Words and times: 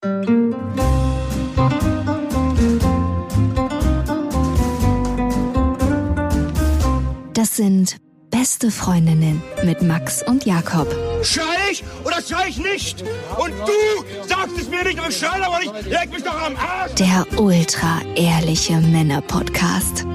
Das 0.00 0.10
sind 7.56 7.96
beste 8.30 8.70
Freundinnen 8.70 9.42
mit 9.64 9.82
Max 9.82 10.22
und 10.22 10.46
Jakob. 10.46 10.86
Schrei 11.24 11.42
ich 11.72 11.82
oder 12.04 12.22
schrei 12.22 12.46
ich 12.48 12.58
nicht? 12.58 13.02
Und 13.40 13.52
du 13.66 13.72
sagst 14.28 14.56
es 14.56 14.70
mir 14.70 14.84
nicht 14.84 15.04
und 15.04 15.12
schrei 15.12 15.44
aber 15.44 15.58
nicht. 15.58 15.90
Leg 15.90 16.12
mich 16.12 16.22
doch 16.22 16.46
am 16.46 16.54
Arsch. 16.54 16.94
Der 16.94 17.26
ultra 17.36 18.00
ehrliche 18.14 18.76
Männer-Podcast. 18.76 20.06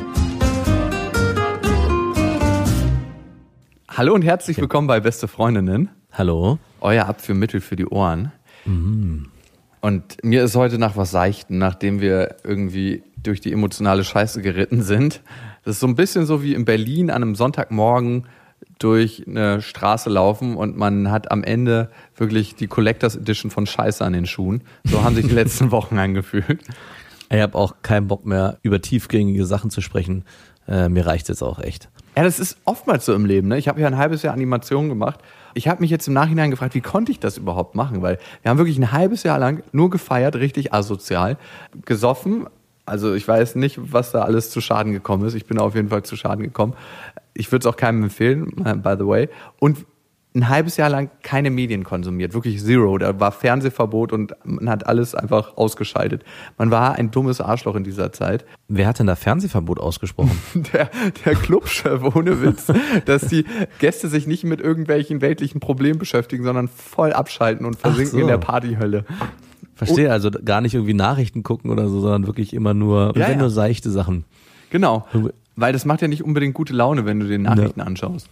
Hallo 3.90 4.14
und 4.14 4.22
herzlich 4.22 4.58
willkommen 4.60 4.88
bei 4.88 5.02
Beste 5.02 5.28
Freundinnen. 5.28 5.90
Hallo. 6.14 6.58
Euer 6.80 7.08
Abführmittel 7.08 7.60
für 7.60 7.76
die 7.76 7.86
Ohren. 7.86 8.32
Und 9.84 10.24
mir 10.24 10.46
ist 10.46 10.56
heute 10.56 10.78
nach 10.78 10.96
was 10.96 11.12
Seichten, 11.12 11.58
nachdem 11.58 12.00
wir 12.00 12.38
irgendwie 12.46 13.04
durch 13.22 13.41
die 13.41 13.52
emotionale 13.52 14.05
Scheiße 14.05 14.41
geritten 14.41 14.82
sind. 14.82 15.20
Das 15.66 15.76
ist 15.76 15.82
so 15.82 15.88
ein 15.88 15.96
bisschen 15.96 16.26
so 16.26 16.41
wie 16.41 16.54
in 16.54 16.64
Berlin 16.64 17.10
an 17.10 17.22
einem 17.22 17.36
Sonntagmorgen 17.36 18.26
durch 18.80 19.26
eine 19.27 19.62
Straße 19.62 20.10
laufen 20.10 20.55
und 20.55 20.77
man 20.77 21.12
hat 21.12 21.32
am 21.34 21.44
Ende 21.44 21.90
wirklich 22.16 22.55
die 22.55 22.68
Collectors 22.68 23.18
Edition 23.18 23.52
von 23.52 23.66
Scheiße 23.66 24.05
an 24.05 24.14
den 24.14 24.26
Schuhen. 24.26 24.64
So 24.86 25.04
haben 25.04 25.16
sich 25.16 25.27
die 25.27 25.34
letzten 25.36 25.72
Wochen 25.72 25.98
angefühlt. 25.98 26.63
Ich 27.30 27.41
habe 27.41 27.58
auch 27.58 27.76
keinen 27.82 28.08
Bock 28.08 28.26
mehr, 28.26 28.60
über 28.62 28.82
tiefgängige 28.82 29.46
Sachen 29.46 29.70
zu 29.70 29.82
sprechen. 29.82 30.24
Äh, 30.66 30.88
mir 30.88 31.05
reicht 31.05 31.27
jetzt 31.27 31.41
auch 31.41 31.60
echt. 31.60 31.90
Ja, 32.16 32.24
das 32.24 32.40
ist 32.40 32.55
oftmals 32.63 33.05
so 33.05 33.13
im 33.13 33.26
Leben. 33.26 33.50
Ne? 33.50 33.58
Ich 33.58 33.68
habe 33.68 33.82
ja 33.82 33.88
ein 33.88 33.98
halbes 33.98 34.22
Jahr 34.22 34.34
Animation 34.34 34.88
gemacht. 34.88 35.20
Ich 35.53 35.67
habe 35.67 35.81
mich 35.81 35.91
jetzt 35.91 36.07
im 36.07 36.13
Nachhinein 36.13 36.52
gefragt, 36.52 36.75
wie 36.75 36.81
konnte 36.81 37.12
ich 37.12 37.20
das 37.20 37.38
überhaupt 37.38 37.75
machen? 37.75 38.02
Weil 38.02 38.17
wir 38.41 38.49
haben 38.49 38.57
wirklich 38.57 38.77
ein 38.77 38.91
halbes 38.91 39.23
Jahr 39.23 39.39
lang 39.39 39.63
nur 39.71 39.89
gefeiert, 39.89 40.35
richtig 40.35 40.73
asozial, 40.73 41.38
gesoffen. 41.85 42.48
Also 42.85 43.13
ich 43.13 43.27
weiß 43.27 43.55
nicht, 43.55 43.79
was 43.93 44.12
da 44.12 44.23
alles 44.23 44.49
zu 44.49 44.60
Schaden 44.60 44.91
gekommen 44.91 45.26
ist. 45.26 45.35
Ich 45.35 45.45
bin 45.45 45.60
auf 45.60 45.76
jeden 45.76 45.90
Fall 45.90 46.04
zu 46.04 46.15
Schaden 46.15 46.43
gekommen. 46.43 46.73
Ich 47.34 47.51
würde 47.51 47.68
es 47.68 47.73
auch 47.73 47.77
keinem 47.77 48.04
empfehlen, 48.04 48.51
äh, 48.65 48.76
by 48.76 48.95
the 48.98 49.07
way. 49.07 49.29
Und 49.60 49.85
ein 50.35 50.49
halbes 50.49 50.77
Jahr 50.77 50.89
lang 50.89 51.12
keine 51.21 51.51
Medien 51.51 51.84
konsumiert, 51.84 52.34
wirklich 52.34 52.59
zero. 52.63 52.98
Da 52.98 53.20
war 53.20 53.31
Fernsehverbot 53.31 54.12
und 54.12 54.34
man 54.43 54.67
hat 54.70 54.87
alles 54.87 55.13
einfach 55.13 55.57
ausgeschaltet. 55.57 56.23
Man 56.57 56.71
war 56.71 56.95
ein 56.95 57.12
dummes 57.12 57.39
Arschloch 57.39 57.76
in 57.76 57.84
dieser 57.84 58.12
Zeit. 58.12 58.43
Wer 58.67 58.87
hat 58.87 58.98
denn 58.99 59.05
da 59.07 59.15
Fernsehverbot 59.15 59.79
ausgesprochen? 59.79 60.31
Der, 60.73 60.89
der 61.26 61.35
Clubchef, 61.35 62.01
ohne 62.15 62.41
Witz, 62.41 62.67
dass 63.05 63.27
die 63.27 63.45
Gäste 63.79 64.07
sich 64.07 64.25
nicht 64.28 64.44
mit 64.44 64.59
irgendwelchen 64.61 65.22
weltlichen 65.22 65.59
Problemen 65.59 66.00
beschäftigen, 66.00 66.44
sondern 66.44 66.67
voll 66.67 67.13
abschalten 67.13 67.66
und 67.66 67.75
versinken 67.75 68.13
so. 68.13 68.19
in 68.19 68.28
der 68.28 68.38
Partyhölle. 68.39 69.06
Verstehe, 69.75 70.11
also 70.11 70.31
gar 70.31 70.61
nicht 70.61 70.73
irgendwie 70.73 70.94
Nachrichten 70.94 71.44
gucken 71.44 71.69
oder 71.72 71.88
so, 71.89 72.00
sondern 72.00 72.25
wirklich 72.28 72.53
immer 72.53 72.73
nur, 72.73 73.07
Ja, 73.16 73.28
wenn 73.28 73.31
ja. 73.34 73.38
nur 73.38 73.50
seichte 73.50 73.89
Sachen. 73.91 74.25
Genau. 74.69 75.06
Weil 75.56 75.73
das 75.73 75.85
macht 75.85 76.01
ja 76.01 76.07
nicht 76.07 76.23
unbedingt 76.23 76.53
gute 76.56 76.73
Laune, 76.73 77.06
wenn 77.06 77.19
du 77.19 77.28
den 77.28 77.44
Nachrichten 77.44 77.79
Ja. 77.79 77.85
anschaust. 77.85 78.28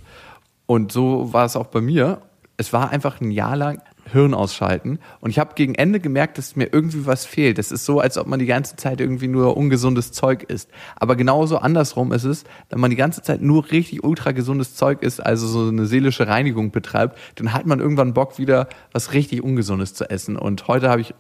Und 0.72 0.94
so 0.94 1.33
war 1.33 1.44
es 1.44 1.58
auch 1.58 1.67
bei 1.67 1.81
mir. 1.81 2.22
Es 2.55 2.72
war 2.72 2.91
einfach 2.91 3.19
ein 3.19 3.30
Jahr 3.30 3.58
lang 3.58 3.81
Hirn 4.09 4.33
ausschalten. 4.33 5.00
Und 5.19 5.30
ich 5.30 5.38
habe 5.38 5.53
gegen 5.53 5.75
Ende 5.75 6.00
gemerkt, 6.00 6.38
dass 6.38 6.55
mir 6.55 6.69
irgendwie 6.72 7.05
was 7.05 7.25
fehlt. 7.25 7.58
Das 7.58 7.73
ist 7.73 7.83
so, 7.83 8.00
als 8.00 8.17
ob 8.17 8.25
man 8.25 8.39
die 8.39 8.45
ganze 8.45 8.78
Zeit 8.78 9.02
irgendwie 9.02 9.28
nur 9.28 9.58
ungesundes 9.58 10.13
Zeug 10.13 10.44
isst. 10.44 10.69
Aber 10.95 11.17
genauso 11.17 11.58
andersrum 11.58 12.13
ist 12.13 12.23
es, 12.23 12.45
wenn 12.69 12.80
man 12.80 12.89
die 12.89 12.95
ganze 12.95 13.22
Zeit 13.22 13.41
nur 13.41 13.69
richtig 13.69 14.05
ultra 14.05 14.31
gesundes 14.31 14.73
Zeug 14.78 15.03
isst, 15.03 15.22
also 15.22 15.45
so 15.45 15.67
eine 15.67 15.88
seelische 15.88 16.30
Reinigung 16.30 16.72
betreibt, 16.72 17.17
dann 17.35 17.52
hat 17.52 17.66
man 17.66 17.81
irgendwann 17.81 18.13
Bock 18.13 18.38
wieder 18.38 18.69
was 18.94 19.11
richtig 19.11 19.44
Ungesundes 19.44 19.94
zu 19.94 20.09
essen. 20.09 20.38
Und 20.38 20.69
heute 20.69 20.89
habe 20.89 21.02
ich 21.02 21.13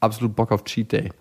absolut 0.00 0.36
Bock 0.36 0.52
auf 0.52 0.64
Cheat 0.64 0.92
Day. 0.92 1.12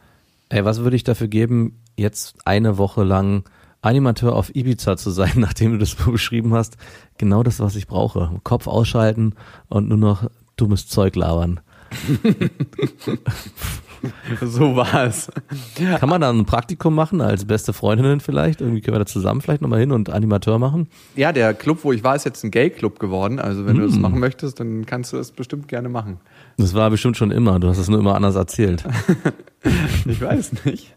Ey, 0.49 0.66
was 0.66 0.81
würde 0.81 0.97
ich 0.97 1.05
dafür 1.05 1.29
geben, 1.29 1.79
jetzt 1.95 2.35
eine 2.44 2.77
Woche 2.77 3.05
lang 3.05 3.45
Animateur 3.81 4.36
auf 4.36 4.53
Ibiza 4.56 4.97
zu 4.97 5.11
sein, 5.11 5.31
nachdem 5.36 5.72
du 5.73 5.78
das 5.78 5.92
so 5.92 6.11
beschrieben 6.11 6.53
hast? 6.53 6.78
Genau 7.18 7.44
das, 7.44 7.59
was 7.59 7.75
ich 7.75 7.88
brauche. 7.88 8.31
Kopf 8.44 8.68
ausschalten 8.68 9.34
und 9.69 9.88
nur 9.90 9.97
noch 9.97 10.29
dummes 10.56 10.88
Zeug 10.88 11.16
labern. 11.16 11.59
So 14.41 14.75
war 14.75 15.06
es. 15.06 15.28
Kann 16.00 16.07
man 16.07 16.22
da 16.22 16.29
ein 16.29 16.46
Praktikum 16.46 16.94
machen 16.94 17.19
als 17.19 17.46
beste 17.46 17.74
Freundinnen 17.74 18.19
vielleicht? 18.19 18.62
Irgendwie 18.62 18.81
können 18.81 18.94
wir 18.96 19.00
da 19.00 19.06
zusammen 19.07 19.41
vielleicht 19.41 19.62
nochmal 19.63 19.80
hin 19.80 19.91
und 19.91 20.12
Animateur 20.12 20.59
machen? 20.59 20.88
Ja, 21.16 21.31
der 21.34 21.56
Club, 21.56 21.80
wo 21.81 21.91
ich 21.91 22.03
war, 22.03 22.16
ist 22.16 22.24
jetzt 22.25 22.44
ein 22.44 22.51
Gay-Club 22.51 23.00
geworden. 23.00 23.40
Also 23.40 23.66
wenn 23.66 23.75
du 23.78 23.84
Hm. 23.84 23.90
das 23.90 24.00
machen 24.00 24.19
möchtest, 24.19 24.59
dann 24.59 24.85
kannst 24.85 25.13
du 25.13 25.18
das 25.18 25.31
bestimmt 25.31 25.68
gerne 25.68 25.90
machen. 25.90 26.19
Das 26.59 26.73
war 26.73 26.90
bestimmt 26.90 27.16
schon 27.18 27.29
immer. 27.29 27.59
Du 27.59 27.68
hast 27.68 27.78
es 27.78 27.88
nur 27.88 28.00
immer 28.00 28.16
anders 28.16 28.35
erzählt. 28.35 28.84
Ich 30.06 30.22
weiß 30.22 30.66
nicht. 30.66 30.94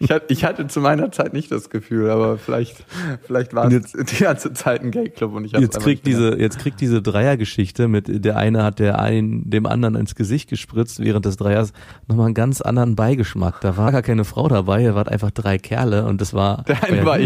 Ich 0.00 0.10
hatte, 0.10 0.32
ich 0.32 0.44
hatte 0.44 0.66
zu 0.66 0.80
meiner 0.80 1.12
Zeit 1.12 1.32
nicht 1.32 1.52
das 1.52 1.70
Gefühl, 1.70 2.10
aber 2.10 2.38
vielleicht, 2.38 2.84
vielleicht 3.22 3.54
war 3.54 3.70
es 3.70 3.92
die 3.92 4.16
ganze 4.16 4.52
Zeit 4.52 4.82
ein 4.82 4.90
Gay-Club 4.90 5.34
und 5.34 5.44
ich 5.44 5.52
Jetzt 5.52 5.78
kriegt 5.78 6.06
diese, 6.06 6.36
jetzt 6.36 6.58
kriegt 6.58 6.80
diese 6.80 7.02
Dreiergeschichte 7.02 7.86
mit 7.86 8.24
der 8.24 8.36
eine 8.36 8.64
hat 8.64 8.80
der 8.80 8.98
einen, 8.98 9.48
dem 9.48 9.66
anderen 9.66 9.94
ins 9.94 10.16
Gesicht 10.16 10.48
gespritzt 10.48 10.98
während 10.98 11.24
des 11.24 11.36
Dreiers 11.36 11.72
nochmal 12.08 12.26
einen 12.26 12.34
ganz 12.34 12.60
anderen 12.60 12.96
Beigeschmack. 12.96 13.60
Da 13.60 13.76
war 13.76 13.92
gar 13.92 14.02
keine 14.02 14.24
Frau 14.24 14.48
dabei, 14.48 14.82
er 14.82 14.96
waren 14.96 15.08
einfach 15.08 15.30
drei 15.30 15.58
Kerle 15.58 16.06
und 16.06 16.20
das 16.20 16.34
war 16.34 16.64
Der 16.64 16.78
euer 16.90 17.04
war 17.04 17.18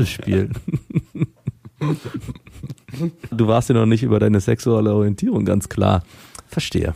du 3.30 3.46
warst 3.46 3.70
dir 3.70 3.74
noch 3.74 3.86
nicht 3.86 4.02
über 4.02 4.18
deine 4.18 4.40
sexuelle 4.40 4.92
Orientierung 4.92 5.46
ganz 5.46 5.68
klar. 5.68 6.02
Verstehe. 6.48 6.94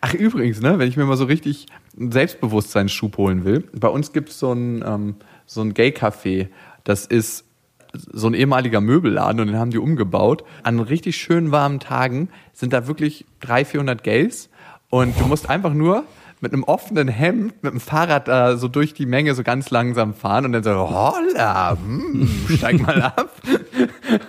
Ach 0.00 0.14
übrigens, 0.14 0.60
ne, 0.60 0.78
wenn 0.78 0.88
ich 0.88 0.96
mir 0.96 1.04
mal 1.04 1.16
so 1.16 1.24
richtig 1.24 1.66
einen 1.98 2.12
Selbstbewusstseinsschub 2.12 3.16
holen 3.16 3.44
will, 3.44 3.64
bei 3.72 3.88
uns 3.88 4.12
gibt's 4.12 4.38
so 4.38 4.52
ein, 4.52 4.84
ähm, 4.86 5.16
so 5.46 5.60
ein 5.60 5.74
Gay-Café, 5.74 6.48
das 6.84 7.06
ist 7.06 7.44
so 7.92 8.28
ein 8.28 8.34
ehemaliger 8.34 8.80
Möbelladen 8.80 9.40
und 9.40 9.48
den 9.48 9.58
haben 9.58 9.70
die 9.70 9.78
umgebaut. 9.78 10.44
An 10.62 10.78
richtig 10.78 11.16
schönen 11.16 11.50
warmen 11.50 11.80
Tagen 11.80 12.28
sind 12.52 12.72
da 12.72 12.86
wirklich 12.86 13.24
300, 13.40 13.66
400 13.68 14.04
Gays 14.04 14.50
und 14.90 15.18
du 15.18 15.26
musst 15.26 15.48
einfach 15.48 15.72
nur 15.72 16.04
mit 16.40 16.52
einem 16.52 16.64
offenen 16.64 17.08
Hemd 17.08 17.62
mit 17.62 17.72
dem 17.72 17.80
Fahrrad 17.80 18.28
da 18.28 18.56
so 18.56 18.68
durch 18.68 18.94
die 18.94 19.06
Menge 19.06 19.34
so 19.34 19.42
ganz 19.42 19.70
langsam 19.70 20.14
fahren 20.14 20.44
und 20.44 20.52
dann 20.52 20.62
so, 20.62 20.70
holla, 20.70 21.76
hm, 21.76 22.28
steig 22.56 22.80
mal 22.80 23.02
ab. 23.16 23.32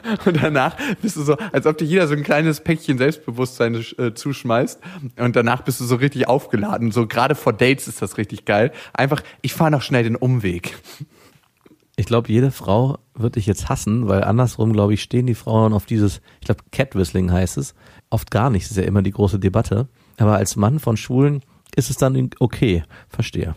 Und 0.25 0.41
danach 0.41 0.75
bist 1.01 1.15
du 1.15 1.23
so, 1.23 1.37
als 1.51 1.65
ob 1.65 1.77
dir 1.77 1.85
jeder 1.85 2.07
so 2.07 2.13
ein 2.13 2.23
kleines 2.23 2.61
Päckchen 2.61 2.97
Selbstbewusstsein 2.97 3.83
äh, 3.97 4.13
zuschmeißt. 4.13 4.79
Und 5.17 5.35
danach 5.35 5.61
bist 5.61 5.79
du 5.79 5.85
so 5.85 5.95
richtig 5.95 6.27
aufgeladen. 6.27 6.91
So 6.91 7.07
gerade 7.07 7.35
vor 7.35 7.53
Dates 7.53 7.87
ist 7.87 8.01
das 8.01 8.17
richtig 8.17 8.45
geil. 8.45 8.71
Einfach, 8.93 9.21
ich 9.41 9.53
fahre 9.53 9.71
noch 9.71 9.81
schnell 9.81 10.03
den 10.03 10.15
Umweg. 10.15 10.77
Ich 11.95 12.05
glaube, 12.05 12.31
jede 12.31 12.51
Frau 12.51 12.97
wird 13.13 13.35
dich 13.35 13.45
jetzt 13.45 13.67
hassen, 13.67 14.07
weil 14.07 14.23
andersrum, 14.23 14.71
glaube 14.71 14.93
ich, 14.93 15.03
stehen 15.03 15.27
die 15.27 15.35
Frauen 15.35 15.73
auf 15.73 15.85
dieses, 15.85 16.21
ich 16.39 16.45
glaube, 16.45 16.63
Catwhistling 16.71 17.31
heißt 17.31 17.57
es, 17.57 17.75
oft 18.09 18.31
gar 18.31 18.49
nicht. 18.49 18.65
Das 18.65 18.71
ist 18.71 18.77
ja 18.77 18.83
immer 18.83 19.01
die 19.01 19.11
große 19.11 19.37
Debatte. 19.37 19.89
Aber 20.17 20.35
als 20.35 20.55
Mann 20.55 20.79
von 20.79 20.97
Schwulen 20.97 21.41
ist 21.75 21.89
es 21.89 21.97
dann 21.97 22.29
okay. 22.39 22.83
Verstehe. 23.09 23.55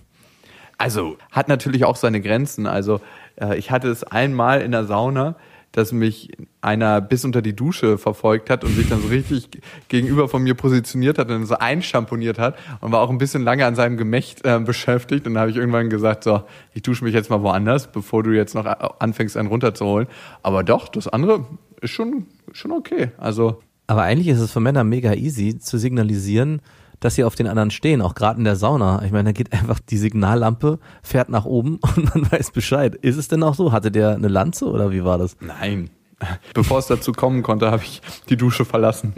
Also, 0.79 1.17
hat 1.31 1.47
natürlich 1.47 1.85
auch 1.85 1.95
seine 1.95 2.21
Grenzen. 2.21 2.67
Also, 2.67 3.01
äh, 3.37 3.57
ich 3.57 3.71
hatte 3.71 3.89
es 3.89 4.03
einmal 4.03 4.61
in 4.61 4.73
der 4.73 4.85
Sauna, 4.85 5.37
dass 5.73 5.93
mich 5.93 6.31
einer 6.61 7.01
bis 7.01 7.25
unter 7.25 7.43
die 7.43 7.57
Dusche 7.57 7.99
verfolgt 7.99 8.51
hat 8.51 8.63
und 8.63 8.75
sich 8.75 8.89
dann 8.89 9.01
so 9.01 9.09
richtig 9.09 9.49
gegenüber 9.89 10.29
von 10.29 10.43
mir 10.43 10.55
positioniert 10.55 11.19
hat 11.19 11.31
und 11.31 11.47
so 11.47 11.57
einschamponiert 11.57 12.39
hat 12.39 12.57
und 12.81 12.93
war 12.93 13.01
auch 13.01 13.11
ein 13.11 13.19
bisschen 13.19 13.43
lange 13.43 13.67
an 13.67 13.75
seinem 13.75 13.97
Gemächt 13.97 14.45
äh, 14.45 14.61
beschäftigt. 14.61 15.27
Und 15.27 15.35
dann 15.35 15.41
habe 15.41 15.51
ich 15.51 15.57
irgendwann 15.57 15.91
gesagt, 15.91 16.25
so, 16.25 16.43
ich 16.75 16.83
dusche 16.83 17.05
mich 17.05 17.15
jetzt 17.15 17.31
mal 17.31 17.43
woanders, 17.43 17.91
bevor 17.91 18.23
du 18.23 18.31
jetzt 18.31 18.55
noch 18.55 18.67
äh, 18.67 18.75
anfängst, 18.99 19.37
einen 19.37 19.49
runterzuholen. 19.49 20.07
Aber 20.43 20.63
doch, 20.63 20.89
das 20.89 21.09
andere 21.09 21.47
ist 21.81 21.91
schon, 21.91 22.27
schon 22.53 22.71
okay. 22.71 23.11
Also, 23.17 23.61
Aber 23.87 24.03
eigentlich 24.03 24.29
ist 24.29 24.41
es 24.41 24.53
für 24.53 24.61
Männer 24.61 24.85
mega 24.85 25.15
easy 25.15 25.59
zu 25.59 25.79
signalisieren, 25.79 26.61
dass 27.03 27.17
sie 27.17 27.25
auf 27.25 27.35
den 27.35 27.49
anderen 27.49 27.71
stehen, 27.71 28.01
auch 28.01 28.15
gerade 28.15 28.39
in 28.39 28.45
der 28.45 28.57
Sauna. 28.57 29.03
Ich 29.05 29.13
meine, 29.13 29.25
da 29.25 29.33
geht 29.33 29.53
einfach 29.53 29.81
die 29.81 29.99
Signallampe, 29.99 30.79
fährt 31.03 31.29
nach 31.29 31.45
oben 31.45 31.79
und 31.97 32.15
man 32.15 32.31
weiß 32.31 32.53
Bescheid. 32.53 32.95
Ist 32.95 33.17
es 33.17 33.29
denn 33.29 33.43
auch 33.43 33.55
so? 33.55 33.73
Hatte 33.73 33.91
der 33.91 34.15
eine 34.15 34.29
Lanze 34.29 34.67
oder 34.67 34.91
wie 34.93 35.05
war 35.05 35.19
das? 35.19 35.37
nein. 35.41 35.91
Bevor 36.55 36.79
es 36.79 36.87
dazu 36.87 37.11
kommen 37.13 37.43
konnte, 37.43 37.73
habe 37.73 37.83
ich 37.83 38.01
die 38.29 38.37
Dusche 38.37 38.65
verlassen. 38.65 39.13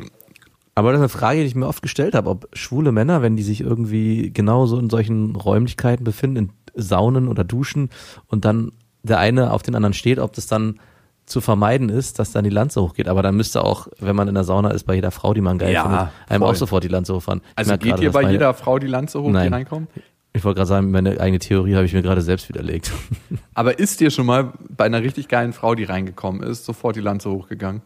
Aber 0.75 0.91
das 0.91 1.01
ist 1.01 1.03
eine 1.03 1.09
Frage, 1.21 1.41
die 1.41 1.47
ich 1.47 1.55
mir 1.55 1.69
oft 1.69 1.83
gestellt 1.83 2.15
habe, 2.15 2.31
ob 2.31 2.49
schwule 2.55 2.93
Männer, 2.93 3.21
wenn 3.21 3.37
die 3.37 3.43
sich 3.43 3.61
irgendwie 3.61 4.33
genauso 4.33 4.79
in 4.79 4.89
solchen 4.89 5.37
Räumlichkeiten 5.37 6.03
befinden, 6.03 6.37
in 6.37 6.51
Saunen 6.75 7.29
oder 7.29 7.45
Duschen 7.45 7.91
und 8.29 8.47
dann 8.47 8.73
der 9.03 9.19
eine 9.19 9.53
auf 9.53 9.63
den 9.63 9.75
anderen 9.75 9.93
steht, 9.93 10.19
ob 10.19 10.33
das 10.33 10.47
dann 10.47 10.81
zu 11.27 11.41
vermeiden 11.41 11.89
ist, 11.89 12.19
dass 12.19 12.33
dann 12.33 12.45
die 12.45 12.51
Lanze 12.51 12.83
hochgeht. 12.83 13.09
Aber 13.09 13.23
dann 13.23 13.37
müsste 13.37 13.65
auch, 13.65 13.89
wenn 13.99 14.15
man 14.17 14.29
in 14.29 14.35
der 14.35 14.45
Sauna 14.45 14.71
ist, 14.71 14.85
bei 14.85 14.95
jeder 14.95 15.11
Frau, 15.11 15.33
die 15.35 15.41
man 15.41 15.59
geil 15.59 15.73
Ja, 15.73 15.83
findet, 15.83 16.09
einem 16.29 16.41
voll. 16.43 16.51
auch 16.51 16.55
sofort 16.55 16.85
die 16.85 16.89
Lanze 16.89 17.15
hochfahren. 17.15 17.41
Also 17.57 17.77
geht 17.79 17.93
dass 17.93 18.13
bei 18.13 18.23
meine- 18.23 18.33
jeder 18.33 18.53
Frau 18.55 18.79
die 18.79 18.87
Lanze 18.87 19.21
hoch, 19.21 19.27
die 19.27 19.33
Nein. 19.33 19.53
reinkommt? 19.53 19.89
Ich 20.37 20.45
wollte 20.45 20.57
gerade 20.59 20.69
sagen, 20.69 20.91
meine 20.91 21.21
eigene 21.21 21.39
Theorie 21.39 21.77
habe 21.77 21.87
ich 21.87 21.93
mir 21.95 22.03
gerade 22.03 22.21
selbst 22.21 22.49
widerlegt. 22.49 22.91
Aber 23.55 23.79
ist 23.79 24.01
dir 24.01 24.11
schon 24.11 24.27
mal 24.27 24.53
bei 24.69 24.85
einer 24.85 25.03
richtig 25.03 25.29
geilen 25.29 25.53
Frau, 25.53 25.75
die 25.77 25.85
reingekommen 25.85 26.43
ist, 26.43 26.65
sofort 26.65 26.97
die 26.97 27.01
Lanze 27.01 27.31
hochgegangen? 27.31 27.83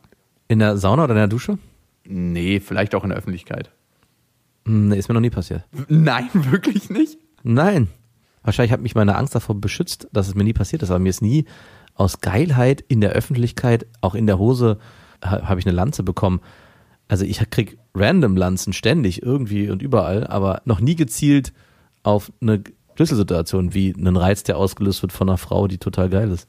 In 0.49 0.59
der 0.61 0.79
Sauna 0.79 1.05
oder 1.05 1.13
in 1.13 1.19
der 1.19 1.29
Dusche? 1.29 1.59
Nee, 2.07 2.59
vielleicht 2.61 2.95
auch 2.95 3.05
in 3.05 3.11
der 3.11 3.19
Öffentlichkeit. 3.19 3.71
Hm, 4.67 4.89
Nee, 4.89 4.97
ist 4.97 5.09
mir 5.09 5.15
noch 5.15 5.21
nie 5.21 5.31
passiert. 5.31 5.63
Nein, 5.89 6.29
wirklich 6.33 6.89
nicht? 6.91 7.19
Nein. 7.43 7.89
Wahrscheinlich 8.43 8.73
hat 8.73 8.81
mich 8.81 8.95
meine 8.95 9.17
Angst 9.17 9.35
davor 9.35 9.61
beschützt, 9.61 10.09
dass 10.13 10.27
es 10.29 10.35
mir 10.35 10.45
nie 10.45 10.55
passiert 10.55 10.83
ist, 10.83 10.91
aber 10.91 10.99
mir 11.01 11.11
ist 11.11 11.21
nie 11.21 11.45
aus 11.99 12.21
Geilheit 12.21 12.83
in 12.89 13.01
der 13.01 13.11
Öffentlichkeit, 13.11 13.87
auch 14.01 14.15
in 14.15 14.27
der 14.27 14.39
Hose, 14.39 14.79
ha, 15.23 15.43
habe 15.43 15.61
ich 15.61 15.67
eine 15.67 15.77
Lanze 15.77 16.03
bekommen. 16.03 16.41
Also 17.09 17.25
ich 17.25 17.39
krieg 17.51 17.79
random 17.95 18.37
Lanzen 18.37 18.73
ständig 18.73 19.23
irgendwie 19.23 19.71
und 19.71 19.83
überall, 19.83 20.27
aber 20.27 20.63
noch 20.65 20.81
nie 20.81 20.95
gezielt 20.95 21.53
auf 22.03 22.33
eine 22.41 22.63
Schlüsselsituation 22.95 23.75
wie 23.75 23.95
einen 23.95 24.17
Reiz, 24.17 24.43
der 24.43 24.57
ausgelöst 24.57 25.03
wird 25.03 25.13
von 25.13 25.29
einer 25.29 25.39
Frau, 25.39 25.69
die 25.69 25.79
total 25.79 26.09
geil 26.09 26.31
ist. 26.31 26.49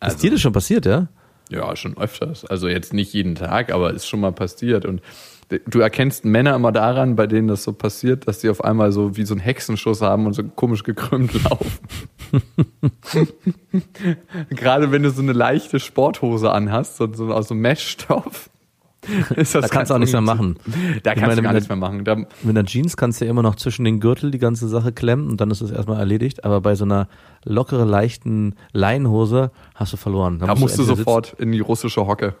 Also, 0.00 0.16
ist 0.16 0.22
dir 0.22 0.30
das 0.30 0.40
schon 0.40 0.52
passiert, 0.52 0.86
ja? 0.86 1.08
Ja, 1.50 1.76
schon 1.76 1.96
öfters. 1.98 2.44
Also 2.44 2.68
jetzt 2.68 2.92
nicht 2.92 3.12
jeden 3.12 3.34
Tag, 3.34 3.72
aber 3.72 3.92
ist 3.92 4.06
schon 4.06 4.20
mal 4.20 4.32
passiert. 4.32 4.86
Und 4.86 5.02
du 5.66 5.80
erkennst 5.80 6.24
Männer 6.24 6.54
immer 6.54 6.72
daran, 6.72 7.16
bei 7.16 7.26
denen 7.26 7.48
das 7.48 7.62
so 7.64 7.72
passiert, 7.72 8.26
dass 8.28 8.40
sie 8.40 8.50
auf 8.50 8.62
einmal 8.64 8.92
so 8.92 9.16
wie 9.16 9.24
so 9.24 9.34
einen 9.34 9.40
Hexenschuss 9.40 10.00
haben 10.02 10.26
und 10.26 10.32
so 10.34 10.42
komisch 10.44 10.82
gekrümmt 10.82 11.32
laufen. 11.44 11.78
Gerade 14.50 14.92
wenn 14.92 15.02
du 15.02 15.10
so 15.10 15.22
eine 15.22 15.32
leichte 15.32 15.80
Sporthose 15.80 16.50
anhast, 16.52 16.96
so, 16.96 17.12
so 17.12 17.32
aus 17.32 17.48
so 17.48 17.54
Meshstoff. 17.54 18.50
Ist 19.36 19.54
das 19.54 19.62
Da 19.62 19.68
kannst 19.68 19.90
du 19.90 19.94
auch 19.94 19.98
nichts 19.98 20.12
mehr 20.12 20.22
machen. 20.22 20.56
Da 21.02 21.12
Ich 21.12 21.18
kannst 21.18 21.20
meine, 21.20 21.34
du 21.36 21.42
gar 21.42 21.52
nichts 21.52 21.68
mehr 21.68 21.76
machen. 21.76 22.04
Da, 22.04 22.16
Mit 22.16 22.28
einer 22.48 22.64
Jeans 22.64 22.96
kannst 22.96 23.20
du 23.20 23.26
ja 23.26 23.30
immer 23.30 23.42
noch 23.42 23.54
zwischen 23.56 23.84
den 23.84 24.00
Gürtel 24.00 24.30
die 24.30 24.38
ganze 24.38 24.66
Sache 24.66 24.92
klemmen 24.92 25.28
und 25.28 25.42
dann 25.42 25.50
ist 25.50 25.60
es 25.60 25.70
erstmal 25.70 25.98
erledigt. 25.98 26.44
Aber 26.44 26.62
bei 26.62 26.74
so 26.74 26.84
einer 26.86 27.08
lockere, 27.44 27.84
leichten 27.84 28.54
Leinenhose 28.72 29.50
hast 29.74 29.92
du 29.92 29.98
verloren. 29.98 30.38
da 30.38 30.54
musst 30.54 30.78
du 30.78 30.82
entweder 30.82 30.96
sofort 30.96 31.34
in 31.38 31.52
die 31.52 31.60
russische 31.60 32.06
Hocke. 32.06 32.34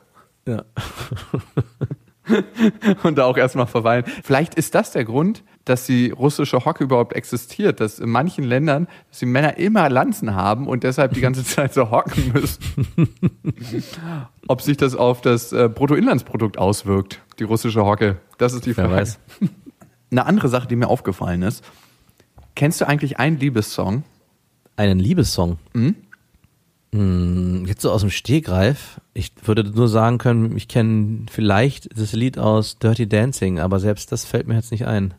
sitzen- 0.46 0.58
Ja. 0.58 0.64
und 3.02 3.18
da 3.18 3.24
auch 3.24 3.36
erstmal 3.36 3.66
verweilen. 3.66 4.04
Vielleicht 4.22 4.54
ist 4.54 4.74
das 4.74 4.92
der 4.92 5.04
Grund, 5.04 5.42
dass 5.64 5.86
die 5.86 6.10
russische 6.10 6.64
Hocke 6.64 6.84
überhaupt 6.84 7.14
existiert, 7.14 7.80
dass 7.80 7.98
in 7.98 8.08
manchen 8.10 8.44
Ländern, 8.44 8.86
dass 9.10 9.20
die 9.20 9.26
Männer 9.26 9.56
immer 9.56 9.88
Lanzen 9.88 10.34
haben 10.34 10.66
und 10.66 10.84
deshalb 10.84 11.14
die 11.14 11.20
ganze 11.20 11.44
Zeit 11.44 11.74
so 11.74 11.90
hocken 11.90 12.32
müssen. 12.32 12.88
Ob 14.48 14.60
sich 14.62 14.76
das 14.76 14.94
auf 14.94 15.20
das 15.20 15.52
äh, 15.52 15.68
Bruttoinlandsprodukt 15.68 16.58
auswirkt, 16.58 17.20
die 17.38 17.44
russische 17.44 17.84
Hocke, 17.84 18.18
das 18.38 18.52
ist 18.52 18.66
die 18.66 18.76
Wer 18.76 18.86
Frage. 18.86 19.00
weiß. 19.00 19.18
Eine 20.10 20.26
andere 20.26 20.48
Sache, 20.48 20.68
die 20.68 20.76
mir 20.76 20.88
aufgefallen 20.88 21.42
ist, 21.42 21.64
kennst 22.54 22.80
du 22.80 22.86
eigentlich 22.86 23.18
einen 23.18 23.38
Liebessong? 23.38 24.04
Einen 24.76 24.98
Liebessong. 24.98 25.58
Hm, 25.72 25.94
Jetzt 27.66 27.82
so 27.82 27.90
aus 27.90 28.02
dem 28.02 28.10
Stegreif. 28.10 29.00
Ich 29.14 29.32
würde 29.42 29.64
nur 29.64 29.88
sagen 29.88 30.18
können, 30.18 30.56
ich 30.56 30.68
kenne 30.68 31.26
vielleicht 31.28 31.88
das 31.98 32.12
Lied 32.12 32.38
aus 32.38 32.78
Dirty 32.78 33.08
Dancing, 33.08 33.58
aber 33.58 33.80
selbst 33.80 34.12
das 34.12 34.24
fällt 34.24 34.46
mir 34.46 34.54
jetzt 34.54 34.70
nicht 34.70 34.86
ein. 34.86 35.12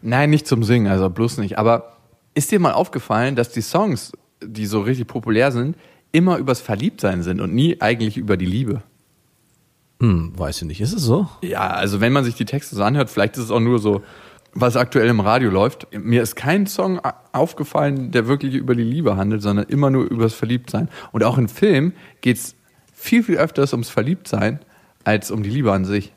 Nein, 0.00 0.30
nicht 0.30 0.46
zum 0.46 0.62
Singen, 0.64 0.90
also 0.90 1.10
bloß 1.10 1.36
nicht. 1.36 1.58
Aber 1.58 1.96
ist 2.32 2.50
dir 2.50 2.58
mal 2.58 2.72
aufgefallen, 2.72 3.36
dass 3.36 3.50
die 3.50 3.60
Songs, 3.60 4.12
die 4.42 4.64
so 4.64 4.80
richtig 4.80 5.08
populär 5.08 5.52
sind, 5.52 5.76
immer 6.10 6.38
übers 6.38 6.62
Verliebtsein 6.62 7.22
sind 7.22 7.42
und 7.42 7.54
nie 7.54 7.82
eigentlich 7.82 8.16
über 8.16 8.38
die 8.38 8.46
Liebe? 8.46 8.82
Hm, 10.00 10.32
weiß 10.38 10.62
ich 10.62 10.68
nicht. 10.68 10.80
Ist 10.80 10.94
es 10.94 11.02
so? 11.02 11.28
Ja, 11.42 11.68
also 11.68 12.00
wenn 12.00 12.14
man 12.14 12.24
sich 12.24 12.34
die 12.34 12.46
Texte 12.46 12.76
so 12.76 12.82
anhört, 12.82 13.10
vielleicht 13.10 13.36
ist 13.36 13.44
es 13.44 13.50
auch 13.50 13.60
nur 13.60 13.78
so, 13.78 14.02
was 14.52 14.76
aktuell 14.76 15.08
im 15.08 15.20
Radio 15.20 15.50
läuft. 15.50 15.86
Mir 15.96 16.22
ist 16.22 16.34
kein 16.34 16.66
Song 16.66 17.00
aufgefallen, 17.32 18.10
der 18.10 18.26
wirklich 18.26 18.54
über 18.54 18.74
die 18.74 18.82
Liebe 18.82 19.16
handelt, 19.16 19.42
sondern 19.42 19.66
immer 19.66 19.90
nur 19.90 20.10
übers 20.10 20.34
Verliebtsein. 20.34 20.88
Und 21.12 21.24
auch 21.24 21.38
in 21.38 21.48
Film 21.48 21.92
geht's 22.20 22.56
viel, 22.92 23.22
viel 23.22 23.36
öfters 23.36 23.72
ums 23.72 23.90
Verliebtsein 23.90 24.60
als 25.04 25.30
um 25.30 25.42
die 25.42 25.50
Liebe 25.50 25.72
an 25.72 25.84
sich. 25.84 26.12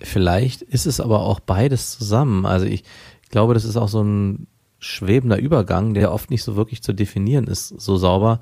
Vielleicht 0.00 0.62
ist 0.62 0.86
es 0.86 1.00
aber 1.00 1.20
auch 1.20 1.40
beides 1.40 1.96
zusammen. 1.96 2.46
Also 2.46 2.66
ich 2.66 2.84
glaube, 3.30 3.54
das 3.54 3.64
ist 3.64 3.76
auch 3.76 3.88
so 3.88 4.02
ein 4.02 4.46
schwebender 4.78 5.38
Übergang, 5.38 5.94
der 5.94 6.12
oft 6.12 6.30
nicht 6.30 6.42
so 6.42 6.56
wirklich 6.56 6.82
zu 6.82 6.92
definieren 6.92 7.46
ist, 7.46 7.68
so 7.68 7.96
sauber. 7.96 8.40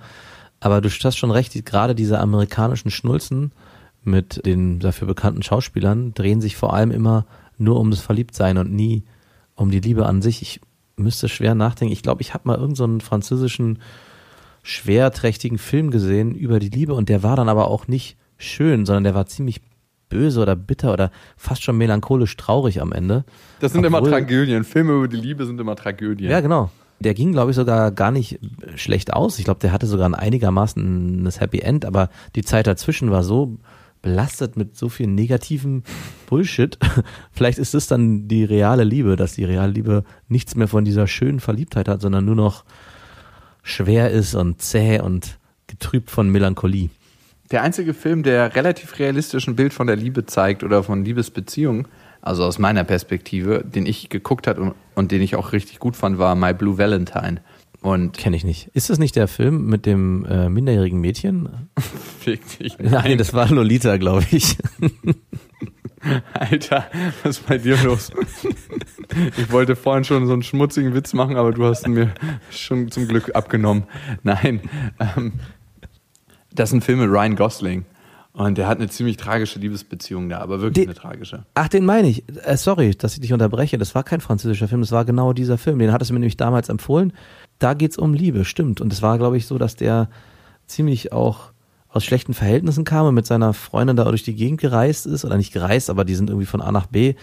Aber 0.60 0.80
du 0.80 0.88
hast 0.88 1.16
schon 1.16 1.30
recht, 1.30 1.64
gerade 1.66 1.94
diese 1.94 2.18
amerikanischen 2.18 2.90
Schnulzen 2.90 3.52
mit 4.02 4.44
den 4.46 4.78
dafür 4.78 5.06
bekannten 5.06 5.42
Schauspielern 5.42 6.14
drehen 6.14 6.40
sich 6.40 6.56
vor 6.56 6.72
allem 6.72 6.90
immer 6.90 7.26
nur 7.60 7.78
um 7.78 7.90
das 7.90 8.00
Verliebtsein 8.00 8.58
und 8.58 8.72
nie 8.72 9.04
um 9.54 9.70
die 9.70 9.80
Liebe 9.80 10.06
an 10.06 10.22
sich. 10.22 10.42
Ich 10.42 10.60
müsste 10.96 11.28
schwer 11.28 11.54
nachdenken. 11.54 11.92
Ich 11.92 12.02
glaube, 12.02 12.22
ich 12.22 12.34
habe 12.34 12.48
mal 12.48 12.58
irgendeinen 12.58 13.00
so 13.00 13.06
französischen 13.06 13.78
schwerträchtigen 14.62 15.58
Film 15.58 15.90
gesehen 15.90 16.34
über 16.34 16.58
die 16.58 16.68
Liebe 16.68 16.94
und 16.94 17.08
der 17.08 17.22
war 17.22 17.36
dann 17.36 17.48
aber 17.48 17.68
auch 17.68 17.88
nicht 17.88 18.16
schön, 18.36 18.84
sondern 18.86 19.04
der 19.04 19.14
war 19.14 19.26
ziemlich 19.26 19.60
böse 20.08 20.40
oder 20.40 20.56
bitter 20.56 20.92
oder 20.92 21.10
fast 21.36 21.62
schon 21.62 21.78
melancholisch 21.78 22.36
traurig 22.36 22.80
am 22.82 22.92
Ende. 22.92 23.24
Das 23.60 23.72
sind 23.72 23.84
immer 23.84 23.98
Obwohl- 23.98 24.10
Tragödien. 24.10 24.64
Filme 24.64 24.92
über 24.94 25.08
die 25.08 25.16
Liebe 25.16 25.46
sind 25.46 25.60
immer 25.60 25.76
Tragödien. 25.76 26.30
Ja, 26.30 26.40
genau. 26.40 26.70
Der 26.98 27.14
ging, 27.14 27.32
glaube 27.32 27.50
ich, 27.52 27.56
sogar 27.56 27.92
gar 27.92 28.10
nicht 28.10 28.38
schlecht 28.76 29.14
aus. 29.14 29.38
Ich 29.38 29.46
glaube, 29.46 29.60
der 29.60 29.72
hatte 29.72 29.86
sogar 29.86 30.06
ein 30.06 30.14
einigermaßen 30.14 31.24
ein 31.26 31.30
Happy 31.30 31.60
End, 31.60 31.86
aber 31.86 32.10
die 32.34 32.42
Zeit 32.42 32.66
dazwischen 32.66 33.10
war 33.10 33.22
so 33.22 33.56
belastet 34.02 34.56
mit 34.56 34.76
so 34.76 34.88
viel 34.88 35.06
negativen 35.06 35.84
Bullshit. 36.26 36.78
Vielleicht 37.32 37.58
ist 37.58 37.74
es 37.74 37.86
dann 37.86 38.28
die 38.28 38.44
reale 38.44 38.84
Liebe, 38.84 39.16
dass 39.16 39.34
die 39.34 39.44
reale 39.44 39.72
Liebe 39.72 40.04
nichts 40.28 40.54
mehr 40.54 40.68
von 40.68 40.84
dieser 40.84 41.06
schönen 41.06 41.40
Verliebtheit 41.40 41.88
hat, 41.88 42.00
sondern 42.00 42.24
nur 42.24 42.36
noch 42.36 42.64
schwer 43.62 44.10
ist 44.10 44.34
und 44.34 44.60
zäh 44.62 45.00
und 45.00 45.38
getrübt 45.66 46.10
von 46.10 46.30
Melancholie. 46.30 46.90
Der 47.50 47.62
einzige 47.62 47.94
Film, 47.94 48.22
der 48.22 48.54
relativ 48.54 48.98
realistisch 48.98 49.48
ein 49.48 49.56
Bild 49.56 49.74
von 49.74 49.86
der 49.86 49.96
Liebe 49.96 50.24
zeigt 50.24 50.62
oder 50.62 50.82
von 50.82 51.04
Liebesbeziehungen, 51.04 51.88
also 52.22 52.44
aus 52.44 52.58
meiner 52.58 52.84
Perspektive, 52.84 53.64
den 53.64 53.86
ich 53.86 54.08
geguckt 54.08 54.46
habe 54.46 54.60
und, 54.60 54.74
und 54.94 55.10
den 55.10 55.22
ich 55.22 55.36
auch 55.36 55.52
richtig 55.52 55.78
gut 55.78 55.96
fand, 55.96 56.18
war 56.18 56.34
My 56.34 56.52
Blue 56.52 56.78
Valentine. 56.78 57.40
Und 57.82 58.16
Kenne 58.16 58.36
ich 58.36 58.44
nicht. 58.44 58.68
Ist 58.74 58.90
das 58.90 58.98
nicht 58.98 59.16
der 59.16 59.26
Film 59.26 59.66
mit 59.66 59.86
dem 59.86 60.26
äh, 60.26 60.48
minderjährigen 60.50 61.00
Mädchen? 61.00 61.48
fick 62.20 62.58
dich. 62.58 62.76
Nein, 62.78 63.16
das 63.18 63.32
war 63.32 63.48
Lolita, 63.48 63.96
glaube 63.96 64.26
ich. 64.30 64.56
Alter, 66.32 66.86
was 67.22 67.38
ist 67.38 67.46
bei 67.46 67.58
dir 67.58 67.76
los? 67.82 68.10
Ich 69.36 69.50
wollte 69.52 69.76
vorhin 69.76 70.04
schon 70.04 70.26
so 70.26 70.32
einen 70.32 70.42
schmutzigen 70.42 70.94
Witz 70.94 71.12
machen, 71.12 71.36
aber 71.36 71.52
du 71.52 71.64
hast 71.66 71.86
ihn 71.86 71.92
mir 71.92 72.12
schon 72.50 72.90
zum 72.90 73.06
Glück 73.06 73.34
abgenommen. 73.34 73.84
Nein, 74.22 74.60
ähm, 74.98 75.32
das 76.54 76.70
ist 76.70 76.74
ein 76.74 76.80
Film 76.80 77.00
mit 77.00 77.10
Ryan 77.10 77.36
Gosling. 77.36 77.84
Und 78.32 78.56
der 78.58 78.68
hat 78.68 78.78
eine 78.78 78.88
ziemlich 78.88 79.16
tragische 79.16 79.58
Liebesbeziehung 79.58 80.28
da, 80.28 80.38
aber 80.38 80.60
wirklich 80.60 80.84
Die- 80.84 80.88
eine 80.88 80.94
tragische. 80.98 81.44
Ach, 81.54 81.68
den 81.68 81.84
meine 81.84 82.08
ich. 82.08 82.24
Äh, 82.44 82.56
sorry, 82.56 82.94
dass 82.94 83.14
ich 83.14 83.20
dich 83.20 83.32
unterbreche. 83.32 83.76
Das 83.76 83.94
war 83.94 84.04
kein 84.04 84.20
französischer 84.20 84.68
Film, 84.68 84.80
das 84.82 84.92
war 84.92 85.04
genau 85.04 85.32
dieser 85.32 85.58
Film. 85.58 85.78
Den 85.80 85.92
hattest 85.92 86.10
du 86.10 86.14
mir 86.14 86.20
nämlich 86.20 86.36
damals 86.36 86.68
empfohlen. 86.68 87.12
Da 87.60 87.74
geht's 87.74 87.96
um 87.96 88.12
Liebe, 88.12 88.44
stimmt. 88.44 88.80
Und 88.80 88.92
es 88.92 89.02
war, 89.02 89.16
glaube 89.18 89.36
ich, 89.36 89.46
so, 89.46 89.56
dass 89.56 89.76
der 89.76 90.08
ziemlich 90.66 91.12
auch 91.12 91.52
aus 91.88 92.04
schlechten 92.04 92.34
Verhältnissen 92.34 92.84
kam 92.84 93.06
und 93.06 93.14
mit 93.14 93.26
seiner 93.26 93.52
Freundin 93.52 93.96
da 93.96 94.04
durch 94.04 94.24
die 94.24 94.34
Gegend 94.34 94.60
gereist 94.60 95.06
ist. 95.06 95.24
Oder 95.24 95.36
nicht 95.36 95.52
gereist, 95.52 95.90
aber 95.90 96.04
die 96.04 96.16
sind 96.16 96.30
irgendwie 96.30 96.46
von 96.46 96.60
A 96.60 96.72
nach 96.72 96.86
B. 96.86 97.14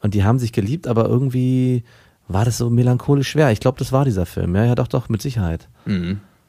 Und 0.00 0.14
die 0.14 0.22
haben 0.22 0.38
sich 0.38 0.52
geliebt, 0.52 0.86
aber 0.86 1.06
irgendwie 1.06 1.82
war 2.28 2.44
das 2.44 2.58
so 2.58 2.70
melancholisch 2.70 3.30
schwer. 3.30 3.50
Ich 3.50 3.60
glaube, 3.60 3.78
das 3.78 3.90
war 3.90 4.04
dieser 4.04 4.26
Film. 4.26 4.54
Ja, 4.54 4.64
ja, 4.64 4.74
doch, 4.74 4.86
doch, 4.86 5.08
mit 5.08 5.22
Sicherheit. 5.22 5.68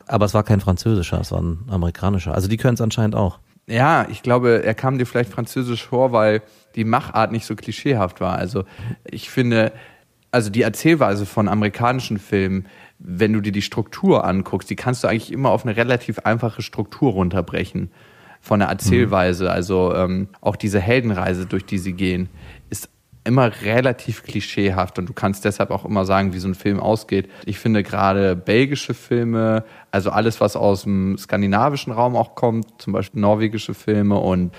Aber 0.05 0.25
es 0.25 0.33
war 0.33 0.43
kein 0.43 0.59
französischer, 0.59 1.21
es 1.21 1.31
war 1.31 1.41
ein 1.41 1.59
amerikanischer. 1.69 2.33
Also 2.33 2.47
die 2.47 2.57
können 2.57 2.73
es 2.73 2.81
anscheinend 2.81 3.15
auch. 3.15 3.39
Ja, 3.67 4.07
ich 4.09 4.23
glaube, 4.23 4.63
er 4.63 4.73
kam 4.73 4.97
dir 4.97 5.05
vielleicht 5.05 5.31
französisch 5.31 5.85
vor, 5.85 6.11
weil 6.11 6.41
die 6.75 6.83
Machart 6.83 7.31
nicht 7.31 7.45
so 7.45 7.55
klischeehaft 7.55 8.19
war. 8.19 8.35
Also 8.35 8.65
ich 9.05 9.29
finde, 9.29 9.71
also 10.31 10.49
die 10.49 10.63
Erzählweise 10.63 11.25
von 11.25 11.47
amerikanischen 11.47 12.17
Filmen, 12.17 12.65
wenn 12.99 13.33
du 13.33 13.39
dir 13.41 13.53
die 13.53 13.61
Struktur 13.61 14.25
anguckst, 14.25 14.69
die 14.69 14.75
kannst 14.75 15.03
du 15.03 15.07
eigentlich 15.07 15.31
immer 15.31 15.51
auf 15.51 15.65
eine 15.65 15.75
relativ 15.75 16.19
einfache 16.19 16.61
Struktur 16.61 17.13
runterbrechen. 17.13 17.91
Von 18.41 18.59
der 18.59 18.69
Erzählweise, 18.69 19.51
also 19.51 19.93
ähm, 19.95 20.29
auch 20.39 20.55
diese 20.55 20.79
Heldenreise, 20.79 21.45
durch 21.45 21.65
die 21.65 21.77
sie 21.77 21.93
gehen, 21.93 22.29
ist 22.69 22.89
immer 23.25 23.51
relativ 23.63 24.23
klischeehaft 24.23 24.97
und 24.97 25.07
du 25.07 25.13
kannst 25.13 25.43
deshalb 25.45 25.71
auch 25.71 25.85
immer 25.85 26.05
sagen, 26.05 26.33
wie 26.33 26.39
so 26.39 26.47
ein 26.47 26.55
Film 26.55 26.79
ausgeht. 26.79 27.29
Ich 27.45 27.59
finde 27.59 27.83
gerade 27.83 28.35
belgische 28.35 28.93
Filme, 28.93 29.65
also 29.91 30.09
alles, 30.09 30.39
was 30.39 30.55
aus 30.55 30.83
dem 30.83 31.17
skandinavischen 31.17 31.91
Raum 31.91 32.15
auch 32.15 32.35
kommt, 32.35 32.81
zum 32.81 32.93
Beispiel 32.93 33.21
norwegische 33.21 33.73
Filme 33.73 34.17
und 34.17 34.53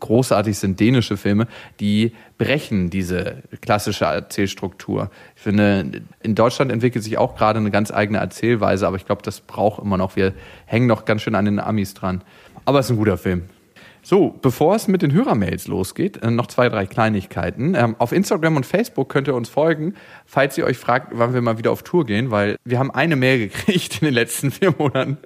großartig 0.00 0.58
sind 0.58 0.80
dänische 0.80 1.16
Filme, 1.16 1.46
die 1.80 2.12
brechen 2.38 2.90
diese 2.90 3.42
klassische 3.60 4.06
Erzählstruktur. 4.06 5.10
Ich 5.36 5.42
finde, 5.42 6.02
in 6.22 6.34
Deutschland 6.34 6.72
entwickelt 6.72 7.04
sich 7.04 7.18
auch 7.18 7.36
gerade 7.36 7.58
eine 7.58 7.70
ganz 7.70 7.90
eigene 7.90 8.18
Erzählweise, 8.18 8.86
aber 8.86 8.96
ich 8.96 9.06
glaube, 9.06 9.22
das 9.22 9.40
braucht 9.40 9.82
immer 9.82 9.96
noch. 9.96 10.16
Wir 10.16 10.32
hängen 10.64 10.86
noch 10.86 11.04
ganz 11.04 11.22
schön 11.22 11.34
an 11.34 11.44
den 11.44 11.60
Amis 11.60 11.94
dran. 11.94 12.22
Aber 12.64 12.80
es 12.80 12.86
ist 12.86 12.92
ein 12.92 12.96
guter 12.96 13.18
Film. 13.18 13.44
So, 14.08 14.38
bevor 14.40 14.76
es 14.76 14.86
mit 14.86 15.02
den 15.02 15.12
Hörermails 15.12 15.66
losgeht, 15.66 16.22
äh, 16.22 16.30
noch 16.30 16.46
zwei, 16.46 16.68
drei 16.68 16.86
Kleinigkeiten. 16.86 17.74
Ähm, 17.74 17.96
auf 17.98 18.12
Instagram 18.12 18.54
und 18.54 18.64
Facebook 18.64 19.08
könnt 19.08 19.26
ihr 19.26 19.34
uns 19.34 19.48
folgen, 19.48 19.94
falls 20.24 20.56
ihr 20.56 20.64
euch 20.64 20.78
fragt, 20.78 21.08
wann 21.10 21.34
wir 21.34 21.42
mal 21.42 21.58
wieder 21.58 21.72
auf 21.72 21.82
Tour 21.82 22.06
gehen, 22.06 22.30
weil 22.30 22.54
wir 22.64 22.78
haben 22.78 22.92
eine 22.92 23.16
Mail 23.16 23.38
gekriegt 23.48 24.00
in 24.00 24.04
den 24.04 24.14
letzten 24.14 24.52
vier 24.52 24.72
Monaten, 24.78 25.18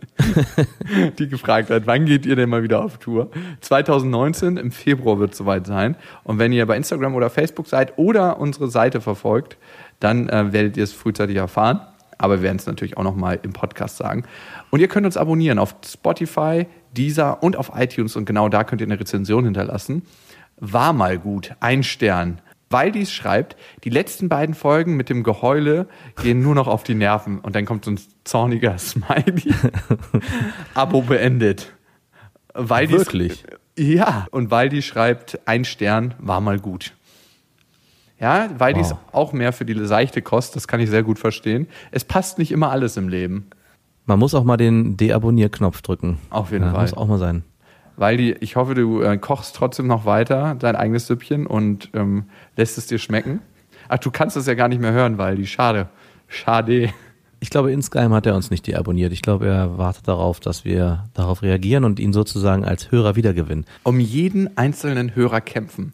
die 1.18 1.28
gefragt 1.28 1.68
hat, 1.68 1.86
wann 1.86 2.06
geht 2.06 2.24
ihr 2.24 2.36
denn 2.36 2.48
mal 2.48 2.62
wieder 2.62 2.82
auf 2.82 2.96
Tour? 2.96 3.30
2019, 3.60 4.56
im 4.56 4.70
Februar 4.70 5.18
wird 5.18 5.32
es 5.32 5.36
soweit 5.36 5.66
sein. 5.66 5.94
Und 6.24 6.38
wenn 6.38 6.50
ihr 6.50 6.64
bei 6.64 6.78
Instagram 6.78 7.14
oder 7.14 7.28
Facebook 7.28 7.66
seid 7.66 7.98
oder 7.98 8.40
unsere 8.40 8.70
Seite 8.70 9.02
verfolgt, 9.02 9.58
dann 9.98 10.30
äh, 10.30 10.54
werdet 10.54 10.78
ihr 10.78 10.84
es 10.84 10.94
frühzeitig 10.94 11.36
erfahren. 11.36 11.82
Aber 12.16 12.38
wir 12.38 12.44
werden 12.44 12.56
es 12.56 12.66
natürlich 12.66 12.96
auch 12.96 13.02
nochmal 13.02 13.40
im 13.42 13.52
Podcast 13.52 13.98
sagen. 13.98 14.24
Und 14.70 14.80
ihr 14.80 14.88
könnt 14.88 15.04
uns 15.04 15.18
abonnieren 15.18 15.58
auf 15.58 15.74
Spotify, 15.86 16.66
Deezer 16.96 17.42
und 17.42 17.56
auf 17.56 17.72
iTunes. 17.74 18.16
Und 18.16 18.24
genau 18.24 18.48
da 18.48 18.64
könnt 18.64 18.80
ihr 18.80 18.86
eine 18.86 18.98
Rezension 19.00 19.44
hinterlassen. 19.44 20.02
War 20.56 20.92
mal 20.92 21.18
gut. 21.18 21.54
Ein 21.60 21.82
Stern. 21.82 22.40
Weil 22.72 22.92
dies 22.92 23.10
schreibt, 23.12 23.56
die 23.82 23.90
letzten 23.90 24.28
beiden 24.28 24.54
Folgen 24.54 24.96
mit 24.96 25.08
dem 25.08 25.24
Geheule 25.24 25.88
gehen 26.22 26.40
nur 26.40 26.54
noch 26.54 26.68
auf 26.68 26.84
die 26.84 26.94
Nerven. 26.94 27.40
Und 27.40 27.56
dann 27.56 27.64
kommt 27.64 27.84
so 27.84 27.90
ein 27.90 28.00
zorniger 28.24 28.78
Smiley. 28.78 29.52
Abo 30.74 31.02
beendet. 31.02 31.72
Weil 32.54 32.86
dies- 32.86 32.98
Wirklich? 32.98 33.44
ja, 33.78 34.26
und 34.30 34.50
Waldi 34.50 34.82
schreibt, 34.82 35.40
ein 35.46 35.64
Stern 35.64 36.14
war 36.18 36.40
mal 36.40 36.58
gut. 36.58 36.92
Ja, 38.18 38.50
Waldi 38.58 38.80
ist 38.80 38.90
Wow. 38.90 38.98
auch 39.12 39.32
mehr 39.32 39.52
für 39.52 39.64
die 39.64 39.74
seichte 39.86 40.20
Kost, 40.20 40.54
das 40.54 40.68
kann 40.68 40.78
ich 40.80 40.90
sehr 40.90 41.02
gut 41.02 41.18
verstehen. 41.18 41.68
Es 41.90 42.04
passt 42.04 42.38
nicht 42.38 42.52
immer 42.52 42.70
alles 42.70 42.96
im 42.96 43.08
Leben. 43.08 43.48
Man 44.10 44.18
muss 44.18 44.34
auch 44.34 44.42
mal 44.42 44.56
den 44.56 44.96
Deabonnier-Knopf 44.96 45.82
drücken. 45.82 46.18
Auf 46.30 46.50
jeden 46.50 46.64
ja, 46.64 46.72
Fall. 46.72 46.80
Muss 46.80 46.94
auch 46.94 47.06
mal 47.06 47.18
sein. 47.18 47.44
Waldi, 47.96 48.34
ich 48.40 48.56
hoffe, 48.56 48.74
du 48.74 49.02
äh, 49.02 49.16
kochst 49.18 49.54
trotzdem 49.54 49.86
noch 49.86 50.04
weiter 50.04 50.56
dein 50.58 50.74
eigenes 50.74 51.06
Süppchen 51.06 51.46
und 51.46 51.90
ähm, 51.94 52.24
lässt 52.56 52.76
es 52.76 52.88
dir 52.88 52.98
schmecken. 52.98 53.38
Ach, 53.88 53.98
du 53.98 54.10
kannst 54.10 54.36
es 54.36 54.46
ja 54.46 54.54
gar 54.54 54.66
nicht 54.66 54.80
mehr 54.80 54.90
hören, 54.90 55.16
Waldi. 55.16 55.46
Schade. 55.46 55.90
Schade. 56.26 56.90
Ich 57.38 57.50
glaube, 57.50 57.70
insgeheim 57.70 58.12
hat 58.12 58.26
er 58.26 58.34
uns 58.34 58.50
nicht 58.50 58.66
deabonniert. 58.66 59.12
Ich 59.12 59.22
glaube, 59.22 59.46
er 59.46 59.78
wartet 59.78 60.08
darauf, 60.08 60.40
dass 60.40 60.64
wir 60.64 61.04
darauf 61.14 61.42
reagieren 61.42 61.84
und 61.84 62.00
ihn 62.00 62.12
sozusagen 62.12 62.64
als 62.64 62.90
Hörer 62.90 63.14
wiedergewinnen. 63.14 63.64
um 63.84 64.00
jeden 64.00 64.56
einzelnen 64.58 65.14
Hörer 65.14 65.40
kämpfen. 65.40 65.92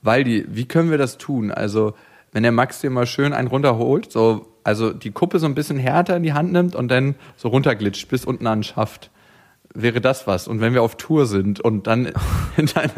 Waldi, 0.00 0.46
wie 0.48 0.64
können 0.64 0.90
wir 0.90 0.96
das 0.96 1.18
tun? 1.18 1.50
Also, 1.50 1.92
wenn 2.32 2.42
der 2.42 2.52
Max 2.52 2.80
dir 2.80 2.88
mal 2.88 3.04
schön 3.04 3.34
einen 3.34 3.48
runterholt, 3.48 4.10
so, 4.10 4.46
also 4.64 4.92
die 4.92 5.10
Kuppe 5.10 5.38
so 5.38 5.46
ein 5.46 5.54
bisschen 5.54 5.78
härter 5.78 6.16
in 6.16 6.22
die 6.22 6.32
Hand 6.32 6.52
nimmt 6.52 6.74
und 6.74 6.88
dann 6.88 7.14
so 7.36 7.48
runterglitscht 7.48 8.08
bis 8.08 8.24
unten 8.24 8.46
an 8.46 8.58
den 8.58 8.64
Schaft. 8.64 9.10
Wäre 9.72 10.00
das 10.00 10.26
was? 10.26 10.48
Und 10.48 10.60
wenn 10.60 10.74
wir 10.74 10.82
auf 10.82 10.96
Tour 10.96 11.26
sind 11.26 11.60
und 11.60 11.86
dann, 11.86 12.10
dann 12.56 12.90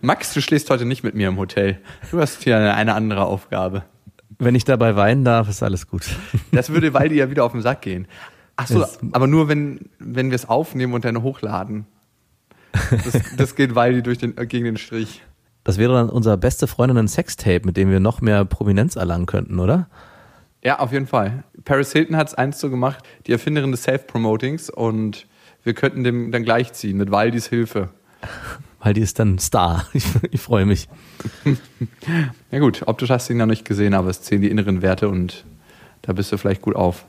Max, 0.00 0.34
du 0.34 0.40
schläfst 0.42 0.68
heute 0.70 0.84
nicht 0.84 1.02
mit 1.04 1.14
mir 1.14 1.28
im 1.28 1.36
Hotel. 1.38 1.78
Du 2.10 2.18
hast 2.20 2.42
hier 2.42 2.56
eine, 2.56 2.74
eine 2.74 2.94
andere 2.94 3.24
Aufgabe. 3.24 3.84
Wenn 4.38 4.54
ich 4.56 4.64
dabei 4.64 4.96
weinen 4.96 5.24
darf, 5.24 5.48
ist 5.48 5.62
alles 5.62 5.86
gut. 5.86 6.06
Das 6.50 6.70
würde 6.70 6.92
Waldi 6.94 7.16
ja 7.16 7.30
wieder 7.30 7.44
auf 7.44 7.52
den 7.52 7.62
Sack 7.62 7.82
gehen. 7.82 8.08
Ach 8.56 8.66
so, 8.66 8.82
Es- 8.82 8.98
aber 9.12 9.26
nur 9.28 9.48
wenn, 9.48 9.88
wenn 9.98 10.30
wir 10.30 10.34
es 10.34 10.48
aufnehmen 10.48 10.92
und 10.94 11.04
dann 11.04 11.22
hochladen. 11.22 11.86
Das, 12.90 13.20
das 13.36 13.54
geht 13.54 13.74
Waldi 13.74 14.02
durch 14.02 14.18
den, 14.18 14.34
gegen 14.34 14.64
den 14.64 14.76
Strich. 14.78 15.22
Das 15.64 15.78
wäre 15.78 15.92
dann 15.92 16.10
unser 16.10 16.36
beste 16.36 16.66
Freundinnen 16.66 17.08
Sextape, 17.08 17.62
mit 17.64 17.76
dem 17.76 17.90
wir 17.90 18.00
noch 18.00 18.20
mehr 18.20 18.44
Prominenz 18.44 18.96
erlangen 18.96 19.26
könnten, 19.26 19.58
oder? 19.58 19.88
Ja, 20.64 20.78
auf 20.78 20.92
jeden 20.92 21.06
Fall. 21.06 21.44
Paris 21.64 21.92
Hilton 21.92 22.16
hat 22.16 22.28
es 22.28 22.34
einst 22.34 22.60
so 22.60 22.70
gemacht, 22.70 23.04
die 23.26 23.32
Erfinderin 23.32 23.72
des 23.72 23.82
Self-Promotings 23.82 24.70
und 24.70 25.26
wir 25.64 25.74
könnten 25.74 26.04
dem 26.04 26.32
dann 26.32 26.44
gleichziehen 26.44 26.96
mit 26.96 27.10
Waldis 27.10 27.48
Hilfe. 27.48 27.90
Weil 28.80 28.94
die 28.94 29.00
ist 29.00 29.18
dann 29.18 29.38
Star. 29.38 29.86
Ich, 29.92 30.04
ich 30.30 30.40
freue 30.40 30.66
mich. 30.66 30.88
Ja 32.50 32.58
gut, 32.58 32.82
optisch 32.86 33.10
hast 33.10 33.28
du 33.28 33.32
ihn 33.32 33.38
noch 33.38 33.46
nicht 33.46 33.64
gesehen, 33.64 33.94
aber 33.94 34.10
es 34.10 34.20
zählen 34.22 34.42
die 34.42 34.50
inneren 34.50 34.82
Werte 34.82 35.08
und 35.08 35.44
da 36.02 36.12
bist 36.12 36.30
du 36.30 36.36
vielleicht 36.36 36.60
gut 36.60 36.76
auf. 36.76 37.06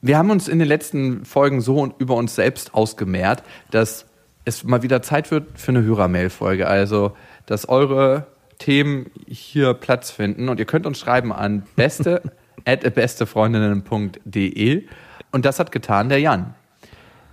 Wir 0.00 0.16
haben 0.16 0.30
uns 0.30 0.48
in 0.48 0.58
den 0.58 0.68
letzten 0.68 1.24
Folgen 1.24 1.60
so 1.60 1.92
über 1.98 2.14
uns 2.14 2.34
selbst 2.34 2.72
ausgemehrt, 2.72 3.42
dass 3.70 4.06
es 4.48 4.64
mal 4.64 4.82
wieder 4.82 5.02
Zeit 5.02 5.30
wird 5.30 5.58
für 5.58 5.70
eine 5.70 5.82
Hörermail-Folge. 5.82 6.66
Also, 6.66 7.16
dass 7.46 7.68
eure 7.68 8.26
Themen 8.58 9.10
hier 9.26 9.74
Platz 9.74 10.10
finden 10.10 10.48
und 10.48 10.58
ihr 10.58 10.66
könnt 10.66 10.86
uns 10.86 10.98
schreiben 10.98 11.32
an 11.32 11.62
beste 11.76 12.22
at 12.64 12.94
bestefreundinnen.de 12.94 14.84
und 15.30 15.44
das 15.44 15.58
hat 15.58 15.70
getan 15.70 16.08
der 16.08 16.20
Jan. 16.20 16.54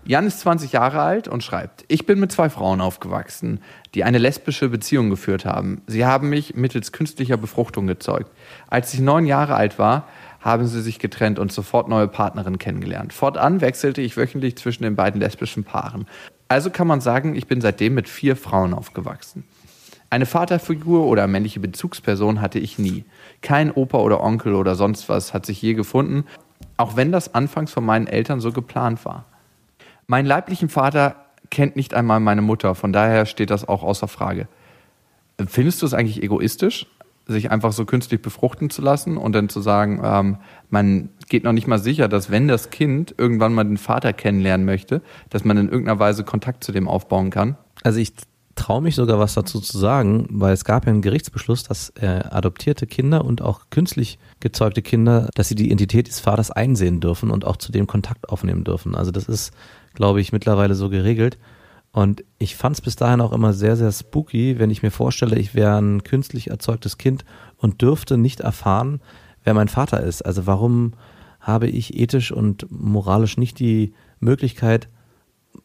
Jan 0.07 0.27
ist 0.27 0.41
20 0.41 0.72
Jahre 0.72 1.01
alt 1.01 1.27
und 1.27 1.43
schreibt, 1.43 1.84
ich 1.88 2.05
bin 2.05 2.19
mit 2.19 2.31
zwei 2.31 2.51
Frauen 2.51 2.79
aufgewachsen, 2.79 3.60
die 3.95 4.03
eine 4.03 4.19
lesbische 4.19 4.69
Beziehung 4.69 5.10
geführt 5.10 5.45
haben. 5.45 5.81
Sie 5.88 6.05
haben 6.05 6.29
mich 6.29 6.53
mittels 6.53 6.91
künstlicher 6.91 7.38
Befruchtung 7.38 7.88
gezeugt. 7.88 8.29
Als 8.67 8.93
ich 8.93 9.00
neun 9.00 9.25
Jahre 9.25 9.55
alt 9.55 9.79
war, 9.79 10.07
haben 10.41 10.67
sie 10.67 10.84
sich 10.84 11.00
getrennt 11.00 11.39
und 11.39 11.51
sofort 11.51 11.89
neue 11.89 12.07
Partnerinnen 12.07 12.60
kennengelernt. 12.60 13.13
Fortan 13.13 13.62
wechselte 13.62 14.01
ich 14.01 14.15
wöchentlich 14.15 14.57
zwischen 14.57 14.84
den 14.84 14.95
beiden 14.95 15.19
lesbischen 15.19 15.63
Paaren. 15.63 16.05
Also 16.48 16.70
kann 16.70 16.88
man 16.88 17.02
sagen, 17.02 17.36
ich 17.36 17.48
bin 17.48 17.62
seitdem 17.62 17.96
mit 17.96 18.08
vier 18.08 18.36
Frauen 18.36 18.74
aufgewachsen. 18.74 19.44
Eine 20.10 20.25
Vaterfigur 20.25 21.08
oder 21.08 21.28
männliche 21.28 21.60
Bezugsperson 21.60 22.40
hatte 22.40 22.60
ich 22.60 22.78
nie. 22.78 23.04
Kein 23.42 23.72
Opa 23.72 23.98
oder 23.98 24.24
Onkel 24.24 24.54
oder 24.54 24.75
sonst 24.75 25.10
was 25.10 25.34
hat 25.34 25.46
sich 25.46 25.62
je 25.62 25.74
gefunden, 25.74 26.25
auch 26.78 26.96
wenn 26.96 27.12
das 27.12 27.34
anfangs 27.34 27.72
von 27.72 27.86
meinen 27.86 28.08
Eltern 28.08 28.40
so 28.40 28.52
geplant 28.52 29.04
war. 29.06 29.25
Meinen 30.08 30.28
leiblichen 30.28 30.70
Vater 30.70 31.16
kennt 31.50 31.75
nicht 31.75 31.94
einmal 31.94 32.20
meine 32.20 32.42
Mutter, 32.42 32.75
von 32.75 32.94
daher 32.94 33.25
steht 33.25 33.50
das 33.50 33.68
auch 33.68 33.84
außer 33.84 34.08
Frage. 34.08 34.48
Findest 35.48 35.82
du 35.82 35.86
es 35.86 35.94
eigentlich 35.94 36.22
egoistisch, 36.22 36.88
sich 37.27 37.51
einfach 37.51 37.72
so 37.72 37.86
künstlich 37.86 38.22
befruchten 38.22 38.70
zu 38.70 38.82
lassen 38.82 39.17
und 39.17 39.34
dann 39.34 39.50
zu 39.50 39.62
sagen, 39.62 40.01
ähm, 40.03 40.38
man 40.70 41.10
geht 41.27 41.44
noch 41.44 41.53
nicht 41.53 41.67
mal 41.67 41.79
sicher, 41.79 42.08
dass 42.08 42.29
wenn 42.29 42.48
das 42.48 42.70
Kind 42.70 43.15
irgendwann 43.17 43.53
mal 43.53 43.63
den 43.63 43.77
Vater 43.77 44.13
kennenlernen 44.13 44.65
möchte, 44.65 45.01
dass 45.29 45.44
man 45.44 45.58
in 45.58 45.70
irgendeiner 45.70 46.00
Weise 46.00 46.24
Kontakt 46.24 46.63
zu 46.63 46.72
dem 46.72 46.88
aufbauen 46.88 47.32
kann? 47.32 47.58
Also 47.84 48.00
ich 48.00 48.13
traue 48.55 48.82
mich 48.82 48.96
sogar 48.96 49.20
was 49.20 49.34
dazu 49.34 49.60
zu 49.60 49.77
sagen, 49.77 50.27
weil 50.29 50.53
es 50.53 50.63
gab 50.65 50.86
ja 50.86 50.91
einen 50.91 51.01
Gerichtsbeschluss, 51.01 51.63
dass 51.63 51.89
äh, 52.00 52.05
adoptierte 52.29 52.88
Kinder 52.88 53.25
und 53.25 53.41
auch 53.41 53.70
künstlich 53.70 54.17
gezeugte 54.39 54.82
Kinder, 54.82 55.29
dass 55.36 55.50
sie 55.50 55.55
die 55.55 55.65
Identität 55.65 56.08
des 56.08 56.20
Vaters 56.20 56.51
einsehen 56.51 57.01
dürfen 57.01 57.32
und 57.32 57.46
auch 57.46 57.58
zu 57.58 57.72
dem 57.72 57.86
Kontakt 57.86 58.29
aufnehmen 58.29 58.63
dürfen. 58.63 58.96
Also 58.96 59.12
das 59.12 59.25
ist, 59.25 59.53
glaube 59.94 60.22
ich, 60.22 60.32
mittlerweile 60.32 60.75
so 60.75 60.89
geregelt. 60.89 61.38
Und 61.96 62.25
ich 62.40 62.58
fand 62.58 62.75
es 62.75 62.82
bis 62.82 62.98
dahin 62.98 63.22
auch 63.22 63.32
immer 63.32 63.54
sehr, 63.54 63.78
sehr 63.78 63.90
spooky, 63.90 64.60
wenn 64.60 64.70
ich 64.70 64.84
mir 64.84 64.92
vorstelle, 64.92 65.40
ich 65.40 65.56
wäre 65.56 65.78
ein 65.78 66.04
künstlich 66.04 66.50
erzeugtes 66.50 66.98
Kind 66.98 67.24
und 67.56 67.82
dürfte 67.82 68.18
nicht 68.18 68.42
erfahren, 68.42 69.00
wer 69.46 69.54
mein 69.54 69.70
Vater 69.70 70.04
ist. 70.04 70.22
Also 70.22 70.46
warum 70.46 70.92
habe 71.40 71.70
ich 71.70 71.98
ethisch 71.98 72.34
und 72.34 72.70
moralisch 72.70 73.38
nicht 73.38 73.60
die 73.60 73.94
Möglichkeit, 74.20 74.90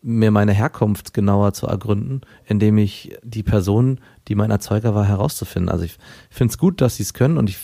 mir 0.02 0.30
meine 0.30 0.52
Herkunft 0.52 1.14
genauer 1.14 1.52
zu 1.52 1.66
ergründen, 1.66 2.20
indem 2.46 2.78
ich 2.78 3.18
die 3.24 3.42
Person, 3.42 3.98
die 4.28 4.36
mein 4.36 4.52
Erzeuger 4.52 4.94
war, 4.94 5.06
herauszufinden. 5.06 5.68
Also 5.68 5.84
ich 5.84 5.96
finde 6.30 6.52
es 6.52 6.58
gut, 6.58 6.80
dass 6.80 6.94
sie 6.94 7.02
es 7.02 7.12
können 7.12 7.38
und 7.38 7.50
ich 7.50 7.58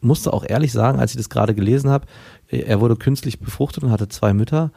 musste 0.00 0.32
auch 0.32 0.44
ehrlich 0.44 0.72
sagen, 0.72 0.98
als 0.98 1.12
ich 1.12 1.16
das 1.16 1.30
gerade 1.30 1.54
gelesen 1.54 1.90
habe, 1.90 2.06
er 2.48 2.80
wurde 2.80 2.96
künstlich 2.96 3.38
befruchtet 3.38 3.84
und 3.84 3.92
hatte 3.92 4.08
zwei 4.08 4.34
Mütter, 4.34 4.72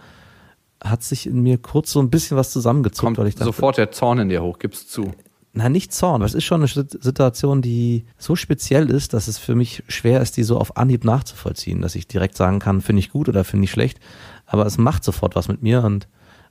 hat 0.83 1.03
sich 1.03 1.27
in 1.27 1.41
mir 1.41 1.57
kurz 1.57 1.91
so 1.91 1.99
ein 1.99 2.09
bisschen 2.09 2.37
was 2.37 2.51
zusammengezuckt, 2.51 3.05
Kommt 3.05 3.17
weil 3.17 3.27
ich 3.27 3.35
dachte, 3.35 3.45
sofort 3.45 3.77
der 3.77 3.91
Zorn 3.91 4.19
in 4.19 4.29
dir 4.29 4.43
hoch, 4.43 4.59
gib's 4.59 4.87
zu. 4.87 5.11
na 5.53 5.69
nicht 5.69 5.91
Zorn, 5.93 6.21
es 6.21 6.33
ist 6.35 6.43
schon 6.43 6.61
eine 6.61 6.67
Sit- 6.67 7.01
Situation, 7.03 7.61
die 7.63 8.05
so 8.17 8.35
speziell 8.35 8.89
ist, 8.91 9.13
dass 9.13 9.27
es 9.27 9.37
für 9.39 9.55
mich 9.55 9.83
schwer 9.87 10.21
ist, 10.21 10.37
die 10.37 10.43
so 10.43 10.57
auf 10.59 10.77
Anhieb 10.77 11.03
nachzuvollziehen, 11.03 11.81
dass 11.81 11.95
ich 11.95 12.07
direkt 12.07 12.37
sagen 12.37 12.59
kann, 12.59 12.81
finde 12.81 12.99
ich 12.99 13.09
gut 13.09 13.27
oder 13.27 13.43
finde 13.43 13.63
ich 13.65 13.71
schlecht, 13.71 13.99
aber 14.45 14.65
es 14.65 14.77
macht 14.77 15.03
sofort 15.03 15.35
was 15.35 15.47
mit 15.47 15.63
mir 15.63 15.83
und 15.83 16.07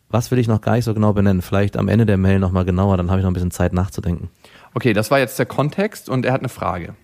was 0.08 0.30
will 0.30 0.38
ich 0.38 0.46
noch 0.48 0.60
gar 0.60 0.74
nicht 0.76 0.84
so 0.84 0.94
genau 0.94 1.12
benennen. 1.12 1.42
Vielleicht 1.42 1.76
am 1.76 1.88
Ende 1.88 2.06
der 2.06 2.16
Mail 2.16 2.38
nochmal 2.38 2.64
genauer, 2.64 2.96
dann 2.96 3.10
habe 3.10 3.20
ich 3.20 3.24
noch 3.24 3.30
ein 3.30 3.34
bisschen 3.34 3.50
Zeit 3.50 3.72
nachzudenken. 3.72 4.28
Okay, 4.74 4.92
das 4.92 5.10
war 5.10 5.18
jetzt 5.18 5.38
der 5.38 5.46
Kontext 5.46 6.08
und 6.08 6.24
er 6.26 6.32
hat 6.32 6.40
eine 6.40 6.48
Frage. 6.48 6.94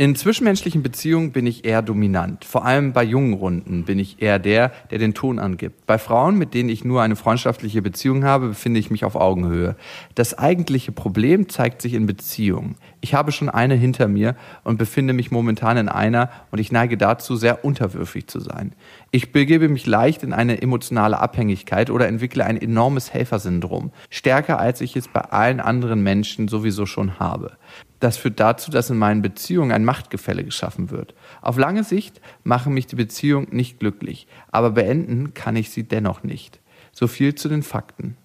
In 0.00 0.16
zwischenmenschlichen 0.16 0.82
Beziehungen 0.82 1.30
bin 1.30 1.44
ich 1.44 1.66
eher 1.66 1.82
dominant. 1.82 2.46
Vor 2.46 2.64
allem 2.64 2.94
bei 2.94 3.04
jungen 3.04 3.34
Runden 3.34 3.84
bin 3.84 3.98
ich 3.98 4.22
eher 4.22 4.38
der, 4.38 4.72
der 4.90 4.96
den 4.96 5.12
Ton 5.12 5.38
angibt. 5.38 5.84
Bei 5.84 5.98
Frauen, 5.98 6.38
mit 6.38 6.54
denen 6.54 6.70
ich 6.70 6.86
nur 6.86 7.02
eine 7.02 7.16
freundschaftliche 7.16 7.82
Beziehung 7.82 8.24
habe, 8.24 8.48
befinde 8.48 8.80
ich 8.80 8.90
mich 8.90 9.04
auf 9.04 9.14
Augenhöhe. 9.14 9.76
Das 10.14 10.38
eigentliche 10.38 10.90
Problem 10.90 11.50
zeigt 11.50 11.82
sich 11.82 11.92
in 11.92 12.06
Beziehungen. 12.06 12.76
Ich 13.02 13.12
habe 13.12 13.30
schon 13.30 13.50
eine 13.50 13.74
hinter 13.74 14.08
mir 14.08 14.36
und 14.64 14.78
befinde 14.78 15.12
mich 15.12 15.30
momentan 15.30 15.76
in 15.76 15.90
einer 15.90 16.30
und 16.50 16.60
ich 16.60 16.72
neige 16.72 16.96
dazu, 16.96 17.36
sehr 17.36 17.62
unterwürfig 17.62 18.26
zu 18.26 18.40
sein. 18.40 18.72
Ich 19.10 19.32
begebe 19.32 19.68
mich 19.68 19.84
leicht 19.86 20.22
in 20.22 20.32
eine 20.32 20.62
emotionale 20.62 21.18
Abhängigkeit 21.18 21.90
oder 21.90 22.08
entwickle 22.08 22.46
ein 22.46 22.56
enormes 22.56 23.12
Helfersyndrom. 23.12 23.92
Stärker 24.08 24.58
als 24.58 24.80
ich 24.80 24.96
es 24.96 25.08
bei 25.08 25.20
allen 25.20 25.60
anderen 25.60 26.02
Menschen 26.02 26.48
sowieso 26.48 26.86
schon 26.86 27.18
habe. 27.18 27.58
Das 28.00 28.16
führt 28.16 28.40
dazu, 28.40 28.70
dass 28.70 28.90
in 28.90 28.96
meinen 28.96 29.22
Beziehungen 29.22 29.72
ein 29.72 29.84
Machtgefälle 29.84 30.42
geschaffen 30.42 30.90
wird. 30.90 31.14
Auf 31.42 31.58
lange 31.58 31.84
Sicht 31.84 32.20
machen 32.44 32.72
mich 32.72 32.86
die 32.86 32.96
Beziehungen 32.96 33.48
nicht 33.50 33.78
glücklich, 33.78 34.26
aber 34.50 34.70
beenden 34.70 35.34
kann 35.34 35.54
ich 35.54 35.70
sie 35.70 35.84
dennoch 35.84 36.22
nicht. 36.22 36.60
So 36.92 37.06
viel 37.06 37.34
zu 37.34 37.48
den 37.48 37.62
Fakten. 37.62 38.16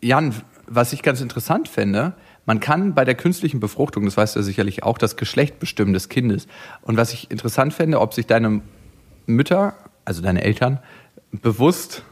Jan, 0.00 0.34
was 0.66 0.92
ich 0.92 1.02
ganz 1.02 1.20
interessant 1.20 1.68
fände, 1.68 2.14
man 2.46 2.60
kann 2.60 2.94
bei 2.94 3.04
der 3.04 3.14
künstlichen 3.14 3.58
Befruchtung, 3.58 4.04
das 4.04 4.16
weißt 4.16 4.36
du 4.36 4.40
ja 4.40 4.44
sicherlich 4.44 4.82
auch, 4.82 4.98
das 4.98 5.16
Geschlecht 5.16 5.58
bestimmen 5.58 5.92
des 5.92 6.08
Kindes. 6.08 6.46
Und 6.82 6.96
was 6.96 7.12
ich 7.12 7.30
interessant 7.30 7.72
fände, 7.72 8.00
ob 8.00 8.14
sich 8.14 8.26
deine 8.26 8.60
Mütter, 9.26 9.74
also 10.04 10.22
deine 10.22 10.44
Eltern, 10.44 10.78
bewusst 11.32 12.04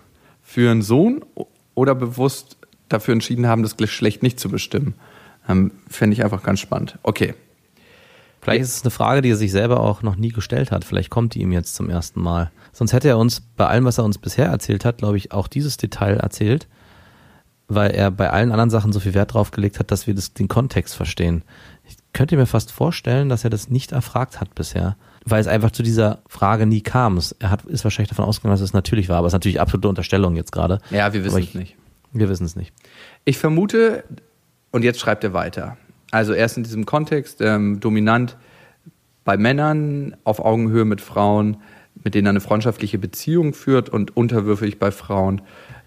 für 0.42 0.70
einen 0.70 0.82
Sohn 0.82 1.24
oder 1.74 1.94
bewusst 1.94 2.56
dafür 2.88 3.12
entschieden 3.12 3.46
haben, 3.46 3.62
das 3.62 3.76
Geschlecht 3.76 4.22
nicht 4.22 4.40
zu 4.40 4.48
bestimmen. 4.48 4.94
Ähm, 5.48 5.72
Fände 5.88 6.14
ich 6.14 6.24
einfach 6.24 6.42
ganz 6.42 6.60
spannend. 6.60 6.98
Okay. 7.02 7.34
Vielleicht 8.40 8.62
ist 8.62 8.76
es 8.76 8.82
eine 8.82 8.90
Frage, 8.90 9.22
die 9.22 9.30
er 9.30 9.36
sich 9.36 9.52
selber 9.52 9.80
auch 9.80 10.02
noch 10.02 10.16
nie 10.16 10.30
gestellt 10.30 10.72
hat. 10.72 10.84
Vielleicht 10.84 11.10
kommt 11.10 11.34
die 11.34 11.42
ihm 11.42 11.52
jetzt 11.52 11.76
zum 11.76 11.88
ersten 11.88 12.20
Mal. 12.20 12.50
Sonst 12.72 12.92
hätte 12.92 13.08
er 13.08 13.18
uns 13.18 13.40
bei 13.56 13.66
allem, 13.66 13.84
was 13.84 13.98
er 13.98 14.04
uns 14.04 14.18
bisher 14.18 14.46
erzählt 14.46 14.84
hat, 14.84 14.98
glaube 14.98 15.16
ich, 15.16 15.30
auch 15.30 15.46
dieses 15.46 15.76
Detail 15.76 16.16
erzählt, 16.16 16.66
weil 17.68 17.92
er 17.92 18.10
bei 18.10 18.30
allen 18.30 18.50
anderen 18.50 18.70
Sachen 18.70 18.92
so 18.92 18.98
viel 18.98 19.14
Wert 19.14 19.34
drauf 19.34 19.52
gelegt 19.52 19.78
hat, 19.78 19.92
dass 19.92 20.08
wir 20.08 20.14
das, 20.14 20.34
den 20.34 20.48
Kontext 20.48 20.96
verstehen. 20.96 21.44
Ich 21.84 21.96
könnte 22.12 22.36
mir 22.36 22.46
fast 22.46 22.72
vorstellen, 22.72 23.28
dass 23.28 23.44
er 23.44 23.50
das 23.50 23.70
nicht 23.70 23.92
erfragt 23.92 24.40
hat 24.40 24.56
bisher, 24.56 24.96
weil 25.24 25.40
es 25.40 25.46
einfach 25.46 25.70
zu 25.70 25.84
dieser 25.84 26.18
Frage 26.26 26.66
nie 26.66 26.80
kam. 26.80 27.20
Er 27.38 27.50
hat, 27.50 27.64
ist 27.66 27.84
wahrscheinlich 27.84 28.08
davon 28.08 28.24
ausgegangen, 28.24 28.54
dass 28.54 28.60
es 28.60 28.72
natürlich 28.72 29.08
war, 29.08 29.18
aber 29.18 29.28
es 29.28 29.30
ist 29.30 29.36
natürlich 29.36 29.60
absolute 29.60 29.88
Unterstellung 29.88 30.34
jetzt 30.34 30.50
gerade. 30.50 30.80
Ja, 30.90 31.12
wir 31.12 31.22
wissen 31.22 31.36
Aber 31.36 31.44
es 31.44 31.54
nicht. 31.54 31.76
Wir 32.12 32.28
wissen 32.28 32.44
es 32.44 32.56
nicht. 32.56 32.72
Ich 33.24 33.38
vermute, 33.38 34.02
und 34.72 34.82
jetzt 34.82 34.98
schreibt 34.98 35.22
er 35.22 35.32
weiter. 35.32 35.76
Also 36.10 36.32
erst 36.32 36.56
in 36.56 36.64
diesem 36.64 36.84
Kontext 36.84 37.40
ähm, 37.40 37.80
dominant 37.80 38.36
bei 39.24 39.36
Männern, 39.36 40.16
auf 40.24 40.40
Augenhöhe 40.40 40.84
mit 40.84 41.00
Frauen, 41.00 41.58
mit 42.02 42.14
denen 42.14 42.26
er 42.26 42.30
eine 42.30 42.40
freundschaftliche 42.40 42.98
Beziehung 42.98 43.54
führt 43.54 43.88
und 43.88 44.16
unterwürfig 44.16 44.78
bei 44.78 44.90
Frauen, 44.90 45.42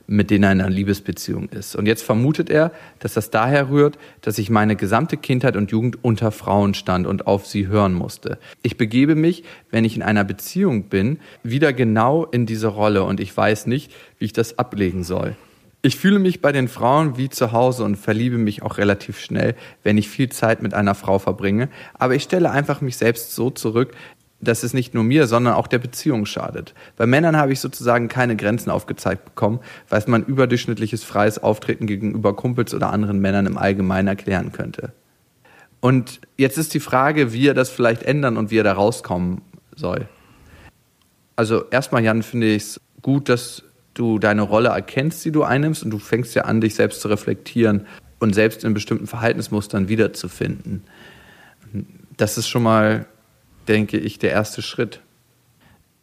mit 0.08 0.30
denen 0.30 0.44
er 0.44 0.51
in 0.51 0.62
einer 0.62 0.70
Liebesbeziehung 0.70 1.50
ist. 1.50 1.75
Und 1.75 1.88
jetzt 1.88 2.04
vermutet 2.04 2.50
er, 2.50 2.72
dass 3.00 3.15
das 3.15 3.32
daher 3.32 3.70
rührt, 3.70 3.98
dass 4.22 4.38
ich 4.38 4.50
meine 4.50 4.75
gesamte 4.75 5.18
Kindheit 5.18 5.56
und 5.56 5.72
Jugend 5.72 6.04
unter 6.04 6.32
Frauen 6.32 6.74
stand 6.75 7.08
und 7.08 7.27
auf 7.27 7.48
sie 7.48 7.68
hören 7.68 7.94
musste. 7.94 8.38
Ich 8.62 8.77
begebe 8.77 9.15
mich, 9.15 9.44
wenn 9.72 9.84
ich 9.84 9.96
in 9.96 10.04
einer 10.04 10.24
Beziehung 10.24 10.84
bin, 10.84 11.20
wieder 11.44 11.74
genau 11.74 12.25
in 12.25 12.46
diese 12.46 12.68
Rolle 12.68 13.04
und 13.04 13.20
ich 13.20 13.36
weiß 13.36 13.65
nicht, 13.68 13.92
wie 14.20 14.25
ich 14.25 14.34
das 14.34 14.60
ablegen 14.60 15.04
soll. 15.04 15.36
Ich 15.86 15.98
fühle 15.98 16.18
mich 16.18 16.42
bei 16.42 16.51
den 16.51 16.68
Frauen 16.68 17.15
wie 17.15 17.30
zu 17.30 17.51
Hause 17.51 17.84
und 17.84 17.96
verliebe 17.96 18.39
mich 18.39 18.63
auch 18.63 18.80
relativ 18.80 19.20
schnell, 19.20 19.54
wenn 19.84 20.00
ich 20.00 20.10
viel 20.10 20.30
Zeit 20.30 20.63
mit 20.63 20.74
einer 20.74 20.96
Frau 20.96 21.20
verbringe. 21.20 21.70
Aber 21.94 22.15
ich 22.15 22.24
stelle 22.24 22.50
einfach 22.50 22.82
mich 22.82 22.98
selbst 22.98 23.36
so 23.36 23.51
zurück, 23.51 23.94
dass 24.42 24.63
es 24.63 24.74
nicht 24.74 24.96
nur 24.96 25.04
mir, 25.04 25.27
sondern 25.27 25.54
auch 25.54 25.68
der 25.68 25.77
Beziehung 25.77 26.25
schadet. 26.25 26.74
Bei 26.98 27.06
Männern 27.06 27.38
habe 27.38 27.54
ich 27.54 27.60
sozusagen 27.60 28.08
keine 28.08 28.36
Grenzen 28.36 28.72
aufgezeigt 28.72 29.25
bekommen, 29.25 29.60
was 29.88 30.08
man 30.08 30.24
überdurchschnittliches 30.24 31.04
freies 31.04 31.38
Auftreten 31.38 31.86
gegenüber 31.86 32.36
Kumpels 32.36 32.74
oder 32.74 32.92
anderen 32.92 33.20
Männern 33.20 33.46
im 33.46 33.60
Allgemeinen 33.60 34.08
erklären 34.08 34.51
könnte. 34.54 34.92
Und 35.82 36.20
jetzt 36.36 36.58
ist 36.58 36.74
die 36.74 36.80
Frage, 36.80 37.32
wie 37.32 37.48
er 37.48 37.54
das 37.54 37.70
vielleicht 37.70 38.01
ändern 38.01 38.38
und 38.38 38.50
wie 38.50 38.58
er 38.58 38.63
da 38.63 38.74
rauskommen 38.74 39.44
soll. 39.75 40.08
Also 41.36 41.65
erstmal, 41.70 42.04
Jan, 42.04 42.24
finde 42.24 42.48
ich 42.48 42.63
es 42.63 42.82
gut, 43.04 43.30
dass 43.30 43.62
du 43.96 44.20
deine 44.20 44.44
Rolle 44.44 44.70
erkennst, 44.70 45.25
die 45.25 45.32
du 45.32 45.44
einnimmst 45.44 45.84
und 45.84 45.90
du 45.90 45.98
fängst 45.98 46.36
ja 46.36 46.44
an, 46.44 46.62
dich 46.62 46.75
selbst 46.75 47.02
zu 47.02 47.08
reflektieren 47.08 47.88
und 48.20 48.36
selbst 48.36 48.64
in 48.64 48.75
bestimmten 48.75 49.08
Verhaltensmustern 49.08 49.88
wiederzufinden. 49.88 50.84
Das 52.18 52.38
ist 52.38 52.48
schon 52.48 52.64
mal, 52.64 53.08
denke 53.68 53.98
ich, 53.98 54.20
der 54.20 54.32
erste 54.32 54.62
Schritt. 54.62 55.02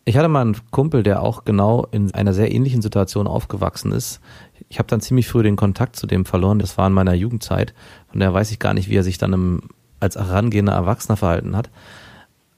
Ich 0.05 0.17
hatte 0.17 0.29
mal 0.29 0.41
einen 0.41 0.57
Kumpel, 0.73 1.05
der 1.05 1.23
auch 1.23 1.45
genau 1.45 1.87
in 1.93 2.13
einer 2.13 2.33
sehr 2.33 2.53
ähnlichen 2.53 2.83
Situation 2.83 3.29
aufgewachsen 3.29 3.93
ist. 3.93 4.21
Ich 4.69 4.79
habe 4.79 4.89
dann 4.89 5.01
ziemlich 5.01 5.29
früh 5.29 5.45
den 5.45 5.55
Kontakt 5.55 5.95
zu 5.95 6.07
dem 6.07 6.25
verloren. 6.25 6.59
Das 6.59 6.77
war 6.77 6.89
in 6.89 6.93
meiner 6.93 7.15
Jugendzeit. 7.15 7.73
Von 8.11 8.19
daher 8.19 8.35
weiß 8.35 8.51
ich 8.51 8.59
gar 8.59 8.75
nicht, 8.75 8.89
wie 8.89 8.97
er 8.97 9.05
sich 9.05 9.19
dann 9.19 9.33
im, 9.33 9.61
als 10.01 10.17
herangehender 10.17 10.73
Erwachsener 10.73 11.17
verhalten 11.17 11.57
hat. 11.57 11.71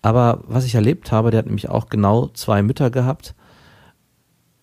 Aber 0.00 0.40
was 0.46 0.64
ich 0.64 0.74
erlebt 0.74 1.12
habe, 1.12 1.30
der 1.30 1.38
hat 1.38 1.46
nämlich 1.46 1.68
auch 1.68 1.88
genau 1.88 2.28
zwei 2.28 2.62
Mütter 2.62 2.90
gehabt. 2.90 3.34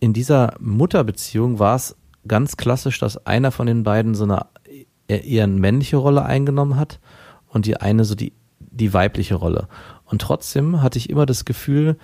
In 0.02 0.14
dieser 0.14 0.56
Mutterbeziehung 0.60 1.60
war 1.60 1.76
es 1.76 1.96
ganz 2.28 2.58
klassisch, 2.58 3.00
dass 3.00 3.26
einer 3.28 3.52
von 3.52 3.68
den 3.68 3.84
beiden 3.84 4.16
so 4.16 4.24
eine 4.24 4.48
eher 5.08 5.44
eine 5.44 5.60
männliche 5.60 5.98
Rolle 5.98 6.26
eingenommen 6.26 6.76
hat 6.76 7.00
und 7.48 7.68
die 7.68 7.78
eine 7.78 8.04
so 8.04 8.16
die, 8.16 8.34
die 8.60 8.94
weibliche 8.94 9.36
Rolle. 9.36 9.68
Und 10.06 10.22
trotzdem 10.22 10.82
hatte 10.82 10.98
ich 10.98 11.10
immer 11.10 11.28
das 11.28 11.46
Gefühl, 11.46 11.98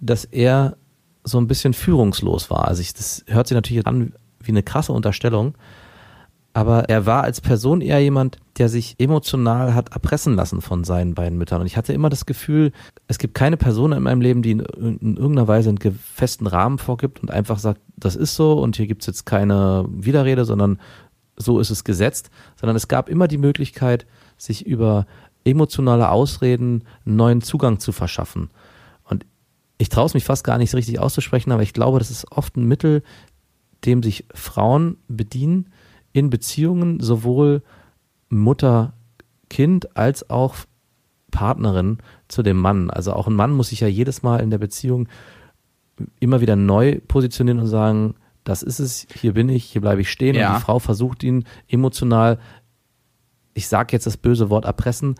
dass 0.00 0.24
er 0.24 0.78
so 1.22 1.38
ein 1.38 1.46
bisschen 1.46 1.74
führungslos 1.74 2.50
war. 2.50 2.66
Also 2.66 2.80
ich, 2.80 2.94
das 2.94 3.24
hört 3.26 3.46
sich 3.46 3.54
natürlich 3.54 3.86
an 3.86 4.14
wie 4.40 4.52
eine 4.52 4.62
krasse 4.62 4.92
Unterstellung, 4.92 5.54
aber 6.54 6.88
er 6.88 7.04
war 7.04 7.24
als 7.24 7.40
Person 7.40 7.80
eher 7.80 8.00
jemand, 8.00 8.38
der 8.58 8.68
sich 8.68 8.94
emotional 8.98 9.74
hat 9.74 9.92
erpressen 9.92 10.36
lassen 10.36 10.60
von 10.60 10.84
seinen 10.84 11.14
beiden 11.14 11.36
Müttern. 11.36 11.60
Und 11.60 11.66
ich 11.66 11.76
hatte 11.76 11.92
immer 11.92 12.08
das 12.08 12.26
Gefühl, 12.26 12.70
es 13.08 13.18
gibt 13.18 13.34
keine 13.34 13.56
Person 13.56 13.90
in 13.90 14.04
meinem 14.04 14.20
Leben, 14.20 14.40
die 14.40 14.52
in, 14.52 14.60
in 14.60 15.16
irgendeiner 15.16 15.48
Weise 15.48 15.68
einen 15.68 15.98
festen 15.98 16.46
Rahmen 16.46 16.78
vorgibt 16.78 17.20
und 17.20 17.32
einfach 17.32 17.58
sagt, 17.58 17.80
das 17.96 18.14
ist 18.14 18.36
so 18.36 18.52
und 18.52 18.76
hier 18.76 18.86
gibt's 18.86 19.06
jetzt 19.06 19.26
keine 19.26 19.84
Widerrede, 19.88 20.44
sondern 20.44 20.78
so 21.36 21.58
ist 21.58 21.70
es 21.70 21.82
gesetzt, 21.82 22.30
sondern 22.54 22.76
es 22.76 22.86
gab 22.86 23.08
immer 23.08 23.26
die 23.26 23.38
Möglichkeit, 23.38 24.06
sich 24.38 24.64
über 24.64 25.06
emotionale 25.42 26.08
Ausreden 26.08 26.84
einen 27.04 27.16
neuen 27.16 27.42
Zugang 27.42 27.80
zu 27.80 27.90
verschaffen. 27.90 28.50
Und 29.02 29.26
ich 29.78 29.88
traue 29.88 30.06
es 30.06 30.14
mich 30.14 30.24
fast 30.24 30.44
gar 30.44 30.58
nicht 30.58 30.70
so 30.70 30.76
richtig 30.76 31.00
auszusprechen, 31.00 31.50
aber 31.50 31.64
ich 31.64 31.72
glaube, 31.72 31.98
das 31.98 32.12
ist 32.12 32.30
oft 32.30 32.56
ein 32.56 32.68
Mittel, 32.68 33.02
dem 33.84 34.04
sich 34.04 34.24
Frauen 34.32 34.98
bedienen 35.08 35.70
in 36.14 36.30
Beziehungen, 36.30 37.00
sowohl 37.00 37.62
Mutter, 38.30 38.94
Kind 39.50 39.94
als 39.96 40.30
auch 40.30 40.54
Partnerin 41.30 41.98
zu 42.28 42.42
dem 42.42 42.56
Mann. 42.56 42.88
Also 42.88 43.12
auch 43.12 43.26
ein 43.26 43.34
Mann 43.34 43.52
muss 43.52 43.68
sich 43.68 43.80
ja 43.80 43.88
jedes 43.88 44.22
Mal 44.22 44.40
in 44.40 44.50
der 44.50 44.58
Beziehung 44.58 45.08
immer 46.20 46.40
wieder 46.40 46.56
neu 46.56 47.00
positionieren 47.06 47.58
und 47.58 47.66
sagen, 47.66 48.14
das 48.44 48.62
ist 48.62 48.78
es, 48.78 49.06
hier 49.12 49.34
bin 49.34 49.48
ich, 49.48 49.64
hier 49.64 49.80
bleibe 49.80 50.00
ich 50.00 50.10
stehen. 50.10 50.36
Ja. 50.36 50.50
Und 50.50 50.58
die 50.58 50.64
Frau 50.64 50.78
versucht 50.78 51.22
ihn 51.24 51.44
emotional, 51.68 52.38
ich 53.52 53.68
sage 53.68 53.92
jetzt 53.92 54.06
das 54.06 54.16
böse 54.16 54.50
Wort, 54.50 54.64
erpressen. 54.64 55.16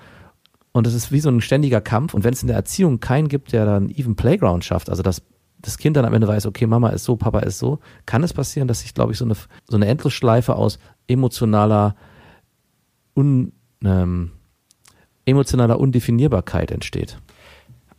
Und 0.73 0.87
es 0.87 0.95
ist 0.95 1.11
wie 1.11 1.21
so 1.21 1.29
ein 1.29 1.41
ständiger 1.41 1.81
Kampf. 1.81 2.15
Und 2.15 2.25
wenn 2.25 2.33
es 2.33 2.43
in 2.43 2.49
der 2.49 2.57
Erziehung 2.57 3.01
keinen 3.01 3.29
gibt, 3.29 3.53
der 3.53 3.65
dann 3.65 3.91
even 3.91 4.17
Playground 4.17 4.65
schafft, 4.65 4.91
also 4.91 5.03
dass 5.03 5.23
das 5.65 5.79
Kind 5.79 5.97
dann 5.97 6.05
am 6.05 6.13
Ende 6.13 6.29
weiß, 6.29 6.47
okay, 6.47 6.67
Mama 6.67 6.91
ist 6.91 7.05
so, 7.05 7.17
Papa 7.17 7.41
ist 7.41 7.59
so, 7.59 7.79
kann 8.07 8.23
es 8.23 8.33
passieren, 8.33 8.69
dass 8.69 8.81
sich, 8.81 8.93
glaube 8.93 9.13
ich, 9.13 9.19
so 9.19 9.25
eine, 9.25 9.35
so 9.35 9.77
eine 9.77 9.87
Endlosschleife 9.87 10.57
aus 10.57 10.79
emotionaler, 11.07 11.97
un, 13.17 13.53
ähm, 13.83 14.33
emotionaler 15.25 15.81
Undefinierbarkeit 15.81 16.71
entsteht. 16.71 17.19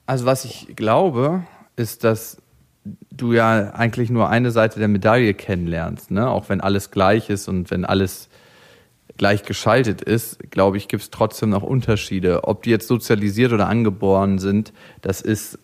Also 0.05 0.25
was 0.25 0.45
ich 0.45 0.75
glaube, 0.75 1.43
ist, 1.75 2.03
dass 2.03 2.37
du 3.11 3.33
ja 3.33 3.71
eigentlich 3.73 4.11
nur 4.11 4.29
eine 4.29 4.51
Seite 4.51 4.77
der 4.77 4.87
Medaille 4.87 5.33
kennenlernst, 5.33 6.11
ne? 6.11 6.29
Auch 6.29 6.49
wenn 6.49 6.61
alles 6.61 6.91
gleich 6.91 7.31
ist 7.31 7.47
und 7.47 7.71
wenn 7.71 7.83
alles 7.83 8.29
gleich 9.17 9.43
geschaltet 9.43 10.01
ist, 10.01 10.51
glaube 10.51 10.77
ich, 10.77 10.87
gibt 10.87 11.01
es 11.01 11.09
trotzdem 11.09 11.49
noch 11.49 11.63
Unterschiede. 11.63 12.43
Ob 12.43 12.61
die 12.61 12.69
jetzt 12.69 12.87
sozialisiert 12.87 13.53
oder 13.53 13.67
angeboren 13.67 14.37
sind, 14.37 14.71
das 15.01 15.21
ist 15.21 15.57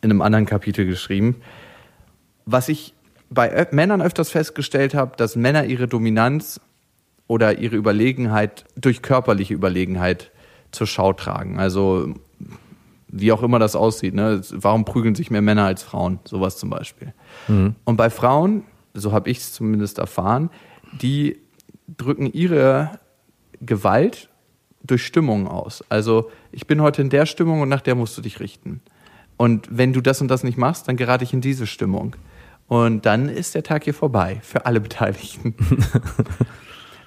in 0.00 0.10
einem 0.10 0.22
anderen 0.22 0.46
Kapitel 0.46 0.86
geschrieben. 0.86 1.36
Was 2.44 2.68
ich 2.68 2.94
bei 3.28 3.66
Männern 3.72 4.02
öfters 4.02 4.30
festgestellt 4.30 4.94
habe, 4.94 5.16
dass 5.16 5.36
Männer 5.36 5.64
ihre 5.64 5.88
Dominanz 5.88 6.60
oder 7.26 7.58
ihre 7.58 7.76
Überlegenheit 7.76 8.64
durch 8.76 9.02
körperliche 9.02 9.54
Überlegenheit 9.54 10.30
zur 10.70 10.86
Schau 10.86 11.12
tragen. 11.12 11.58
Also 11.58 12.14
wie 13.08 13.32
auch 13.32 13.42
immer 13.42 13.58
das 13.58 13.74
aussieht. 13.74 14.14
Ne? 14.14 14.42
Warum 14.52 14.84
prügeln 14.84 15.14
sich 15.14 15.30
mehr 15.30 15.42
Männer 15.42 15.64
als 15.64 15.82
Frauen? 15.82 16.20
Sowas 16.24 16.58
zum 16.58 16.70
Beispiel. 16.70 17.14
Und 17.84 17.96
bei 17.96 18.10
Frauen, 18.10 18.64
so 18.94 19.12
habe 19.12 19.30
ich 19.30 19.38
es 19.38 19.52
zumindest 19.52 19.98
erfahren, 19.98 20.50
die 21.00 21.40
drücken 21.96 22.32
ihre 22.32 22.98
Gewalt 23.60 24.28
durch 24.82 25.04
Stimmung 25.04 25.48
aus. 25.48 25.84
Also 25.88 26.30
ich 26.52 26.66
bin 26.66 26.80
heute 26.80 27.02
in 27.02 27.10
der 27.10 27.26
Stimmung 27.26 27.60
und 27.60 27.68
nach 27.68 27.80
der 27.80 27.94
musst 27.94 28.16
du 28.16 28.22
dich 28.22 28.40
richten. 28.40 28.82
Und 29.36 29.68
wenn 29.70 29.92
du 29.92 30.00
das 30.00 30.20
und 30.20 30.28
das 30.28 30.44
nicht 30.44 30.58
machst, 30.58 30.88
dann 30.88 30.96
gerate 30.96 31.24
ich 31.24 31.32
in 31.32 31.40
diese 31.40 31.66
Stimmung. 31.66 32.16
Und 32.68 33.06
dann 33.06 33.28
ist 33.28 33.54
der 33.54 33.62
Tag 33.62 33.84
hier 33.84 33.94
vorbei 33.94 34.40
für 34.42 34.66
alle 34.66 34.80
Beteiligten. 34.80 35.54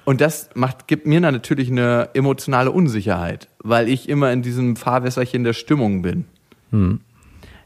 Und 0.05 0.21
das 0.21 0.49
macht, 0.55 0.87
gibt 0.87 1.05
mir 1.05 1.19
natürlich 1.19 1.69
eine 1.69 2.09
emotionale 2.15 2.71
Unsicherheit, 2.71 3.47
weil 3.59 3.87
ich 3.87 4.09
immer 4.09 4.31
in 4.31 4.41
diesem 4.41 4.75
Fahrwässerchen 4.75 5.43
der 5.43 5.53
Stimmung 5.53 6.01
bin. 6.01 6.25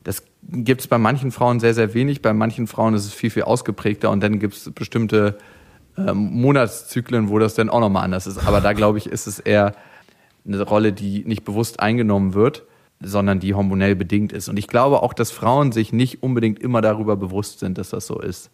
Das 0.04 0.24
gibt 0.42 0.82
es 0.82 0.88
bei 0.88 0.98
manchen 0.98 1.32
Frauen 1.32 1.60
sehr, 1.60 1.74
sehr 1.74 1.94
wenig. 1.94 2.22
Bei 2.22 2.34
manchen 2.34 2.68
Frauen 2.68 2.96
ist 2.96 3.06
es 3.06 3.14
viel, 3.14 3.30
viel 3.30 3.44
ausgeprägter. 3.44 4.10
Und 4.10 4.22
dann 4.22 4.40
gibt 4.40 4.56
es 4.56 4.72
bestimmte 4.72 5.38
ähm, 5.98 6.18
Monatszyklen, 6.18 7.30
wo 7.30 7.40
das 7.40 7.54
dann 7.54 7.70
auch 7.70 7.80
nochmal 7.80 8.04
anders 8.04 8.28
ist. 8.28 8.46
Aber 8.46 8.60
da 8.60 8.74
glaube 8.74 8.98
ich, 8.98 9.08
ist 9.08 9.28
es 9.28 9.40
eher 9.40 9.76
eine 10.46 10.62
Rolle, 10.62 10.92
die 10.92 11.24
nicht 11.26 11.46
bewusst 11.46 11.80
eingenommen 11.80 12.34
wird, 12.34 12.64
sondern 13.04 13.40
die 13.40 13.54
hormonell 13.54 13.96
bedingt 13.96 14.32
ist. 14.32 14.50
Und 14.50 14.58
ich 14.58 14.68
glaube 14.68 15.02
auch, 15.04 15.14
dass 15.14 15.32
Frauen 15.32 15.72
sich 15.72 15.94
nicht 15.94 16.24
unbedingt 16.24 16.60
immer 16.60 16.82
darüber 16.82 17.16
bewusst 17.16 17.60
sind, 17.60 17.78
dass 17.78 17.90
das 17.90 18.08
so 18.08 18.20
ist. 18.20 18.50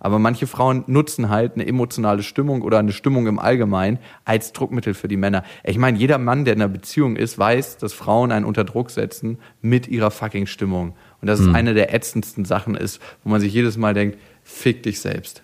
Aber 0.00 0.18
manche 0.18 0.46
Frauen 0.46 0.84
nutzen 0.86 1.30
halt 1.30 1.54
eine 1.54 1.66
emotionale 1.66 2.22
Stimmung 2.22 2.62
oder 2.62 2.78
eine 2.78 2.92
Stimmung 2.92 3.26
im 3.26 3.38
Allgemeinen 3.38 3.98
als 4.24 4.52
Druckmittel 4.52 4.92
für 4.92 5.08
die 5.08 5.16
Männer. 5.16 5.44
Ich 5.62 5.78
meine, 5.78 5.98
jeder 5.98 6.18
Mann, 6.18 6.44
der 6.44 6.54
in 6.54 6.60
einer 6.60 6.68
Beziehung 6.68 7.16
ist, 7.16 7.38
weiß, 7.38 7.78
dass 7.78 7.92
Frauen 7.92 8.30
einen 8.30 8.44
unter 8.44 8.64
Druck 8.64 8.90
setzen 8.90 9.38
mit 9.62 9.88
ihrer 9.88 10.10
fucking 10.10 10.46
Stimmung. 10.46 10.94
Und 11.22 11.28
dass 11.28 11.40
es 11.40 11.48
eine 11.54 11.72
der 11.72 11.94
ätzendsten 11.94 12.44
Sachen 12.44 12.74
ist, 12.74 13.00
wo 13.22 13.30
man 13.30 13.40
sich 13.40 13.54
jedes 13.54 13.78
Mal 13.78 13.94
denkt, 13.94 14.18
fick 14.42 14.82
dich 14.82 15.00
selbst. 15.00 15.42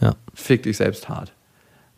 Ja. 0.00 0.14
Fick 0.34 0.62
dich 0.62 0.76
selbst 0.76 1.08
hart. 1.08 1.32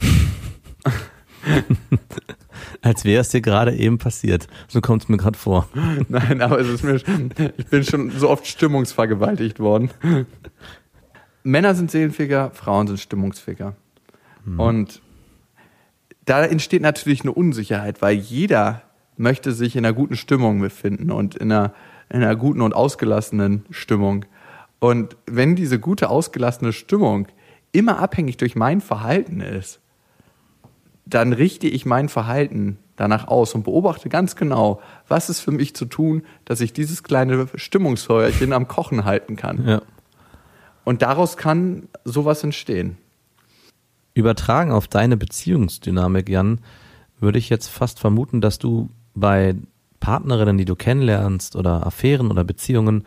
Als 2.83 3.05
wäre 3.05 3.21
es 3.21 3.29
dir 3.31 3.41
gerade 3.41 3.75
eben 3.75 3.99
passiert. 3.99 4.47
So 4.69 4.81
kommt 4.81 5.03
es 5.03 5.09
mir 5.09 5.17
gerade 5.17 5.39
vor. 5.39 5.69
Nein, 6.09 6.41
aber 6.41 6.59
es 6.59 6.69
ist 6.69 6.85
mir, 6.85 6.97
ich 7.57 7.67
bin 7.67 7.85
schon 7.85 8.11
so 8.11 8.29
oft 8.29 8.47
stimmungsvergewaltigt 8.47 9.61
worden. 9.61 9.91
Männer 11.43 11.75
sind 11.75 11.91
seelenfähiger, 11.91 12.51
Frauen 12.53 12.87
sind 12.87 13.01
stimmungsfähiger. 13.01 13.75
Mhm. 14.45 14.61
Und 14.61 15.03
da 16.25 16.45
entsteht 16.45 16.83
natürlich 16.83 17.23
eine 17.23 17.33
Unsicherheit, 17.33 18.01
weil 18.01 18.15
jeder 18.17 18.83
möchte 19.17 19.53
sich 19.53 19.77
in 19.77 19.85
einer 19.85 19.95
guten 19.95 20.17
Stimmung 20.17 20.61
befinden 20.61 21.11
und 21.11 21.35
in 21.35 21.51
einer, 21.51 21.75
in 22.11 22.23
einer 22.23 22.37
guten 22.37 22.61
und 22.61 22.75
ausgelassenen 22.75 23.67
Stimmung. 23.71 24.25
Und 24.79 25.17
wenn 25.27 25.57
diese 25.57 25.79
gute, 25.79 26.11
ausgelassene 26.11 26.73
Stimmung 26.73 27.27
immer 27.73 27.99
abhängig 27.99 28.37
durch 28.37 28.55
mein 28.55 28.81
Verhalten 28.81 29.41
ist, 29.41 29.81
dann 31.05 31.33
richte 31.33 31.67
ich 31.67 31.85
mein 31.87 32.09
Verhalten 32.09 32.79
danach 32.97 33.27
aus 33.27 33.55
und 33.55 33.65
beobachte 33.65 34.09
ganz 34.09 34.37
genau, 34.37 34.81
was 35.09 35.29
ist 35.29 35.41
für 35.41 35.51
mich 35.51 35.75
zu 35.75 35.87
tun, 35.87 36.23
dass 36.45 36.61
ich 36.61 36.73
dieses 36.73 37.03
kleine 37.03 37.49
Stimmungsfeuerchen 37.55 38.53
am 38.53 38.69
Kochen 38.69 39.05
halten 39.05 39.37
kann. 39.37 39.67
Ja. 39.67 39.83
Und 40.85 41.03
daraus 41.03 41.37
kann 41.37 41.89
sowas 42.05 42.45
entstehen. 42.45 42.97
Übertragen 44.15 44.73
auf 44.73 44.89
deine 44.89 45.17
Beziehungsdynamik, 45.17 46.29
Jan, 46.29 46.61
würde 47.19 47.39
ich 47.39 47.49
jetzt 47.49 47.69
fast 47.69 47.99
vermuten, 47.99 48.41
dass 48.41 48.59
du 48.59 48.91
bei 49.15 49.55
Partnerinnen, 50.01 50.59
die 50.59 50.65
du 50.65 50.75
kennenlernst 50.75 51.57
oder 51.57 51.87
Affären 51.87 52.31
oder 52.31 52.45
Beziehungen 52.45 53.07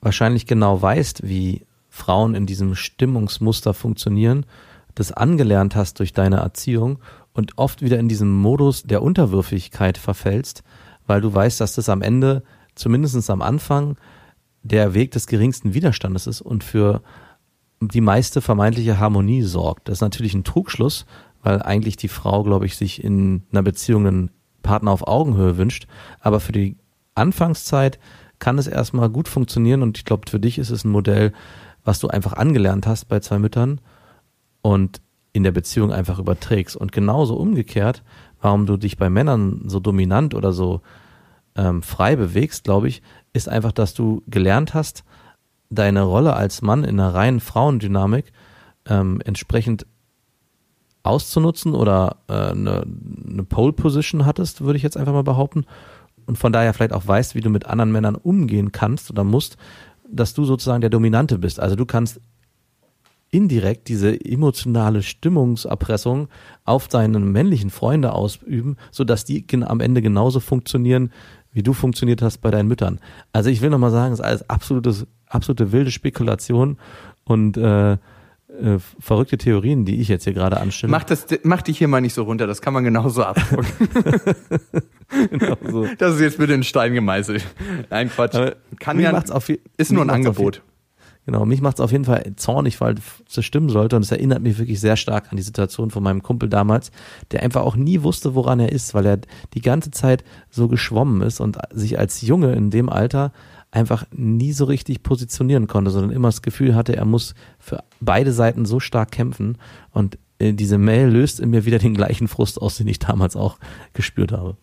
wahrscheinlich 0.00 0.46
genau 0.46 0.82
weißt, 0.82 1.26
wie 1.26 1.64
Frauen 1.88 2.34
in 2.34 2.46
diesem 2.46 2.74
Stimmungsmuster 2.74 3.72
funktionieren, 3.72 4.44
das 4.94 5.12
angelernt 5.12 5.76
hast 5.76 5.98
durch 5.98 6.12
deine 6.12 6.36
Erziehung 6.36 6.98
und 7.32 7.58
oft 7.58 7.82
wieder 7.82 7.98
in 7.98 8.08
diesem 8.08 8.32
Modus 8.32 8.82
der 8.82 9.02
Unterwürfigkeit 9.02 9.98
verfällst, 9.98 10.62
weil 11.06 11.20
du 11.20 11.32
weißt, 11.32 11.60
dass 11.60 11.74
das 11.74 11.88
am 11.88 12.02
Ende, 12.02 12.42
zumindest 12.74 13.30
am 13.30 13.42
Anfang, 13.42 13.96
der 14.62 14.94
Weg 14.94 15.10
des 15.10 15.26
geringsten 15.26 15.74
Widerstandes 15.74 16.26
ist 16.26 16.40
und 16.40 16.62
für 16.62 17.02
die 17.80 18.00
meiste 18.00 18.40
vermeintliche 18.40 18.98
Harmonie 18.98 19.42
sorgt. 19.42 19.88
Das 19.88 19.98
ist 19.98 20.02
natürlich 20.02 20.34
ein 20.34 20.44
Trugschluss, 20.44 21.04
weil 21.42 21.62
eigentlich 21.62 21.96
die 21.96 22.08
Frau, 22.08 22.44
glaube 22.44 22.66
ich, 22.66 22.76
sich 22.76 23.02
in 23.02 23.42
einer 23.50 23.62
Beziehung 23.62 24.06
einen 24.06 24.30
Partner 24.62 24.92
auf 24.92 25.06
Augenhöhe 25.06 25.56
wünscht. 25.58 25.88
Aber 26.20 26.38
für 26.38 26.52
die 26.52 26.76
Anfangszeit 27.16 27.98
kann 28.38 28.58
es 28.58 28.68
erstmal 28.68 29.10
gut 29.10 29.28
funktionieren 29.28 29.82
und 29.82 29.98
ich 29.98 30.04
glaube, 30.04 30.30
für 30.30 30.38
dich 30.38 30.58
ist 30.58 30.70
es 30.70 30.84
ein 30.84 30.90
Modell, 30.90 31.32
was 31.84 31.98
du 31.98 32.08
einfach 32.08 32.34
angelernt 32.34 32.86
hast 32.86 33.06
bei 33.06 33.18
zwei 33.18 33.38
Müttern 33.38 33.80
und 34.62 35.00
in 35.32 35.42
der 35.42 35.52
Beziehung 35.52 35.92
einfach 35.92 36.18
überträgst. 36.18 36.76
Und 36.76 36.92
genauso 36.92 37.36
umgekehrt, 37.36 38.02
warum 38.40 38.66
du 38.66 38.76
dich 38.76 38.96
bei 38.96 39.10
Männern 39.10 39.62
so 39.66 39.80
dominant 39.80 40.34
oder 40.34 40.52
so 40.52 40.80
ähm, 41.56 41.82
frei 41.82 42.16
bewegst, 42.16 42.64
glaube 42.64 42.88
ich, 42.88 43.02
ist 43.32 43.48
einfach, 43.48 43.72
dass 43.72 43.94
du 43.94 44.22
gelernt 44.26 44.74
hast, 44.74 45.04
deine 45.70 46.02
Rolle 46.02 46.34
als 46.34 46.62
Mann 46.62 46.84
in 46.84 47.00
einer 47.00 47.14
reinen 47.14 47.40
Frauendynamik 47.40 48.32
ähm, 48.86 49.20
entsprechend 49.24 49.86
auszunutzen 51.02 51.74
oder 51.74 52.16
äh, 52.28 52.32
eine, 52.32 52.84
eine 53.28 53.44
Pole 53.44 53.72
Position 53.72 54.26
hattest, 54.26 54.60
würde 54.60 54.76
ich 54.76 54.82
jetzt 54.82 54.96
einfach 54.96 55.12
mal 55.12 55.24
behaupten. 55.24 55.64
Und 56.26 56.38
von 56.38 56.52
daher 56.52 56.72
vielleicht 56.74 56.92
auch 56.92 57.06
weißt, 57.06 57.34
wie 57.34 57.40
du 57.40 57.50
mit 57.50 57.66
anderen 57.66 57.90
Männern 57.90 58.14
umgehen 58.14 58.70
kannst 58.70 59.10
oder 59.10 59.24
musst, 59.24 59.56
dass 60.08 60.34
du 60.34 60.44
sozusagen 60.44 60.82
der 60.82 60.90
Dominante 60.90 61.38
bist. 61.38 61.58
Also 61.58 61.74
du 61.74 61.86
kannst 61.86 62.20
indirekt 63.32 63.88
diese 63.88 64.24
emotionale 64.24 65.02
Stimmungserpressung 65.02 66.28
auf 66.64 66.86
deine 66.86 67.18
männlichen 67.18 67.70
Freunde 67.70 68.12
ausüben, 68.12 68.76
sodass 68.92 69.24
die 69.24 69.44
am 69.64 69.80
Ende 69.80 70.02
genauso 70.02 70.38
funktionieren, 70.38 71.10
wie 71.50 71.62
du 71.62 71.72
funktioniert 71.72 72.22
hast 72.22 72.38
bei 72.38 72.50
deinen 72.50 72.68
Müttern. 72.68 73.00
Also 73.32 73.50
ich 73.50 73.60
will 73.62 73.70
nochmal 73.70 73.90
sagen, 73.90 74.12
es 74.12 74.20
ist 74.20 74.24
alles 74.24 74.50
absolutes, 74.50 75.06
absolute 75.26 75.72
wilde 75.72 75.90
Spekulation 75.90 76.76
und 77.24 77.56
äh, 77.56 77.92
äh, 77.92 77.98
verrückte 79.00 79.38
Theorien, 79.38 79.86
die 79.86 80.00
ich 80.00 80.08
jetzt 80.08 80.24
hier 80.24 80.34
gerade 80.34 80.60
anstelle. 80.60 80.90
Mach, 80.90 81.04
das, 81.04 81.26
mach 81.42 81.62
dich 81.62 81.78
hier 81.78 81.88
mal 81.88 82.02
nicht 82.02 82.14
so 82.14 82.24
runter, 82.24 82.46
das 82.46 82.60
kann 82.60 82.74
man 82.74 82.84
genauso 82.84 83.24
abdrucken. 83.24 83.66
genau 85.30 85.56
so. 85.70 85.86
Das 85.96 86.16
ist 86.16 86.20
jetzt 86.20 86.38
bitte 86.38 86.52
in 86.52 86.62
Stein 86.62 86.92
gemeißelt. 86.92 87.46
Nein, 87.88 88.10
Quatsch. 88.10 88.36
kann 88.78 89.00
ja, 89.00 89.18
auf, 89.30 89.48
ist 89.48 89.92
nur 89.92 90.04
ein 90.04 90.10
Angebot. 90.10 90.62
Genau, 91.24 91.46
mich 91.46 91.60
macht 91.60 91.76
es 91.76 91.80
auf 91.80 91.92
jeden 91.92 92.04
Fall 92.04 92.32
zornig, 92.36 92.80
weil 92.80 92.96
es 93.28 93.44
stimmen 93.44 93.68
sollte. 93.68 93.94
Und 93.94 94.02
es 94.02 94.10
erinnert 94.10 94.42
mich 94.42 94.58
wirklich 94.58 94.80
sehr 94.80 94.96
stark 94.96 95.30
an 95.30 95.36
die 95.36 95.42
Situation 95.42 95.90
von 95.90 96.02
meinem 96.02 96.22
Kumpel 96.22 96.48
damals, 96.48 96.90
der 97.30 97.42
einfach 97.42 97.62
auch 97.62 97.76
nie 97.76 98.02
wusste, 98.02 98.34
woran 98.34 98.58
er 98.58 98.72
ist, 98.72 98.92
weil 98.92 99.06
er 99.06 99.18
die 99.54 99.60
ganze 99.60 99.92
Zeit 99.92 100.24
so 100.50 100.66
geschwommen 100.66 101.22
ist 101.22 101.40
und 101.40 101.58
sich 101.70 101.98
als 101.98 102.22
Junge 102.22 102.54
in 102.54 102.70
dem 102.70 102.88
Alter 102.88 103.32
einfach 103.70 104.04
nie 104.10 104.52
so 104.52 104.64
richtig 104.64 105.02
positionieren 105.02 105.68
konnte, 105.68 105.90
sondern 105.90 106.10
immer 106.10 106.28
das 106.28 106.42
Gefühl 106.42 106.74
hatte, 106.74 106.96
er 106.96 107.04
muss 107.04 107.34
für 107.58 107.84
beide 108.00 108.32
Seiten 108.32 108.64
so 108.64 108.80
stark 108.80 109.12
kämpfen. 109.12 109.58
Und 109.92 110.18
äh, 110.38 110.52
diese 110.52 110.76
Mail 110.76 111.08
löst 111.08 111.40
in 111.40 111.50
mir 111.50 111.64
wieder 111.64 111.78
den 111.78 111.94
gleichen 111.94 112.26
Frust 112.26 112.60
aus, 112.60 112.76
den 112.76 112.88
ich 112.88 112.98
damals 112.98 113.36
auch 113.36 113.58
gespürt 113.94 114.32
habe. 114.32 114.56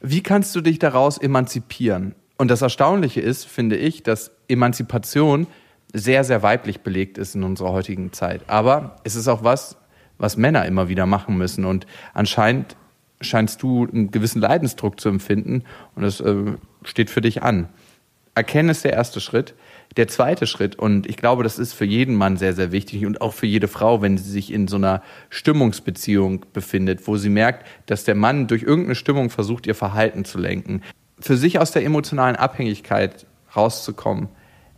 Wie 0.00 0.22
kannst 0.22 0.54
du 0.54 0.60
dich 0.60 0.78
daraus 0.78 1.16
emanzipieren? 1.18 2.14
Und 2.38 2.50
das 2.50 2.60
Erstaunliche 2.60 3.20
ist, 3.20 3.46
finde 3.46 3.76
ich, 3.76 4.02
dass 4.02 4.30
Emanzipation 4.46 5.46
sehr, 5.92 6.24
sehr 6.24 6.42
weiblich 6.42 6.80
belegt 6.80 7.18
ist 7.18 7.34
in 7.34 7.42
unserer 7.42 7.72
heutigen 7.72 8.12
Zeit. 8.12 8.42
Aber 8.48 8.96
es 9.04 9.16
ist 9.16 9.28
auch 9.28 9.44
was, 9.44 9.76
was 10.18 10.36
Männer 10.36 10.64
immer 10.66 10.88
wieder 10.88 11.06
machen 11.06 11.36
müssen. 11.36 11.64
Und 11.64 11.86
anscheinend 12.14 12.76
scheinst 13.20 13.62
du 13.62 13.86
einen 13.86 14.10
gewissen 14.10 14.40
Leidensdruck 14.40 15.00
zu 15.00 15.08
empfinden 15.08 15.64
und 15.94 16.02
das 16.02 16.20
äh, 16.20 16.34
steht 16.84 17.10
für 17.10 17.20
dich 17.20 17.42
an. 17.42 17.68
Erkennen 18.34 18.68
ist 18.68 18.84
der 18.84 18.92
erste 18.92 19.20
Schritt. 19.20 19.54
Der 19.96 20.08
zweite 20.08 20.46
Schritt, 20.46 20.76
und 20.78 21.06
ich 21.06 21.16
glaube, 21.16 21.42
das 21.42 21.58
ist 21.58 21.72
für 21.72 21.86
jeden 21.86 22.16
Mann 22.16 22.36
sehr, 22.36 22.52
sehr 22.52 22.70
wichtig 22.70 23.06
und 23.06 23.22
auch 23.22 23.32
für 23.32 23.46
jede 23.46 23.66
Frau, 23.66 24.02
wenn 24.02 24.18
sie 24.18 24.30
sich 24.30 24.52
in 24.52 24.68
so 24.68 24.76
einer 24.76 25.02
Stimmungsbeziehung 25.30 26.44
befindet, 26.52 27.06
wo 27.06 27.16
sie 27.16 27.30
merkt, 27.30 27.66
dass 27.86 28.04
der 28.04 28.14
Mann 28.14 28.46
durch 28.46 28.62
irgendeine 28.62 28.94
Stimmung 28.94 29.30
versucht, 29.30 29.66
ihr 29.66 29.74
Verhalten 29.74 30.26
zu 30.26 30.38
lenken. 30.38 30.82
Für 31.18 31.38
sich 31.38 31.58
aus 31.58 31.70
der 31.70 31.84
emotionalen 31.84 32.36
Abhängigkeit 32.36 33.26
rauszukommen, 33.56 34.28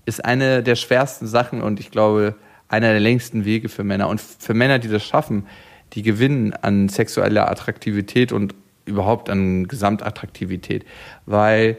ist 0.09 0.25
eine 0.25 0.63
der 0.63 0.75
schwersten 0.75 1.27
Sachen 1.27 1.61
und 1.61 1.79
ich 1.79 1.91
glaube, 1.91 2.35
einer 2.69 2.91
der 2.91 3.01
längsten 3.01 3.45
Wege 3.45 3.69
für 3.69 3.85
Männer. 3.85 4.09
Und 4.09 4.21
für 4.21 4.55
Männer, 4.55 4.79
die 4.79 4.89
das 4.89 5.05
schaffen, 5.05 5.47
die 5.93 6.03
gewinnen 6.03 6.55
an 6.55 6.89
sexueller 6.89 7.51
Attraktivität 7.51 8.33
und 8.33 8.55
überhaupt 8.87 9.29
an 9.29 9.69
Gesamtattraktivität. 9.69 10.87
Weil 11.27 11.77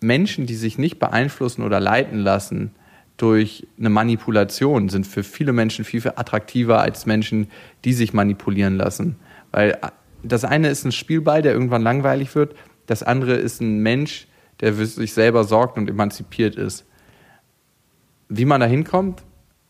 Menschen, 0.00 0.46
die 0.46 0.54
sich 0.54 0.78
nicht 0.78 0.98
beeinflussen 0.98 1.62
oder 1.62 1.78
leiten 1.78 2.18
lassen 2.18 2.72
durch 3.18 3.66
eine 3.78 3.90
Manipulation, 3.90 4.88
sind 4.88 5.06
für 5.06 5.22
viele 5.22 5.52
Menschen 5.52 5.84
viel, 5.84 6.00
viel 6.00 6.12
attraktiver 6.16 6.80
als 6.80 7.04
Menschen, 7.04 7.48
die 7.84 7.92
sich 7.92 8.14
manipulieren 8.14 8.76
lassen. 8.76 9.16
Weil 9.50 9.78
das 10.22 10.44
eine 10.44 10.68
ist 10.68 10.84
ein 10.84 10.92
Spielball, 10.92 11.42
der 11.42 11.52
irgendwann 11.52 11.82
langweilig 11.82 12.34
wird. 12.34 12.54
Das 12.86 13.02
andere 13.02 13.34
ist 13.34 13.60
ein 13.60 13.80
Mensch, 13.80 14.26
der 14.60 14.74
für 14.74 14.86
sich 14.86 15.12
selber 15.12 15.44
sorgt 15.44 15.76
und 15.76 15.90
emanzipiert 15.90 16.56
ist. 16.56 16.86
Wie 18.28 18.44
man 18.44 18.60
da 18.60 18.66
hinkommt, 18.66 19.22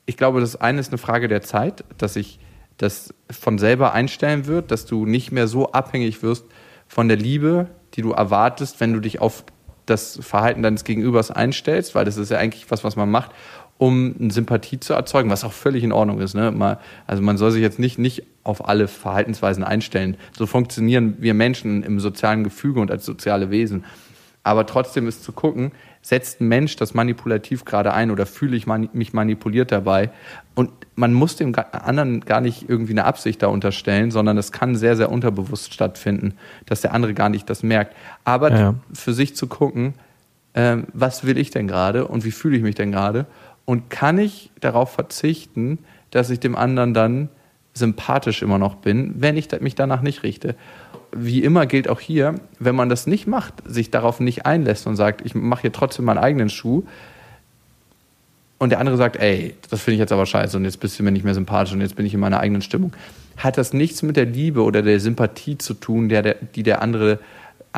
ich 0.07 0.17
glaube, 0.17 0.41
das 0.41 0.57
eine 0.57 0.81
ist 0.81 0.91
eine 0.91 0.99
Frage 0.99 1.29
der 1.29 1.43
Zeit, 1.43 1.85
dass 1.99 2.15
sich 2.15 2.39
das 2.77 3.15
von 3.31 3.59
selber 3.59 3.93
einstellen 3.93 4.47
wird, 4.47 4.71
dass 4.71 4.87
du 4.87 5.07
nicht 5.07 5.33
mehr 5.33 5.47
so 5.47 5.73
abhängig 5.73 6.23
wirst 6.23 6.47
von 6.87 7.09
der 7.09 7.17
Liebe, 7.17 7.69
die 7.95 8.03
du 8.03 8.13
erwartest, 8.13 8.81
wenn 8.81 8.93
du 8.93 9.01
dich 9.01 9.21
auf 9.21 9.45
das 9.87 10.19
Verhalten 10.23 10.63
deines 10.63 10.85
Gegenübers 10.85 11.31
einstellst, 11.31 11.95
weil 11.95 12.05
das 12.05 12.17
ist 12.17 12.31
ja 12.31 12.39
eigentlich 12.39 12.71
was, 12.71 12.85
was 12.85 12.97
man 12.97 13.11
macht, 13.11 13.33
um 13.77 14.15
eine 14.19 14.33
Sympathie 14.33 14.81
zu 14.81 14.95
erzeugen, 14.95 15.31
was 15.31 15.45
auch 15.45 15.53
völlig 15.53 15.85
in 15.85 15.93
Ordnung 15.93 16.21
ist. 16.21 16.35
Ne? 16.35 16.51
Mal, 16.51 16.79
also 17.07 17.23
man 17.23 17.37
soll 17.37 17.51
sich 17.51 17.63
jetzt 17.63 17.79
nicht, 17.79 17.99
nicht 17.99 18.25
auf 18.43 18.67
alle 18.69 18.89
Verhaltensweisen 18.89 19.65
einstellen. 19.65 20.17
So 20.37 20.47
funktionieren 20.47 21.17
wir 21.19 21.35
Menschen 21.35 21.83
im 21.83 22.01
sozialen 22.01 22.45
Gefüge 22.45 22.81
und 22.81 22.91
als 22.91 23.05
soziale 23.05 23.51
Wesen. 23.51 23.85
Aber 24.43 24.67
trotzdem 24.67 25.09
ist 25.09 25.25
zu 25.25 25.33
gucken, 25.33 25.73
setzt 26.05 26.43
ein 26.43 26.49
Mensch 26.49 26.77
das 26.77 26.93
manipulativ 26.93 27.65
gerade 27.65 27.95
ein 27.95 28.11
oder 28.11 28.27
fühle 28.27 28.57
ich 28.57 28.67
mich 28.67 29.15
manipuliert 29.15 29.73
dabei? 29.73 30.11
Und 30.55 30.71
man 30.97 31.15
muss 31.15 31.37
dem 31.37 31.55
anderen 31.73 32.21
gar 32.21 32.43
nicht 32.43 32.69
irgendwie 32.69 32.93
eine 32.93 33.07
Absicht 33.07 33.43
da 33.43 33.47
unterstellen, 33.47 34.11
sondern 34.11 34.37
es 34.37 34.53
kann 34.53 34.77
sehr, 34.77 34.97
sehr 34.97 35.11
unterbewusst 35.11 35.73
stattfinden, 35.73 36.35
dass 36.67 36.83
der 36.83 36.93
andere 36.93 37.15
gar 37.15 37.31
nicht 37.31 37.49
das 37.49 37.63
merkt. 37.63 37.97
Aber 38.23 38.53
ja. 38.53 38.75
für 38.93 39.15
sich 39.15 39.35
zu 39.35 39.47
gucken, 39.47 39.95
äh, 40.53 40.77
was 40.93 41.25
will 41.25 41.39
ich 41.39 41.51
denn 41.51 41.67
gerade 41.67 42.07
und 42.07 42.23
wie 42.27 42.33
fühle 42.33 42.59
ich 42.59 42.63
mich 42.63 42.75
denn 42.75 42.93
gerade? 42.93 43.25
Und 43.65 43.89
kann 43.89 44.19
ich 44.19 44.51
darauf 44.61 44.93
verzichten, 44.93 45.79
dass 46.11 46.29
ich 46.29 46.39
dem 46.39 46.55
anderen 46.55 46.93
dann 46.93 47.31
sympathisch 47.75 48.43
immer 48.43 48.59
noch 48.59 48.77
bin, 48.77 49.15
wenn 49.19 49.37
ich 49.37 49.49
mich 49.61 49.75
danach 49.75 50.01
nicht 50.01 50.23
richte? 50.23 50.55
wie 51.15 51.43
immer 51.43 51.67
gilt 51.67 51.89
auch 51.89 52.01
hier, 52.01 52.35
wenn 52.59 52.75
man 52.75 52.89
das 52.89 53.07
nicht 53.07 53.27
macht, 53.27 53.55
sich 53.65 53.91
darauf 53.91 54.21
nicht 54.21 54.47
einlässt 54.47 54.87
und 54.87 54.97
sagt, 54.97 55.25
ich 55.25 55.35
mache 55.35 55.63
hier 55.63 55.73
trotzdem 55.73 56.05
meinen 56.05 56.19
eigenen 56.19 56.51
Schuh 56.51 56.85
und 58.59 58.71
der 58.71 58.81
andere 58.81 58.97
sagt, 58.97 59.17
ey, 59.17 59.55
das 59.71 59.83
finde 59.83 59.95
ich 59.95 60.01
jetzt 60.01 60.13
aber 60.13 60.27
scheiße 60.27 60.57
und 60.57 60.65
jetzt 60.65 60.81
bist 60.81 60.99
du 60.99 61.03
mir 61.03 61.13
nicht 61.13 61.25
mehr 61.25 61.35
sympathisch 61.35 61.73
und 61.73 61.81
jetzt 61.81 61.97
bin 61.97 62.07
ich 62.07 62.15
in 62.15 62.21
meiner 62.21 62.41
eigenen 62.41 62.63
Stimmung, 62.63 62.93
hat 63.37 63.59
das 63.59 63.73
nichts 63.73 64.03
mit 64.03 64.17
der 64.17 64.27
Liebe 64.27 64.63
oder 64.63 64.83
der 64.83 65.01
Sympathie 65.01 65.59
zu 65.59 65.75
tun, 65.75 66.09
der, 66.09 66.23
der, 66.23 66.37
die 66.55 66.63
der 66.63 66.83
andere 66.83 67.19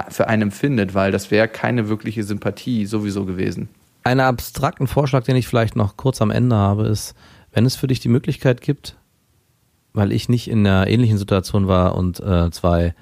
für 0.08 0.28
einen 0.28 0.42
empfindet, 0.42 0.94
weil 0.94 1.12
das 1.12 1.30
wäre 1.30 1.48
keine 1.48 1.88
wirkliche 1.88 2.22
Sympathie 2.22 2.86
sowieso 2.86 3.24
gewesen. 3.24 3.68
Einen 4.04 4.20
abstrakten 4.20 4.86
Vorschlag, 4.86 5.24
den 5.24 5.36
ich 5.36 5.48
vielleicht 5.48 5.74
noch 5.74 5.96
kurz 5.96 6.20
am 6.22 6.30
Ende 6.30 6.54
habe, 6.54 6.86
ist, 6.86 7.14
wenn 7.52 7.64
es 7.66 7.76
für 7.76 7.86
dich 7.86 8.00
die 8.00 8.08
Möglichkeit 8.08 8.60
gibt, 8.60 8.96
weil 9.96 10.12
ich 10.12 10.28
nicht 10.28 10.48
in 10.48 10.66
einer 10.66 10.86
ähnlichen 10.86 11.18
Situation 11.18 11.66
war 11.66 11.96
und 11.96 12.20
äh, 12.20 12.50
zwei 12.50 12.94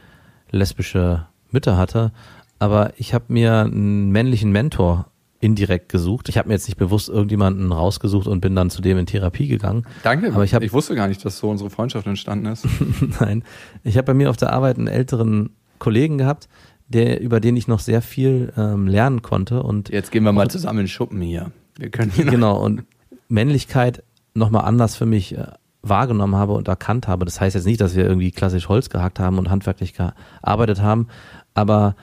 lesbische 0.51 1.27
Mütter 1.51 1.77
hatte, 1.77 2.13
aber 2.59 2.93
ich 2.97 3.13
habe 3.13 3.25
mir 3.29 3.61
einen 3.61 4.11
männlichen 4.11 4.53
Mentor 4.53 5.07
indirekt 5.41 5.91
gesucht. 5.91 6.31
Ich 6.31 6.39
habe 6.39 6.49
mir 6.49 6.55
jetzt 6.55 6.69
nicht 6.69 6.79
bewusst 6.79 7.11
irgendjemanden 7.11 7.71
rausgesucht 7.71 8.27
und 8.27 8.41
bin 8.41 8.55
dann 8.55 8.71
zu 8.71 8.81
dem 8.81 8.97
in 8.97 9.05
Therapie 9.05 9.47
gegangen. 9.47 9.85
Danke, 10.03 10.33
aber 10.33 10.45
ich, 10.45 10.55
hab, 10.55 10.63
ich 10.63 10.73
wusste 10.73 10.95
gar 10.95 11.07
nicht, 11.07 11.23
dass 11.25 11.39
so 11.39 11.51
unsere 11.51 11.69
Freundschaft 11.69 12.07
entstanden 12.07 12.47
ist. 12.47 12.67
Nein, 13.21 13.45
ich 13.83 13.99
habe 13.99 14.07
bei 14.07 14.15
mir 14.15 14.31
auf 14.31 14.39
der 14.39 14.53
Arbeit 14.55 14.79
einen 14.79 14.87
älteren 14.87 15.51
Kollegen 15.79 16.17
gehabt, 16.17 16.49
der 16.89 17.21
über 17.21 17.41
den 17.41 17.57
ich 17.57 17.69
noch 17.69 17.81
sehr 17.81 18.01
viel 18.01 18.53
ähm, 18.57 18.87
lernen 18.87 19.21
konnte 19.21 19.63
und 19.63 19.91
jetzt 19.91 20.13
gehen 20.13 20.25
wir 20.25 20.33
mal 20.33 20.49
zusammen 20.49 20.81
in 20.81 20.89
Schuppen 20.89 21.21
hier. 21.21 21.51
Wir 21.77 21.91
können 21.91 22.11
hier 22.11 22.25
genau 22.25 22.57
und 22.65 22.85
Männlichkeit 23.29 24.03
nochmal 24.35 24.65
anders 24.65 24.97
für 24.97 25.07
mich 25.07 25.37
äh, 25.37 25.49
wahrgenommen 25.89 26.37
habe 26.37 26.53
und 26.53 26.69
erkannt 26.69 27.09
habe. 27.09 27.25
Das 27.25 27.41
heißt 27.41 27.55
jetzt 27.55 27.67
nicht, 27.67 27.81
dass 27.81 27.95
wir 27.95 28.05
irgendwie 28.05 28.31
klassisch 28.31 28.69
Holz 28.69 28.91
gehackt 28.91 29.21
haben 29.21 29.39
und 29.39 29.51
handwerklich 29.51 29.95
gearbeitet 29.95 30.81
haben, 30.83 31.09
aber 31.53 31.95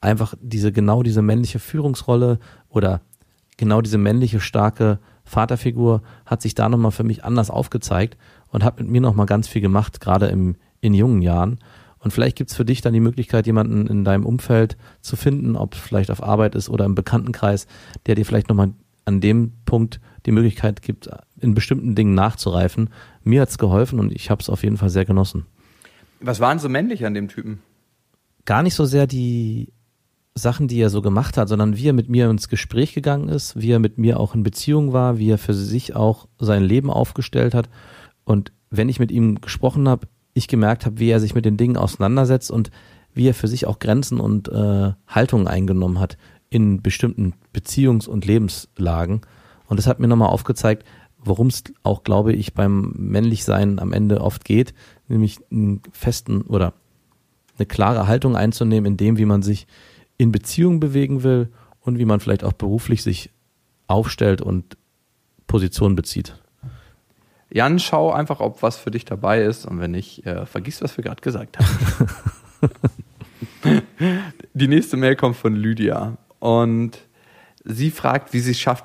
einfach 0.00 0.34
diese 0.40 0.72
genau 0.72 1.02
diese 1.02 1.22
männliche 1.22 1.58
Führungsrolle 1.58 2.38
oder 2.68 3.00
genau 3.56 3.80
diese 3.80 3.98
männliche 3.98 4.40
starke 4.40 4.98
Vaterfigur 5.24 6.02
hat 6.26 6.42
sich 6.42 6.54
da 6.54 6.68
nochmal 6.68 6.90
für 6.90 7.04
mich 7.04 7.24
anders 7.24 7.50
aufgezeigt 7.50 8.16
und 8.48 8.64
hat 8.64 8.78
mit 8.78 8.88
mir 8.88 9.00
nochmal 9.00 9.26
ganz 9.26 9.48
viel 9.48 9.62
gemacht, 9.62 10.00
gerade 10.00 10.26
im, 10.26 10.56
in 10.80 10.94
jungen 10.94 11.22
Jahren. 11.22 11.58
Und 11.98 12.10
vielleicht 12.10 12.36
gibt's 12.36 12.56
für 12.56 12.64
dich 12.64 12.80
dann 12.80 12.92
die 12.92 13.00
Möglichkeit, 13.00 13.46
jemanden 13.46 13.86
in 13.86 14.04
deinem 14.04 14.26
Umfeld 14.26 14.76
zu 15.00 15.14
finden, 15.14 15.54
ob 15.54 15.76
vielleicht 15.76 16.10
auf 16.10 16.22
Arbeit 16.22 16.56
ist 16.56 16.68
oder 16.68 16.84
im 16.84 16.96
Bekanntenkreis, 16.96 17.68
der 18.06 18.16
dir 18.16 18.26
vielleicht 18.26 18.48
nochmal 18.48 18.72
an 19.04 19.20
dem 19.20 19.52
Punkt 19.64 20.00
die 20.26 20.32
Möglichkeit 20.32 20.82
gibt, 20.82 21.08
in 21.42 21.54
bestimmten 21.54 21.94
Dingen 21.94 22.14
nachzureifen. 22.14 22.90
Mir 23.24 23.42
hat's 23.42 23.58
geholfen 23.58 23.98
und 23.98 24.12
ich 24.12 24.30
habe 24.30 24.40
es 24.40 24.48
auf 24.48 24.62
jeden 24.62 24.76
Fall 24.76 24.90
sehr 24.90 25.04
genossen. 25.04 25.46
Was 26.20 26.40
waren 26.40 26.58
so 26.58 26.68
männlich 26.68 27.04
an 27.04 27.14
dem 27.14 27.28
Typen? 27.28 27.60
Gar 28.44 28.62
nicht 28.62 28.74
so 28.74 28.84
sehr 28.84 29.06
die 29.06 29.72
Sachen, 30.34 30.68
die 30.68 30.80
er 30.80 30.88
so 30.88 31.02
gemacht 31.02 31.36
hat, 31.36 31.48
sondern 31.48 31.76
wie 31.76 31.88
er 31.88 31.92
mit 31.92 32.08
mir 32.08 32.30
ins 32.30 32.48
Gespräch 32.48 32.94
gegangen 32.94 33.28
ist, 33.28 33.60
wie 33.60 33.70
er 33.70 33.78
mit 33.78 33.98
mir 33.98 34.18
auch 34.18 34.34
in 34.34 34.42
Beziehung 34.42 34.92
war, 34.92 35.18
wie 35.18 35.30
er 35.30 35.38
für 35.38 35.54
sich 35.54 35.94
auch 35.94 36.26
sein 36.38 36.62
Leben 36.62 36.90
aufgestellt 36.90 37.54
hat. 37.54 37.68
Und 38.24 38.52
wenn 38.70 38.88
ich 38.88 38.98
mit 38.98 39.10
ihm 39.10 39.40
gesprochen 39.40 39.88
habe, 39.88 40.08
ich 40.34 40.48
gemerkt 40.48 40.86
habe, 40.86 40.98
wie 40.98 41.10
er 41.10 41.20
sich 41.20 41.34
mit 41.34 41.44
den 41.44 41.58
Dingen 41.58 41.76
auseinandersetzt 41.76 42.50
und 42.50 42.70
wie 43.12 43.28
er 43.28 43.34
für 43.34 43.48
sich 43.48 43.66
auch 43.66 43.78
Grenzen 43.78 44.20
und 44.20 44.48
äh, 44.48 44.92
Haltungen 45.06 45.46
eingenommen 45.46 46.00
hat 46.00 46.16
in 46.48 46.80
bestimmten 46.80 47.34
Beziehungs- 47.54 48.08
und 48.08 48.24
Lebenslagen. 48.24 49.20
Und 49.66 49.78
das 49.78 49.86
hat 49.86 50.00
mir 50.00 50.08
nochmal 50.08 50.28
aufgezeigt, 50.28 50.86
worum 51.24 51.48
es 51.48 51.64
auch, 51.82 52.02
glaube 52.04 52.32
ich, 52.32 52.54
beim 52.54 52.92
Männlichsein 52.96 53.78
am 53.78 53.92
Ende 53.92 54.20
oft 54.20 54.44
geht, 54.44 54.74
nämlich 55.08 55.38
einen 55.50 55.82
festen 55.92 56.42
oder 56.42 56.74
eine 57.58 57.66
klare 57.66 58.06
Haltung 58.06 58.36
einzunehmen 58.36 58.92
in 58.92 58.96
dem, 58.96 59.18
wie 59.18 59.24
man 59.24 59.42
sich 59.42 59.66
in 60.16 60.32
Beziehung 60.32 60.80
bewegen 60.80 61.22
will 61.22 61.48
und 61.80 61.98
wie 61.98 62.04
man 62.04 62.20
vielleicht 62.20 62.44
auch 62.44 62.52
beruflich 62.52 63.02
sich 63.02 63.30
aufstellt 63.86 64.40
und 64.40 64.76
Position 65.46 65.96
bezieht. 65.96 66.40
Jan, 67.50 67.78
schau 67.78 68.10
einfach, 68.10 68.40
ob 68.40 68.62
was 68.62 68.78
für 68.78 68.90
dich 68.90 69.04
dabei 69.04 69.42
ist 69.42 69.66
und 69.66 69.78
wenn 69.80 69.90
nicht, 69.90 70.24
äh, 70.24 70.46
vergiss, 70.46 70.80
was 70.80 70.96
wir 70.96 71.04
gerade 71.04 71.20
gesagt 71.20 71.58
haben. 71.58 72.08
Die 74.54 74.68
nächste 74.68 74.96
Mail 74.96 75.16
kommt 75.16 75.36
von 75.36 75.54
Lydia 75.54 76.16
und 76.38 76.98
sie 77.64 77.90
fragt, 77.90 78.32
wie 78.32 78.40
sie 78.40 78.52
es 78.52 78.60
schafft, 78.60 78.84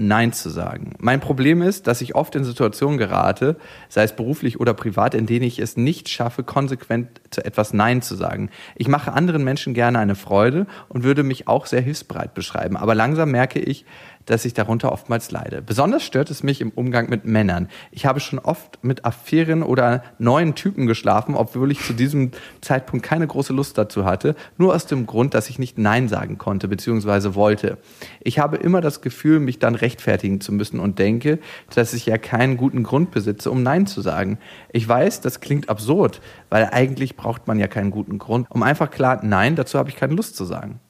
Nein 0.00 0.32
zu 0.32 0.48
sagen. 0.48 0.92
Mein 1.00 1.18
Problem 1.18 1.60
ist, 1.60 1.88
dass 1.88 2.00
ich 2.00 2.14
oft 2.14 2.36
in 2.36 2.44
Situationen 2.44 2.98
gerate, 2.98 3.56
sei 3.88 4.04
es 4.04 4.14
beruflich 4.14 4.60
oder 4.60 4.72
privat, 4.72 5.12
in 5.12 5.26
denen 5.26 5.42
ich 5.42 5.58
es 5.58 5.76
nicht 5.76 6.08
schaffe, 6.08 6.44
konsequent 6.44 7.20
zu 7.30 7.44
etwas 7.44 7.72
Nein 7.72 8.00
zu 8.00 8.14
sagen. 8.14 8.50
Ich 8.76 8.86
mache 8.86 9.12
anderen 9.12 9.42
Menschen 9.42 9.74
gerne 9.74 9.98
eine 9.98 10.14
Freude 10.14 10.68
und 10.88 11.02
würde 11.02 11.24
mich 11.24 11.48
auch 11.48 11.66
sehr 11.66 11.80
hilfsbereit 11.80 12.32
beschreiben. 12.32 12.76
Aber 12.76 12.94
langsam 12.94 13.32
merke 13.32 13.58
ich, 13.58 13.84
dass 14.28 14.44
ich 14.44 14.54
darunter 14.54 14.92
oftmals 14.92 15.30
leide. 15.30 15.62
Besonders 15.62 16.02
stört 16.02 16.30
es 16.30 16.42
mich 16.42 16.60
im 16.60 16.70
Umgang 16.70 17.08
mit 17.08 17.24
Männern. 17.24 17.68
Ich 17.90 18.06
habe 18.06 18.20
schon 18.20 18.38
oft 18.38 18.78
mit 18.82 19.04
Affären 19.04 19.62
oder 19.62 20.02
neuen 20.18 20.54
Typen 20.54 20.86
geschlafen, 20.86 21.34
obwohl 21.34 21.72
ich 21.72 21.80
zu 21.80 21.94
diesem 21.94 22.32
Zeitpunkt 22.60 23.04
keine 23.04 23.26
große 23.26 23.52
Lust 23.52 23.78
dazu 23.78 24.04
hatte, 24.04 24.34
nur 24.56 24.74
aus 24.74 24.86
dem 24.86 25.06
Grund, 25.06 25.34
dass 25.34 25.48
ich 25.48 25.58
nicht 25.58 25.78
Nein 25.78 26.08
sagen 26.08 26.38
konnte 26.38 26.68
bzw. 26.68 27.34
wollte. 27.34 27.78
Ich 28.20 28.38
habe 28.38 28.56
immer 28.56 28.80
das 28.80 29.00
Gefühl, 29.00 29.40
mich 29.40 29.58
dann 29.58 29.74
rechtfertigen 29.74 30.40
zu 30.40 30.52
müssen 30.52 30.78
und 30.78 30.98
denke, 30.98 31.38
dass 31.74 31.94
ich 31.94 32.06
ja 32.06 32.18
keinen 32.18 32.56
guten 32.56 32.82
Grund 32.82 33.10
besitze, 33.10 33.50
um 33.50 33.62
Nein 33.62 33.86
zu 33.86 34.02
sagen. 34.02 34.38
Ich 34.72 34.86
weiß, 34.86 35.20
das 35.22 35.40
klingt 35.40 35.68
absurd, 35.68 36.20
weil 36.50 36.68
eigentlich 36.70 37.16
braucht 37.16 37.46
man 37.46 37.58
ja 37.58 37.66
keinen 37.66 37.90
guten 37.90 38.18
Grund, 38.18 38.46
um 38.50 38.62
einfach 38.62 38.90
klar 38.90 39.20
Nein, 39.22 39.56
dazu 39.56 39.78
habe 39.78 39.88
ich 39.88 39.96
keine 39.96 40.14
Lust 40.14 40.36
zu 40.36 40.44
sagen. 40.44 40.80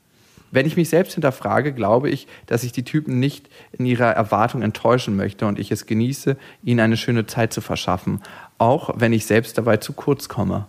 Wenn 0.51 0.67
ich 0.67 0.77
mich 0.77 0.89
selbst 0.89 1.15
hinterfrage, 1.15 1.73
glaube 1.73 2.11
ich, 2.11 2.27
dass 2.47 2.65
ich 2.65 2.73
die 2.73 2.85
Typen 2.85 3.19
nicht 3.19 3.49
in 3.73 3.87
ihrer 3.87 4.13
Erwartung 4.13 4.63
enttäuschen 4.63 5.17
möchte 5.17 5.47
und 5.47 5.59
ich 5.59 5.71
es 5.71 5.87
genieße, 5.87 6.37
ihnen 6.63 6.81
eine 6.81 6.97
schöne 6.97 7.27
Zeit 7.27 7.53
zu 7.53 7.61
verschaffen, 7.61 8.21
auch 8.57 8.95
wenn 8.97 9.13
ich 9.13 9.27
selbst 9.27 9.59
dabei 9.59 9.77
zu 9.77 9.93
kurz 9.93 10.29
komme. 10.29 10.67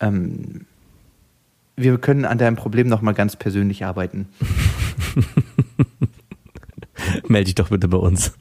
Ähm, 0.00 0.66
wir 1.76 1.98
können 1.98 2.24
an 2.24 2.38
deinem 2.38 2.56
Problem 2.56 2.88
nochmal 2.88 3.14
ganz 3.14 3.36
persönlich 3.36 3.84
arbeiten. 3.84 4.28
Melde 7.26 7.46
dich 7.46 7.54
doch 7.54 7.70
bitte 7.70 7.88
bei 7.88 7.96
uns. 7.96 8.34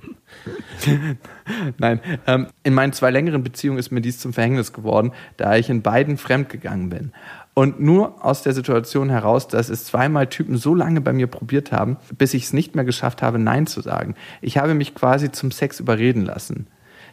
Nein, 1.77 2.01
ähm, 2.27 2.47
in 2.63 2.73
meinen 2.73 2.93
zwei 2.93 3.11
längeren 3.11 3.43
Beziehungen 3.43 3.79
ist 3.79 3.91
mir 3.91 4.01
dies 4.01 4.19
zum 4.19 4.33
Verhängnis 4.33 4.73
geworden, 4.73 5.11
da 5.37 5.55
ich 5.55 5.69
in 5.69 5.81
beiden 5.81 6.17
fremdgegangen 6.17 6.89
bin. 6.89 7.11
Und 7.59 7.81
nur 7.81 8.23
aus 8.23 8.41
der 8.41 8.53
Situation 8.53 9.09
heraus, 9.09 9.49
dass 9.49 9.67
es 9.67 9.83
zweimal 9.83 10.27
Typen 10.27 10.55
so 10.55 10.73
lange 10.73 11.01
bei 11.01 11.11
mir 11.11 11.27
probiert 11.27 11.73
haben, 11.73 11.97
bis 12.17 12.33
ich 12.33 12.43
es 12.43 12.53
nicht 12.53 12.73
mehr 12.73 12.85
geschafft 12.85 13.21
habe, 13.21 13.37
Nein 13.37 13.67
zu 13.67 13.81
sagen. 13.81 14.15
Ich 14.39 14.57
habe 14.57 14.73
mich 14.73 14.95
quasi 14.95 15.29
zum 15.29 15.51
Sex 15.51 15.81
überreden 15.81 16.23
lassen. 16.23 16.67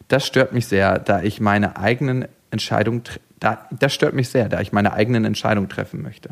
Das 0.07 0.25
stört 0.25 0.53
mich 0.53 0.69
sehr, 0.69 1.01
da 1.01 1.21
ich 1.21 1.41
meine 1.41 1.77
eigenen 1.79 2.29
Entscheidungen, 2.53 3.03
da, 3.41 3.67
das 3.77 3.93
stört 3.93 4.15
mich 4.15 4.29
sehr, 4.29 4.49
da 4.49 4.61
ich 4.61 4.71
meine 4.71 4.93
eigenen 4.93 5.25
Entscheidungen 5.25 5.69
treffen 5.69 6.01
möchte. 6.01 6.31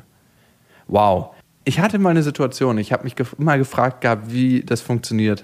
Wow. 0.87 1.31
Ich 1.64 1.81
hatte 1.81 1.98
mal 1.98 2.11
eine 2.11 2.22
Situation, 2.22 2.79
ich 2.79 2.92
habe 2.92 3.03
mich 3.03 3.16
gef 3.16 3.37
mal 3.38 3.59
gefragt 3.59 4.03
gehabt, 4.03 4.31
wie 4.31 4.62
das 4.62 4.81
funktioniert. 4.81 5.42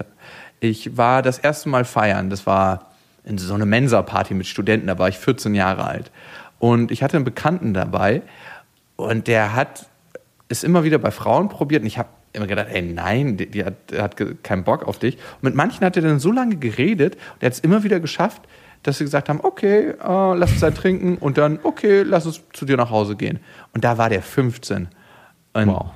Ich 0.61 0.97
war 0.97 1.23
das 1.23 1.41
erste 1.41 1.69
Mal 1.71 1.85
feiern, 1.85 2.31
das 2.31 2.47
war 2.47 2.93
in 3.25 3.37
so 3.37 3.53
eine 3.53 3.67
Mensa-Party 3.67 4.35
mit 4.35 4.47
Studenten, 4.47 4.87
da 4.87 4.97
war 4.97 5.09
ich 5.09 5.19
14 5.19 5.57
Jahre 5.57 5.83
alt. 5.83 6.13
Und 6.61 6.93
ich 6.93 7.03
hatte 7.03 7.17
einen 7.17 7.25
Bekannten 7.25 7.75
dabei 7.75 8.23
und 9.09 9.27
der 9.27 9.55
hat 9.55 9.87
es 10.49 10.65
immer 10.65 10.85
wieder 10.85 10.99
bei 10.99 11.11
Frauen 11.11 11.49
probiert 11.49 11.83
und 11.83 11.87
ich 11.87 11.99
habe 11.99 12.09
immer 12.33 12.47
gedacht, 12.47 12.69
ey, 12.71 12.83
nein, 12.83 13.37
die, 13.37 13.47
die 13.47 13.65
hat, 13.65 13.75
hat 13.97 14.17
keinen 14.43 14.65
Bock 14.65 14.87
auf 14.87 14.99
dich. 14.99 15.17
Und 15.17 15.43
mit 15.43 15.55
manchen 15.55 15.85
hat 15.85 15.97
er 15.97 16.03
dann 16.03 16.21
so 16.21 16.31
lange 16.31 16.57
geredet 16.57 17.15
und 17.15 17.43
er 17.43 17.47
hat 17.47 17.53
es 17.55 17.61
immer 17.61 17.83
wieder 17.83 18.01
geschafft, 18.01 18.43
dass 18.83 18.99
sie 18.99 19.05
gesagt 19.05 19.29
haben, 19.29 19.41
okay, 19.43 19.91
äh, 19.91 20.35
lass 20.35 20.53
uns 20.53 20.65
ein 20.65 20.75
trinken 20.75 21.19
und 21.19 21.39
dann, 21.39 21.59
okay, 21.63 22.03
lass 22.03 22.27
uns 22.27 22.41
zu 22.53 22.65
dir 22.65 22.77
nach 22.77 22.91
Hause 22.91 23.17
gehen. 23.17 23.41
Und 23.75 23.85
da 23.85 23.99
war 23.99 24.09
der 24.09 24.23
15. 24.23 24.89
Und 25.53 25.67
wow. 25.67 25.91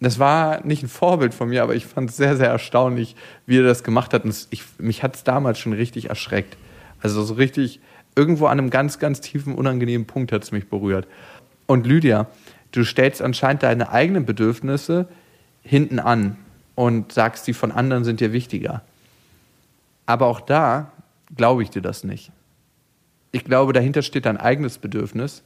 Das 0.00 0.20
war 0.20 0.64
nicht 0.64 0.82
ein 0.84 0.88
Vorbild 0.88 1.34
von 1.34 1.48
mir, 1.48 1.62
aber 1.62 1.74
ich 1.74 1.84
fand 1.84 2.10
es 2.10 2.16
sehr, 2.16 2.36
sehr 2.36 2.48
erstaunlich, 2.48 3.16
wie 3.46 3.58
er 3.58 3.64
das 3.64 3.82
gemacht 3.82 4.14
hat. 4.14 4.24
Und 4.24 4.46
ich, 4.50 4.62
mich 4.78 5.02
hat 5.02 5.16
es 5.16 5.24
damals 5.24 5.58
schon 5.58 5.72
richtig 5.72 6.08
erschreckt. 6.08 6.56
Also 7.00 7.22
so 7.24 7.34
richtig, 7.34 7.80
irgendwo 8.14 8.46
an 8.46 8.58
einem 8.58 8.70
ganz, 8.70 9.00
ganz 9.00 9.20
tiefen, 9.20 9.54
unangenehmen 9.54 10.06
Punkt 10.06 10.30
hat 10.30 10.44
es 10.44 10.52
mich 10.52 10.68
berührt. 10.68 11.08
Und 11.68 11.86
Lydia, 11.86 12.26
du 12.72 12.82
stellst 12.82 13.22
anscheinend 13.22 13.62
deine 13.62 13.90
eigenen 13.90 14.24
Bedürfnisse 14.24 15.06
hinten 15.62 16.00
an 16.00 16.36
und 16.74 17.12
sagst, 17.12 17.46
die 17.46 17.52
von 17.52 17.70
anderen 17.70 18.04
sind 18.04 18.20
dir 18.20 18.32
wichtiger. 18.32 18.82
Aber 20.06 20.26
auch 20.26 20.40
da 20.40 20.90
glaube 21.36 21.62
ich 21.62 21.68
dir 21.68 21.82
das 21.82 22.04
nicht. 22.04 22.32
Ich 23.32 23.44
glaube, 23.44 23.74
dahinter 23.74 24.00
steht 24.00 24.24
dein 24.24 24.38
eigenes 24.38 24.78
Bedürfnis. 24.78 25.42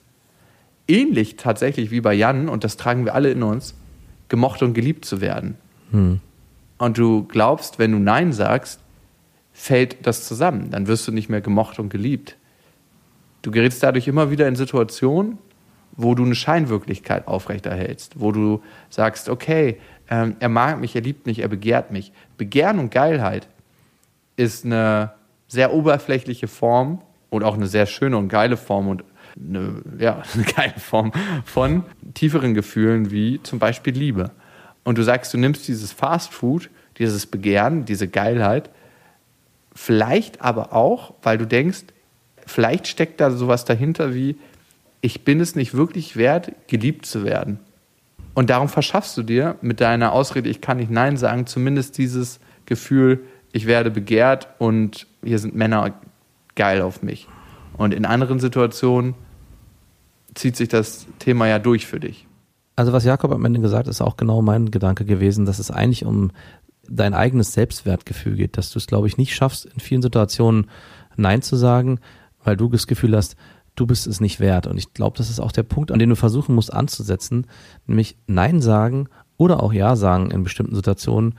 Ähnlich 0.87 1.37
tatsächlich 1.37 1.91
wie 1.91 2.01
bei 2.01 2.15
Jan, 2.15 2.49
und 2.49 2.63
das 2.63 2.77
tragen 2.77 3.05
wir 3.05 3.17
alle 3.17 3.33
in 3.33 3.43
uns, 3.43 3.75
gemocht 4.29 4.63
und 4.63 4.75
geliebt 4.75 5.05
zu 5.05 5.21
werden. 5.21 5.57
Hm. 5.91 6.21
Und 6.79 6.99
du 6.99 7.25
glaubst, 7.25 7.81
wenn 7.81 7.91
du 7.91 7.99
Nein 7.99 8.33
sagst, 8.33 8.79
fällt 9.53 10.07
das 10.07 10.29
zusammen. 10.29 10.71
Dann 10.71 10.87
wirst 10.87 11.09
du 11.09 11.13
nicht 11.13 11.29
mehr 11.29 11.41
gemocht 11.41 11.81
und 11.81 11.89
geliebt. 11.89 12.37
Du 13.43 13.51
gerätst 13.51 13.83
dadurch 13.83 14.07
immer 14.07 14.31
wieder 14.31 14.47
in 14.47 14.55
Situationen, 14.55 15.39
wo 15.97 16.15
du 16.15 16.25
eine 16.25 16.35
Scheinwirklichkeit 16.35 17.29
aufrechterhältst, 17.29 18.21
wo 18.21 18.33
du 18.33 18.63
sagst, 18.89 19.29
okay, 19.29 19.79
ähm, 20.09 20.37
er 20.41 20.49
mag 20.49 20.81
mich, 20.81 20.95
er 20.95 21.03
liebt 21.03 21.27
mich, 21.27 21.41
er 21.41 21.49
begehrt 21.49 21.91
mich. 21.91 22.13
Begehren 22.37 22.79
und 22.79 22.91
Geilheit 22.91 23.49
ist 24.37 24.65
eine 24.65 25.13
sehr 25.49 25.73
oberflächliche 25.73 26.49
Form 26.49 27.03
und 27.31 27.45
auch 27.45 27.55
eine 27.55 27.67
sehr 27.67 27.87
schöne 27.87 28.17
und 28.17 28.29
geile 28.29 28.57
Form 28.57 28.89
und 28.89 29.05
eine, 29.37 29.83
ja, 29.99 30.23
eine 30.35 30.45
geile 30.45 30.79
Form 30.79 31.13
von 31.45 31.85
tieferen 32.15 32.55
Gefühlen 32.55 33.11
wie 33.11 33.43
zum 33.43 33.59
Beispiel 33.59 33.95
Liebe. 33.95 34.31
Und 34.85 34.99
du 34.99 35.03
sagst, 35.03 35.33
du 35.33 35.39
nimmst 35.39 35.69
dieses 35.69 35.93
Fast 35.93 36.33
Food, 36.33 36.71
dieses 36.99 37.27
Begehren, 37.27 37.85
diese 37.85 38.09
Geilheit, 38.09 38.71
vielleicht 39.75 40.41
aber 40.41 40.73
auch, 40.73 41.15
weil 41.23 41.39
du 41.39 41.47
denkst, 41.47 41.85
vielleicht 42.47 42.89
steckt 42.89 43.21
da 43.21 43.31
sowas 43.31 43.65
dahinter 43.65 44.15
wie, 44.15 44.37
ich 45.03 45.25
bin 45.25 45.41
es 45.41 45.55
nicht 45.55 45.75
wirklich 45.75 46.17
wert, 46.17 46.53
geliebt 46.69 47.05
zu 47.05 47.25
werden. 47.25 47.59
Und 48.35 48.49
darum 48.49 48.69
verschaffst 48.69 49.17
du 49.19 49.23
dir 49.23 49.57
mit 49.61 49.81
deiner 49.81 50.13
Ausrede, 50.13 50.49
ich 50.49 50.63
kann 50.63 50.79
nicht 50.79 50.91
Nein 50.91 51.19
sagen, 51.19 51.47
zumindest 51.47 51.99
dieses 51.99 52.41
Gefühl, 52.65 53.21
ich 53.53 53.67
werde 53.67 53.91
begehrt 53.91 54.49
und 54.59 55.07
hier 55.23 55.39
sind 55.39 55.55
Männer 55.55 55.93
geil 56.55 56.81
auf 56.81 57.03
mich. 57.03 57.29
Und 57.77 57.93
in 57.93 58.07
anderen 58.07 58.41
Situationen 58.41 59.15
zieht 60.35 60.57
sich 60.57 60.69
das 60.69 61.07
Thema 61.19 61.47
ja 61.47 61.59
durch 61.59 61.87
für 61.87 62.01
dich. 62.01 62.27
Also 62.77 62.93
was 62.93 63.05
Jakob 63.05 63.33
am 63.33 63.45
Ende 63.45 63.61
gesagt 63.61 63.87
hat, 63.87 63.91
ist 63.91 64.01
auch 64.01 64.17
genau 64.17 64.41
mein 64.41 64.71
Gedanke 64.71 65.05
gewesen, 65.05 65.45
dass 65.45 65.59
es 65.59 65.71
eigentlich 65.71 66.07
um 66.07 66.31
dein 66.89 67.13
eigenes 67.13 67.53
Selbstwertgefühl 67.53 68.37
geht, 68.37 68.57
dass 68.57 68.71
du 68.71 68.79
es, 68.79 68.87
glaube 68.87 69.09
ich, 69.09 69.19
nicht 69.19 69.35
schaffst, 69.35 69.67
in 69.67 69.81
vielen 69.81 70.03
Situationen 70.03 70.71
Nein 71.17 71.43
zu 71.43 71.57
sagen, 71.57 72.01
weil 72.43 72.57
du 72.57 72.69
das 72.69 72.87
Gefühl 72.87 73.15
hast, 73.17 73.37
du 73.75 73.87
bist 73.87 74.07
es 74.07 74.21
nicht 74.21 74.41
wert. 74.41 74.67
Und 74.67 74.79
ich 74.79 74.93
glaube, 74.95 75.17
das 75.17 75.31
ist 75.31 75.41
auch 75.41 75.53
der 75.53 75.63
Punkt, 75.63 75.91
an 75.91 75.99
den 75.99 76.11
du 76.11 76.17
versuchen 76.17 76.55
musst 76.55 76.73
anzusetzen, 76.73 77.47
nämlich 77.87 78.17
Nein 78.27 78.61
sagen 78.61 79.09
oder 79.37 79.63
auch 79.63 79.73
Ja 79.73 79.97
sagen 79.97 80.31
in 80.31 80.43
bestimmten 80.43 80.75
Situationen 80.75 81.35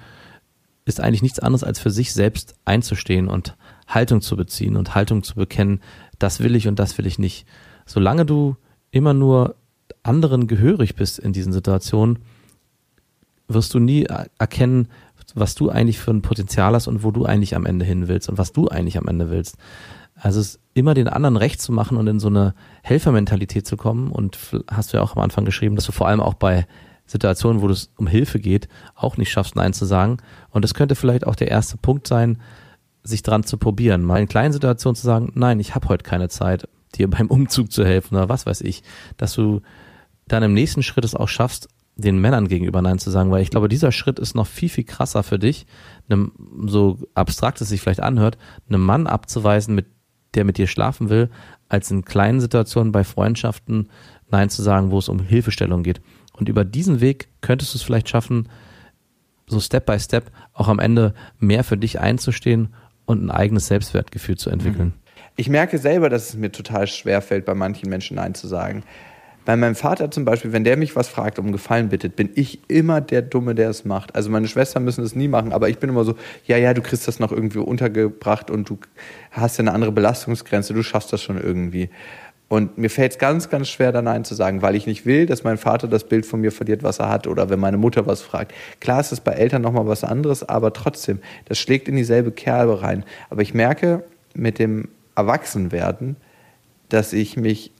ist 0.85 0.99
eigentlich 0.99 1.21
nichts 1.21 1.39
anderes 1.39 1.63
als 1.63 1.79
für 1.79 1.91
sich 1.91 2.13
selbst 2.13 2.55
einzustehen 2.65 3.29
und 3.29 3.55
Haltung 3.87 4.21
zu 4.21 4.35
beziehen 4.35 4.75
und 4.75 4.95
Haltung 4.95 5.23
zu 5.23 5.35
bekennen, 5.35 5.81
das 6.19 6.41
will 6.41 6.55
ich 6.55 6.67
und 6.67 6.77
das 6.79 6.97
will 6.97 7.07
ich 7.07 7.19
nicht. 7.19 7.45
Solange 7.85 8.25
du 8.25 8.57
immer 8.91 9.13
nur 9.13 9.55
anderen 10.03 10.47
gehörig 10.47 10.95
bist 10.95 11.19
in 11.19 11.31
diesen 11.33 11.53
Situationen, 11.53 12.19
wirst 13.47 13.73
du 13.73 13.79
nie 13.79 14.07
erkennen, 14.37 14.89
was 15.35 15.55
du 15.55 15.69
eigentlich 15.69 15.99
für 15.99 16.11
ein 16.11 16.21
Potenzial 16.21 16.73
hast 16.73 16.87
und 16.87 17.03
wo 17.03 17.11
du 17.11 17.25
eigentlich 17.25 17.55
am 17.55 17.65
Ende 17.65 17.85
hin 17.85 18.07
willst 18.07 18.29
und 18.29 18.37
was 18.37 18.51
du 18.51 18.67
eigentlich 18.67 18.97
am 18.97 19.07
Ende 19.07 19.29
willst. 19.29 19.57
Also 20.15 20.39
es 20.39 20.59
immer 20.73 20.93
den 20.93 21.07
anderen 21.07 21.37
recht 21.37 21.61
zu 21.61 21.71
machen 21.71 21.97
und 21.97 22.07
in 22.07 22.19
so 22.19 22.27
eine 22.27 22.53
Helfermentalität 22.81 23.67
zu 23.67 23.77
kommen. 23.77 24.11
Und 24.11 24.37
hast 24.69 24.93
du 24.93 24.97
ja 24.97 25.03
auch 25.03 25.15
am 25.15 25.21
Anfang 25.21 25.45
geschrieben, 25.45 25.75
dass 25.75 25.85
du 25.85 25.91
vor 25.91 26.07
allem 26.07 26.21
auch 26.21 26.35
bei 26.35 26.65
Situationen, 27.05 27.61
wo 27.61 27.69
es 27.69 27.91
um 27.97 28.07
Hilfe 28.07 28.39
geht, 28.39 28.67
auch 28.95 29.17
nicht 29.17 29.31
schaffst, 29.31 29.55
Nein 29.55 29.73
zu 29.73 29.85
sagen. 29.85 30.17
Und 30.49 30.63
das 30.63 30.73
könnte 30.73 30.95
vielleicht 30.95 31.27
auch 31.27 31.35
der 31.35 31.49
erste 31.49 31.77
Punkt 31.77 32.07
sein, 32.07 32.39
sich 33.03 33.21
dran 33.21 33.43
zu 33.43 33.57
probieren, 33.57 34.03
mal 34.03 34.21
in 34.21 34.27
kleinen 34.27 34.53
Situationen 34.53 34.95
zu 34.95 35.05
sagen, 35.05 35.31
nein, 35.35 35.59
ich 35.59 35.75
habe 35.75 35.89
heute 35.89 36.03
keine 36.03 36.29
Zeit, 36.29 36.69
dir 36.95 37.09
beim 37.09 37.27
Umzug 37.27 37.71
zu 37.71 37.85
helfen 37.85 38.15
oder 38.15 38.29
was 38.29 38.45
weiß 38.45 38.61
ich, 38.61 38.83
dass 39.17 39.33
du 39.33 39.61
dann 40.27 40.43
im 40.43 40.53
nächsten 40.53 40.83
Schritt 40.83 41.03
es 41.03 41.15
auch 41.15 41.27
schaffst, 41.27 41.67
den 41.95 42.17
Männern 42.17 42.47
gegenüber 42.47 42.81
Nein 42.81 42.97
zu 42.97 43.11
sagen, 43.11 43.29
weil 43.29 43.43
ich 43.43 43.51
glaube, 43.51 43.67
dieser 43.67 43.91
Schritt 43.91 44.17
ist 44.17 44.35
noch 44.35 44.47
viel, 44.47 44.69
viel 44.69 44.83
krasser 44.83 45.21
für 45.21 45.37
dich, 45.37 45.67
einem, 46.09 46.31
so 46.65 46.97
abstrakt 47.13 47.61
es 47.61 47.69
sich 47.69 47.81
vielleicht 47.81 48.01
anhört, 48.01 48.37
einem 48.67 48.81
Mann 48.81 49.05
abzuweisen, 49.05 49.75
mit, 49.75 49.87
der 50.35 50.45
mit 50.45 50.57
dir 50.57 50.67
schlafen 50.67 51.09
will, 51.09 51.29
als 51.69 51.91
in 51.91 52.05
kleinen 52.05 52.41
Situationen 52.41 52.91
bei 52.91 53.03
Freundschaften 53.03 53.89
Nein 54.29 54.49
zu 54.49 54.61
sagen, 54.61 54.91
wo 54.91 54.99
es 54.99 55.09
um 55.09 55.19
Hilfestellung 55.19 55.83
geht. 55.83 56.01
Und 56.33 56.49
über 56.49 56.65
diesen 56.65 57.01
Weg 57.01 57.27
könntest 57.41 57.73
du 57.73 57.77
es 57.77 57.83
vielleicht 57.83 58.09
schaffen, 58.09 58.49
so 59.47 59.59
Step 59.59 59.85
by 59.85 59.99
Step 59.99 60.31
auch 60.53 60.67
am 60.67 60.79
Ende 60.79 61.13
mehr 61.39 61.63
für 61.63 61.77
dich 61.77 61.99
einzustehen 61.99 62.73
und 63.05 63.23
ein 63.23 63.31
eigenes 63.31 63.67
Selbstwertgefühl 63.67 64.37
zu 64.37 64.49
entwickeln. 64.49 64.87
Mhm. 64.87 65.03
Ich 65.35 65.49
merke 65.49 65.77
selber, 65.77 66.09
dass 66.09 66.29
es 66.29 66.35
mir 66.35 66.51
total 66.51 66.87
schwer 66.87 67.21
fällt, 67.21 67.45
bei 67.45 67.55
manchen 67.55 67.89
Menschen 67.89 68.15
Nein 68.15 68.35
zu 68.35 68.47
sagen. 68.47 68.83
Bei 69.45 69.57
meinem 69.57 69.75
Vater 69.75 70.09
zum 70.09 70.23
Beispiel, 70.23 70.53
wenn 70.53 70.63
der 70.63 70.77
mich 70.77 70.95
was 70.95 71.09
fragt, 71.09 71.37
um 71.37 71.51
Gefallen 71.51 71.89
bittet, 71.89 72.15
bin 72.15 72.29
ich 72.35 72.59
immer 72.69 73.01
der 73.01 73.21
Dumme, 73.21 73.55
der 73.55 73.69
es 73.69 73.83
macht. 73.83 74.15
Also 74.15 74.29
meine 74.29 74.47
Schwestern 74.47 74.85
müssen 74.85 75.03
es 75.03 75.15
nie 75.15 75.27
machen, 75.27 75.51
aber 75.51 75.67
ich 75.67 75.79
bin 75.79 75.89
immer 75.89 76.05
so, 76.05 76.15
ja, 76.45 76.57
ja, 76.57 76.73
du 76.73 76.81
kriegst 76.81 77.07
das 77.07 77.19
noch 77.19 77.31
irgendwie 77.31 77.59
untergebracht 77.59 78.49
und 78.49 78.69
du 78.69 78.77
hast 79.31 79.57
ja 79.57 79.63
eine 79.63 79.73
andere 79.73 79.91
Belastungsgrenze, 79.91 80.73
du 80.73 80.81
schaffst 80.81 81.11
das 81.11 81.21
schon 81.21 81.41
irgendwie. 81.41 81.89
Und 82.47 82.77
mir 82.77 82.89
fällt 82.89 83.13
es 83.13 83.17
ganz, 83.17 83.49
ganz 83.49 83.67
schwer, 83.67 83.91
da 83.91 84.01
Nein 84.01 84.25
zu 84.25 84.35
sagen, 84.35 84.61
weil 84.61 84.75
ich 84.75 84.85
nicht 84.85 85.05
will, 85.05 85.25
dass 85.25 85.43
mein 85.43 85.57
Vater 85.57 85.87
das 85.87 86.03
Bild 86.03 86.25
von 86.25 86.39
mir 86.39 86.51
verliert, 86.51 86.83
was 86.83 86.99
er 86.99 87.09
hat, 87.09 87.25
oder 87.25 87.49
wenn 87.49 87.59
meine 87.59 87.77
Mutter 87.77 88.05
was 88.05 88.21
fragt. 88.21 88.53
Klar 88.79 88.99
ist 88.99 89.11
es 89.11 89.21
bei 89.21 89.31
Eltern 89.31 89.63
nochmal 89.63 89.87
was 89.87 90.03
anderes, 90.03 90.47
aber 90.47 90.71
trotzdem, 90.71 91.19
das 91.45 91.57
schlägt 91.57 91.87
in 91.87 91.95
dieselbe 91.95 92.31
Kerbe 92.31 92.81
rein. 92.81 93.05
Aber 93.29 93.41
ich 93.41 93.53
merke 93.53 94.03
mit 94.35 94.59
dem 94.59 94.89
Erwachsenwerden, 95.15 96.15
dass 96.89 97.11
ich 97.11 97.37
mich 97.37 97.71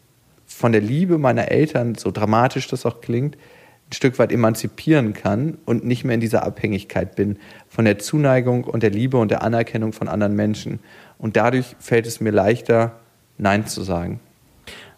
von 0.46 0.72
der 0.72 0.82
Liebe 0.82 1.18
meiner 1.18 1.50
Eltern, 1.50 1.96
so 1.96 2.12
dramatisch 2.12 2.68
das 2.68 2.86
auch 2.86 3.02
klingt, 3.02 3.36
ein 3.36 3.94
Stück 3.94 4.18
weit 4.20 4.32
emanzipieren 4.32 5.14
kann 5.14 5.58
und 5.66 5.86
nicht 5.86 6.04
mehr 6.04 6.16
in 6.16 6.22
dieser 6.22 6.44
Abhängigkeit 6.44 7.16
bin 7.16 7.38
von 7.68 7.86
der 7.86 8.00
Zuneigung 8.00 8.64
und 8.64 8.84
der 8.84 8.90
Liebe 8.90 9.18
und 9.18 9.30
der 9.30 9.44
Anerkennung 9.44 9.94
von 9.94 10.08
anderen 10.08 10.36
Menschen. 10.36 10.80
Und 11.18 11.36
dadurch 11.36 11.76
fällt 11.80 12.08
es 12.08 12.20
mir 12.20 12.32
leichter, 12.32 13.00
Nein 13.38 13.68
zu 13.68 13.82
sagen. 13.84 14.20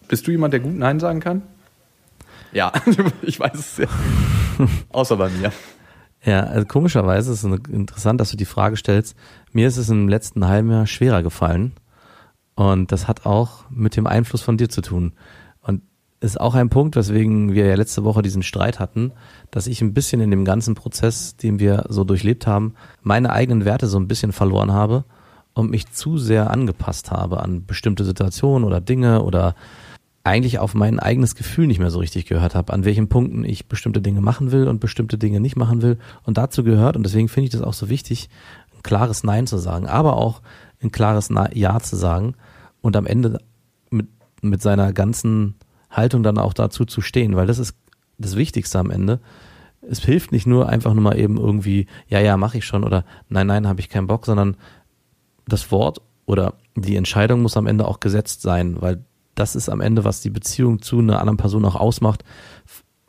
Bist 0.08 0.28
du 0.28 0.32
jemand, 0.32 0.54
der 0.54 0.60
gut 0.60 0.76
Nein 0.76 1.00
sagen 1.00 1.20
kann? 1.20 1.42
Ja, 2.52 2.72
ich 3.22 3.40
weiß 3.40 3.56
es 3.56 3.78
ja. 3.78 3.88
Außer 4.90 5.18
bei 5.18 5.30
mir. 5.30 5.52
Ja, 6.24 6.42
also 6.42 6.66
komischerweise 6.66 7.32
ist 7.32 7.44
es 7.44 7.60
interessant, 7.70 8.20
dass 8.20 8.32
du 8.32 8.38
die 8.38 8.46
Frage 8.46 8.78
stellst. 8.78 9.16
Mir 9.52 9.68
ist 9.68 9.78
es 9.78 9.90
im 9.90 10.08
letzten 10.08 10.48
halben 10.48 10.72
Jahr 10.72 10.88
schwerer 10.88 11.22
gefallen. 11.22 11.74
Und 12.56 12.92
das 12.92 13.08
hat 13.08 13.26
auch 13.26 13.70
mit 13.70 13.96
dem 13.96 14.08
Einfluss 14.08 14.42
von 14.42 14.58
dir 14.58 14.70
zu 14.70 14.82
tun. 14.82 15.14
Und 15.62 15.82
ist 16.22 16.40
auch 16.40 16.56
ein 16.56 16.70
Punkt, 16.70 16.96
weswegen 16.96 17.54
wir 17.54 17.66
ja 17.68 17.76
letzte 17.76 18.04
Woche 18.04 18.22
diesen 18.22 18.44
Streit 18.44 18.80
hatten, 18.80 19.12
dass 19.52 19.68
ich 19.68 19.82
ein 19.82 19.94
bisschen 19.94 20.22
in 20.22 20.32
dem 20.32 20.46
ganzen 20.46 20.74
Prozess, 20.74 21.36
den 21.36 21.60
wir 21.60 21.86
so 21.90 22.04
durchlebt 22.04 22.48
haben, 22.48 22.74
meine 23.02 23.32
eigenen 23.32 23.66
Werte 23.66 23.88
so 23.88 24.00
ein 24.00 24.08
bisschen 24.08 24.32
verloren 24.32 24.72
habe 24.72 25.04
und 25.54 25.70
mich 25.70 25.92
zu 25.92 26.18
sehr 26.18 26.52
angepasst 26.52 27.12
habe 27.12 27.42
an 27.42 27.66
bestimmte 27.66 28.06
Situationen 28.06 28.66
oder 28.66 28.82
Dinge 28.82 29.24
oder 29.24 29.56
eigentlich 30.24 30.58
auf 30.58 30.74
mein 30.74 31.00
eigenes 31.00 31.36
Gefühl 31.36 31.68
nicht 31.68 31.80
mehr 31.80 31.92
so 31.92 32.00
richtig 32.00 32.26
gehört 32.26 32.56
habe, 32.56 32.74
an 32.74 32.84
welchen 32.84 33.10
Punkten 33.10 33.46
ich 33.46 33.68
bestimmte 33.68 34.02
Dinge 34.02 34.22
machen 34.22 34.52
will 34.52 34.68
und 34.68 34.80
bestimmte 34.80 35.20
Dinge 35.20 35.40
nicht 35.40 35.56
machen 35.56 35.84
will. 35.84 36.00
Und 36.24 36.38
dazu 36.38 36.64
gehört, 36.64 36.98
und 36.98 37.04
deswegen 37.04 37.30
finde 37.30 37.46
ich 37.46 37.52
das 37.52 37.62
auch 37.62 37.74
so 37.74 37.90
wichtig, 37.90 38.30
ein 38.76 38.82
klares 38.82 39.24
Nein 39.24 39.46
zu 39.46 39.58
sagen, 39.58 39.88
aber 39.88 40.18
auch 40.18 40.42
ein 40.82 40.92
klares 40.92 41.30
Ja 41.54 41.80
zu 41.80 41.96
sagen 41.96 42.36
und 42.82 42.96
am 42.96 43.06
Ende 43.06 43.40
mit, 43.90 44.08
mit 44.42 44.62
seiner 44.62 44.94
ganzen 44.94 45.56
Haltung 45.90 46.24
dann 46.24 46.38
auch 46.38 46.54
dazu 46.54 46.86
zu 46.86 47.02
stehen, 47.02 47.36
weil 47.36 47.48
das 47.48 47.60
ist 47.60 47.76
das 48.18 48.36
Wichtigste 48.36 48.80
am 48.80 48.92
Ende. 48.92 49.20
Es 49.88 50.00
hilft 50.04 50.32
nicht 50.32 50.48
nur 50.48 50.68
einfach 50.70 50.94
nur 50.94 51.04
mal 51.04 51.18
eben 51.18 51.38
irgendwie, 51.38 51.88
ja, 52.08 52.20
ja, 52.20 52.38
mache 52.38 52.58
ich 52.58 52.66
schon 52.66 52.84
oder 52.84 53.06
nein, 53.30 53.48
nein, 53.48 53.68
habe 53.68 53.80
ich 53.80 53.90
keinen 53.90 54.08
Bock, 54.08 54.26
sondern 54.26 54.58
das 55.48 55.72
Wort 55.72 56.02
oder 56.26 56.56
die 56.76 56.96
Entscheidung 56.96 57.42
muss 57.42 57.58
am 57.58 57.68
Ende 57.68 57.88
auch 57.88 58.00
gesetzt 58.00 58.42
sein, 58.42 58.82
weil 58.82 59.06
das 59.36 59.56
ist 59.56 59.70
am 59.70 59.82
Ende, 59.82 60.04
was 60.04 60.22
die 60.22 60.30
Beziehung 60.30 60.82
zu 60.82 61.00
einer 61.00 61.20
anderen 61.20 61.38
Person 61.38 61.66
auch 61.66 61.76
ausmacht, 61.76 62.24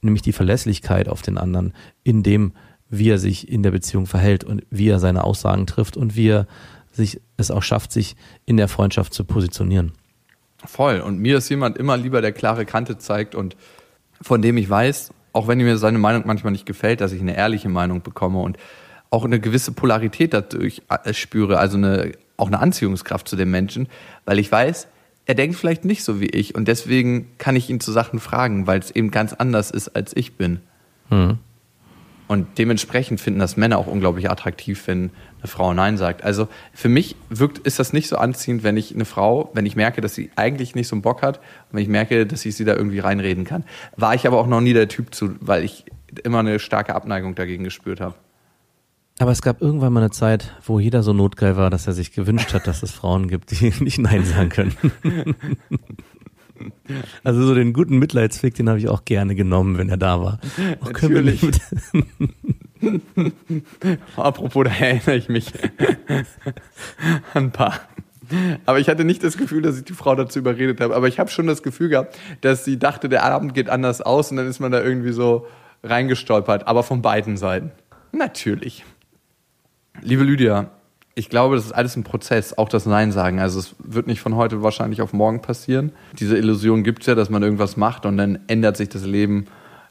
nämlich 0.02 0.22
die 0.22 0.32
Verlässlichkeit 0.32 1.08
auf 1.08 1.22
den 1.22 1.38
anderen, 1.38 1.72
in 2.02 2.22
dem, 2.22 2.52
wie 2.88 3.10
er 3.10 3.18
sich 3.18 3.48
in 3.48 3.62
der 3.62 3.70
Beziehung 3.70 4.06
verhält 4.06 4.44
und 4.44 4.62
wie 4.70 4.88
er 4.88 4.98
seine 4.98 5.24
Aussagen 5.24 5.66
trifft 5.66 5.96
und 5.96 6.16
wie 6.16 6.28
er 6.28 6.46
sich 6.96 7.20
es 7.36 7.50
auch 7.50 7.62
schafft, 7.62 7.92
sich 7.92 8.16
in 8.44 8.56
der 8.56 8.68
Freundschaft 8.68 9.14
zu 9.14 9.24
positionieren. 9.24 9.92
Voll. 10.64 11.00
Und 11.00 11.18
mir 11.18 11.38
ist 11.38 11.48
jemand 11.48 11.76
immer 11.78 11.96
lieber, 11.96 12.20
der 12.20 12.32
klare 12.32 12.64
Kante 12.64 12.98
zeigt 12.98 13.34
und 13.34 13.56
von 14.20 14.42
dem 14.42 14.56
ich 14.56 14.68
weiß, 14.68 15.12
auch 15.32 15.48
wenn 15.48 15.58
mir 15.58 15.76
seine 15.76 15.98
Meinung 15.98 16.22
manchmal 16.26 16.52
nicht 16.52 16.66
gefällt, 16.66 17.00
dass 17.00 17.12
ich 17.12 17.20
eine 17.20 17.36
ehrliche 17.36 17.68
Meinung 17.68 18.02
bekomme 18.02 18.40
und 18.40 18.56
auch 19.10 19.24
eine 19.24 19.38
gewisse 19.38 19.72
Polarität 19.72 20.32
dadurch 20.32 20.82
äh, 20.88 21.12
spüre, 21.12 21.58
also 21.58 21.76
eine, 21.76 22.12
auch 22.36 22.48
eine 22.48 22.58
Anziehungskraft 22.58 23.28
zu 23.28 23.36
dem 23.36 23.50
Menschen, 23.50 23.88
weil 24.24 24.38
ich 24.38 24.50
weiß, 24.50 24.88
er 25.26 25.34
denkt 25.34 25.56
vielleicht 25.56 25.84
nicht 25.84 26.04
so 26.04 26.20
wie 26.20 26.26
ich 26.26 26.54
und 26.54 26.66
deswegen 26.68 27.28
kann 27.38 27.56
ich 27.56 27.68
ihn 27.68 27.80
zu 27.80 27.92
Sachen 27.92 28.20
fragen, 28.20 28.66
weil 28.66 28.78
es 28.78 28.90
eben 28.90 29.10
ganz 29.10 29.32
anders 29.32 29.70
ist, 29.70 29.88
als 29.88 30.16
ich 30.16 30.36
bin. 30.36 30.60
Mhm. 31.10 31.38
Und 32.28 32.58
dementsprechend 32.58 33.20
finden 33.20 33.38
das 33.38 33.56
Männer 33.56 33.78
auch 33.78 33.86
unglaublich 33.86 34.28
attraktiv, 34.30 34.86
wenn 34.86 35.10
eine 35.38 35.48
Frau 35.48 35.72
Nein 35.72 35.96
sagt. 35.96 36.24
Also 36.24 36.48
für 36.72 36.88
mich 36.88 37.14
wirkt, 37.28 37.58
ist 37.58 37.78
das 37.78 37.92
nicht 37.92 38.08
so 38.08 38.16
anziehend, 38.16 38.64
wenn 38.64 38.76
ich 38.76 38.94
eine 38.94 39.04
Frau, 39.04 39.50
wenn 39.54 39.64
ich 39.64 39.76
merke, 39.76 40.00
dass 40.00 40.14
sie 40.14 40.30
eigentlich 40.34 40.74
nicht 40.74 40.88
so 40.88 40.96
einen 40.96 41.02
Bock 41.02 41.22
hat 41.22 41.40
wenn 41.70 41.82
ich 41.82 41.88
merke, 41.88 42.26
dass 42.26 42.44
ich 42.44 42.56
sie 42.56 42.64
da 42.64 42.74
irgendwie 42.74 43.00
reinreden 43.00 43.44
kann. 43.44 43.64
War 43.96 44.14
ich 44.14 44.26
aber 44.26 44.38
auch 44.38 44.46
noch 44.46 44.60
nie 44.60 44.72
der 44.72 44.88
Typ 44.88 45.14
zu, 45.14 45.36
weil 45.40 45.64
ich 45.64 45.84
immer 46.24 46.38
eine 46.40 46.58
starke 46.58 46.94
Abneigung 46.94 47.34
dagegen 47.34 47.64
gespürt 47.64 48.00
habe. 48.00 48.14
Aber 49.18 49.30
es 49.30 49.40
gab 49.40 49.62
irgendwann 49.62 49.92
mal 49.92 50.00
eine 50.00 50.10
Zeit, 50.10 50.54
wo 50.64 50.78
jeder 50.78 51.02
so 51.02 51.12
notgeil 51.12 51.56
war, 51.56 51.70
dass 51.70 51.86
er 51.86 51.94
sich 51.94 52.12
gewünscht 52.12 52.52
hat, 52.52 52.66
dass 52.66 52.82
es 52.82 52.90
Frauen 52.90 53.28
gibt, 53.28 53.50
die 53.50 53.72
nicht 53.80 53.98
Nein 53.98 54.24
sagen 54.24 54.48
können. 54.48 54.76
Also 57.24 57.42
so 57.46 57.54
den 57.54 57.72
guten 57.72 57.98
Mitleidsfick, 57.98 58.54
den 58.54 58.68
habe 58.68 58.78
ich 58.78 58.88
auch 58.88 59.04
gerne 59.04 59.34
genommen, 59.34 59.78
wenn 59.78 59.88
er 59.88 59.96
da 59.96 60.20
war. 60.20 60.38
Auch 60.80 60.92
Natürlich. 60.92 61.42
nicht- 61.42 61.60
Apropos, 64.16 64.64
da 64.64 64.70
erinnere 64.70 65.16
ich 65.16 65.28
mich 65.28 65.52
an 67.34 67.44
ein 67.44 67.50
paar. 67.52 67.80
Aber 68.64 68.80
ich 68.80 68.88
hatte 68.88 69.04
nicht 69.04 69.22
das 69.22 69.36
Gefühl, 69.36 69.62
dass 69.62 69.78
ich 69.78 69.84
die 69.84 69.92
Frau 69.92 70.14
dazu 70.14 70.38
überredet 70.40 70.80
habe. 70.80 70.94
Aber 70.96 71.06
ich 71.08 71.18
habe 71.18 71.30
schon 71.30 71.46
das 71.46 71.62
Gefühl 71.62 71.88
gehabt, 71.90 72.18
dass 72.40 72.64
sie 72.64 72.78
dachte, 72.78 73.08
der 73.08 73.22
Abend 73.24 73.54
geht 73.54 73.68
anders 73.70 74.00
aus 74.00 74.30
und 74.30 74.36
dann 74.36 74.46
ist 74.48 74.58
man 74.60 74.72
da 74.72 74.82
irgendwie 74.82 75.12
so 75.12 75.46
reingestolpert. 75.84 76.66
Aber 76.66 76.82
von 76.82 77.02
beiden 77.02 77.36
Seiten. 77.36 77.70
Natürlich. 78.12 78.84
Liebe 80.02 80.24
Lydia, 80.24 80.70
ich 81.18 81.30
glaube, 81.30 81.56
das 81.56 81.64
ist 81.64 81.72
alles 81.72 81.96
ein 81.96 82.04
Prozess, 82.04 82.56
auch 82.58 82.68
das 82.68 82.84
Nein 82.84 83.10
sagen. 83.10 83.40
Also 83.40 83.58
es 83.58 83.74
wird 83.78 84.06
nicht 84.06 84.20
von 84.20 84.36
heute 84.36 84.62
wahrscheinlich 84.62 85.00
auf 85.00 85.14
morgen 85.14 85.40
passieren. 85.40 85.92
Diese 86.18 86.36
Illusion 86.36 86.84
gibt 86.84 87.00
es 87.00 87.06
ja, 87.06 87.14
dass 87.14 87.30
man 87.30 87.42
irgendwas 87.42 87.78
macht 87.78 88.04
und 88.04 88.18
dann 88.18 88.38
ändert 88.48 88.76
sich 88.76 88.90
das 88.90 89.06
Leben 89.06 89.46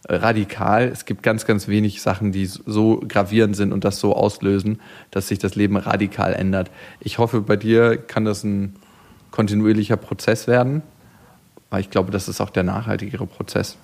äh, 0.08 0.18
radikal. 0.18 0.84
Es 0.88 1.06
gibt 1.06 1.24
ganz, 1.24 1.48
ganz 1.48 1.68
wenig 1.68 2.04
Sachen, 2.04 2.32
die 2.32 2.46
so 2.46 3.02
gravierend 3.08 3.56
sind 3.56 3.74
und 3.74 3.84
das 3.84 4.00
so 4.00 4.16
auslösen, 4.16 4.80
dass 5.10 5.28
sich 5.28 5.40
das 5.40 5.56
Leben 5.56 5.78
radikal 5.78 6.32
ändert. 6.32 6.70
Ich 7.00 7.18
hoffe, 7.18 7.42
bei 7.42 7.56
dir 7.56 7.98
kann 7.98 8.24
das 8.24 8.44
ein 8.44 8.76
kontinuierlicher 9.32 9.98
Prozess 9.98 10.46
werden, 10.46 10.84
weil 11.72 11.82
ich 11.82 11.90
glaube, 11.90 12.12
das 12.12 12.30
ist 12.30 12.40
auch 12.40 12.52
der 12.52 12.64
nachhaltigere 12.64 13.26
Prozess. 13.26 13.78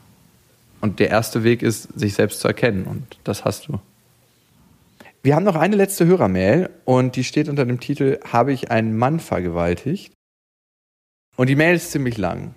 Und 0.80 1.00
der 1.00 1.10
erste 1.10 1.44
Weg 1.44 1.64
ist, 1.64 1.90
sich 2.00 2.14
selbst 2.14 2.40
zu 2.40 2.48
erkennen 2.48 2.86
und 2.86 3.18
das 3.24 3.46
hast 3.46 3.68
du. 3.68 3.80
Wir 5.24 5.36
haben 5.36 5.44
noch 5.44 5.56
eine 5.56 5.76
letzte 5.76 6.08
Hörermail 6.08 6.72
und 6.84 7.16
die 7.16 7.24
steht 7.24 7.48
unter 7.48 7.66
dem 7.66 7.80
Titel 7.80 8.20
Habe 8.32 8.54
ich 8.54 8.72
einen 8.72 8.98
Mann 8.98 9.20
vergewaltigt? 9.20 10.14
Und 11.38 11.48
die 11.48 11.56
Mail 11.56 11.76
ist 11.76 11.92
ziemlich 11.92 12.18
lang. 12.18 12.56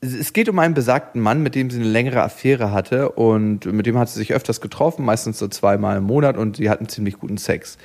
Es 0.00 0.32
geht 0.32 0.48
um 0.48 0.58
einen 0.60 0.74
besagten 0.74 1.20
Mann, 1.20 1.42
mit 1.42 1.56
dem 1.56 1.68
sie 1.68 1.80
eine 1.80 1.88
längere 1.88 2.22
Affäre 2.22 2.70
hatte 2.70 3.10
und 3.10 3.64
mit 3.66 3.86
dem 3.86 3.98
hat 3.98 4.08
sie 4.08 4.20
sich 4.20 4.34
öfters 4.34 4.60
getroffen, 4.60 5.04
meistens 5.04 5.40
so 5.40 5.48
zweimal 5.48 5.96
im 5.96 6.04
Monat 6.04 6.36
und 6.36 6.58
sie 6.58 6.70
hatten 6.70 6.88
ziemlich 6.88 7.18
guten 7.18 7.38
Sex. 7.38 7.76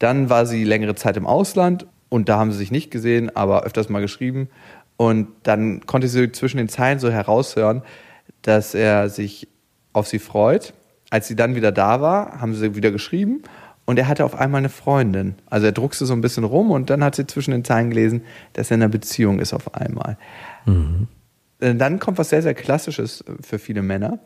Dann 0.00 0.28
war 0.28 0.44
sie 0.44 0.64
längere 0.64 0.96
Zeit 0.96 1.16
im 1.16 1.26
Ausland 1.26 1.86
und 2.08 2.28
da 2.28 2.38
haben 2.38 2.50
sie 2.50 2.58
sich 2.58 2.72
nicht 2.72 2.90
gesehen, 2.90 3.34
aber 3.36 3.62
öfters 3.62 3.88
mal 3.88 4.00
geschrieben 4.00 4.48
und 4.96 5.28
dann 5.44 5.86
konnte 5.86 6.08
sie 6.08 6.32
zwischen 6.32 6.56
den 6.56 6.68
Zeilen 6.68 6.98
so 6.98 7.10
heraushören, 7.10 7.82
dass 8.42 8.74
er 8.74 9.08
sich 9.08 9.46
auf 9.92 10.08
sie 10.08 10.18
freut. 10.18 10.74
Als 11.10 11.28
sie 11.28 11.36
dann 11.36 11.54
wieder 11.54 11.72
da 11.72 12.00
war, 12.00 12.40
haben 12.40 12.54
sie 12.54 12.74
wieder 12.74 12.90
geschrieben 12.90 13.42
und 13.86 13.98
er 13.98 14.08
hatte 14.08 14.24
auf 14.24 14.34
einmal 14.38 14.58
eine 14.58 14.68
Freundin. 14.68 15.36
Also 15.46 15.66
er 15.66 15.72
druckste 15.72 16.04
so 16.04 16.12
ein 16.12 16.20
bisschen 16.20 16.44
rum 16.44 16.70
und 16.70 16.90
dann 16.90 17.02
hat 17.02 17.14
sie 17.14 17.26
zwischen 17.26 17.52
den 17.52 17.64
Zeilen 17.64 17.88
gelesen, 17.90 18.22
dass 18.52 18.70
er 18.70 18.76
in 18.76 18.82
einer 18.82 18.90
Beziehung 18.90 19.38
ist 19.40 19.54
auf 19.54 19.74
einmal. 19.74 20.18
Äh, 21.60 21.74
Dann 21.74 21.98
kommt 21.98 22.18
was 22.18 22.28
sehr, 22.28 22.42
sehr 22.42 22.54
Klassisches 22.54 23.24
für 23.40 23.58
viele 23.58 23.82
Männer. 23.82 24.18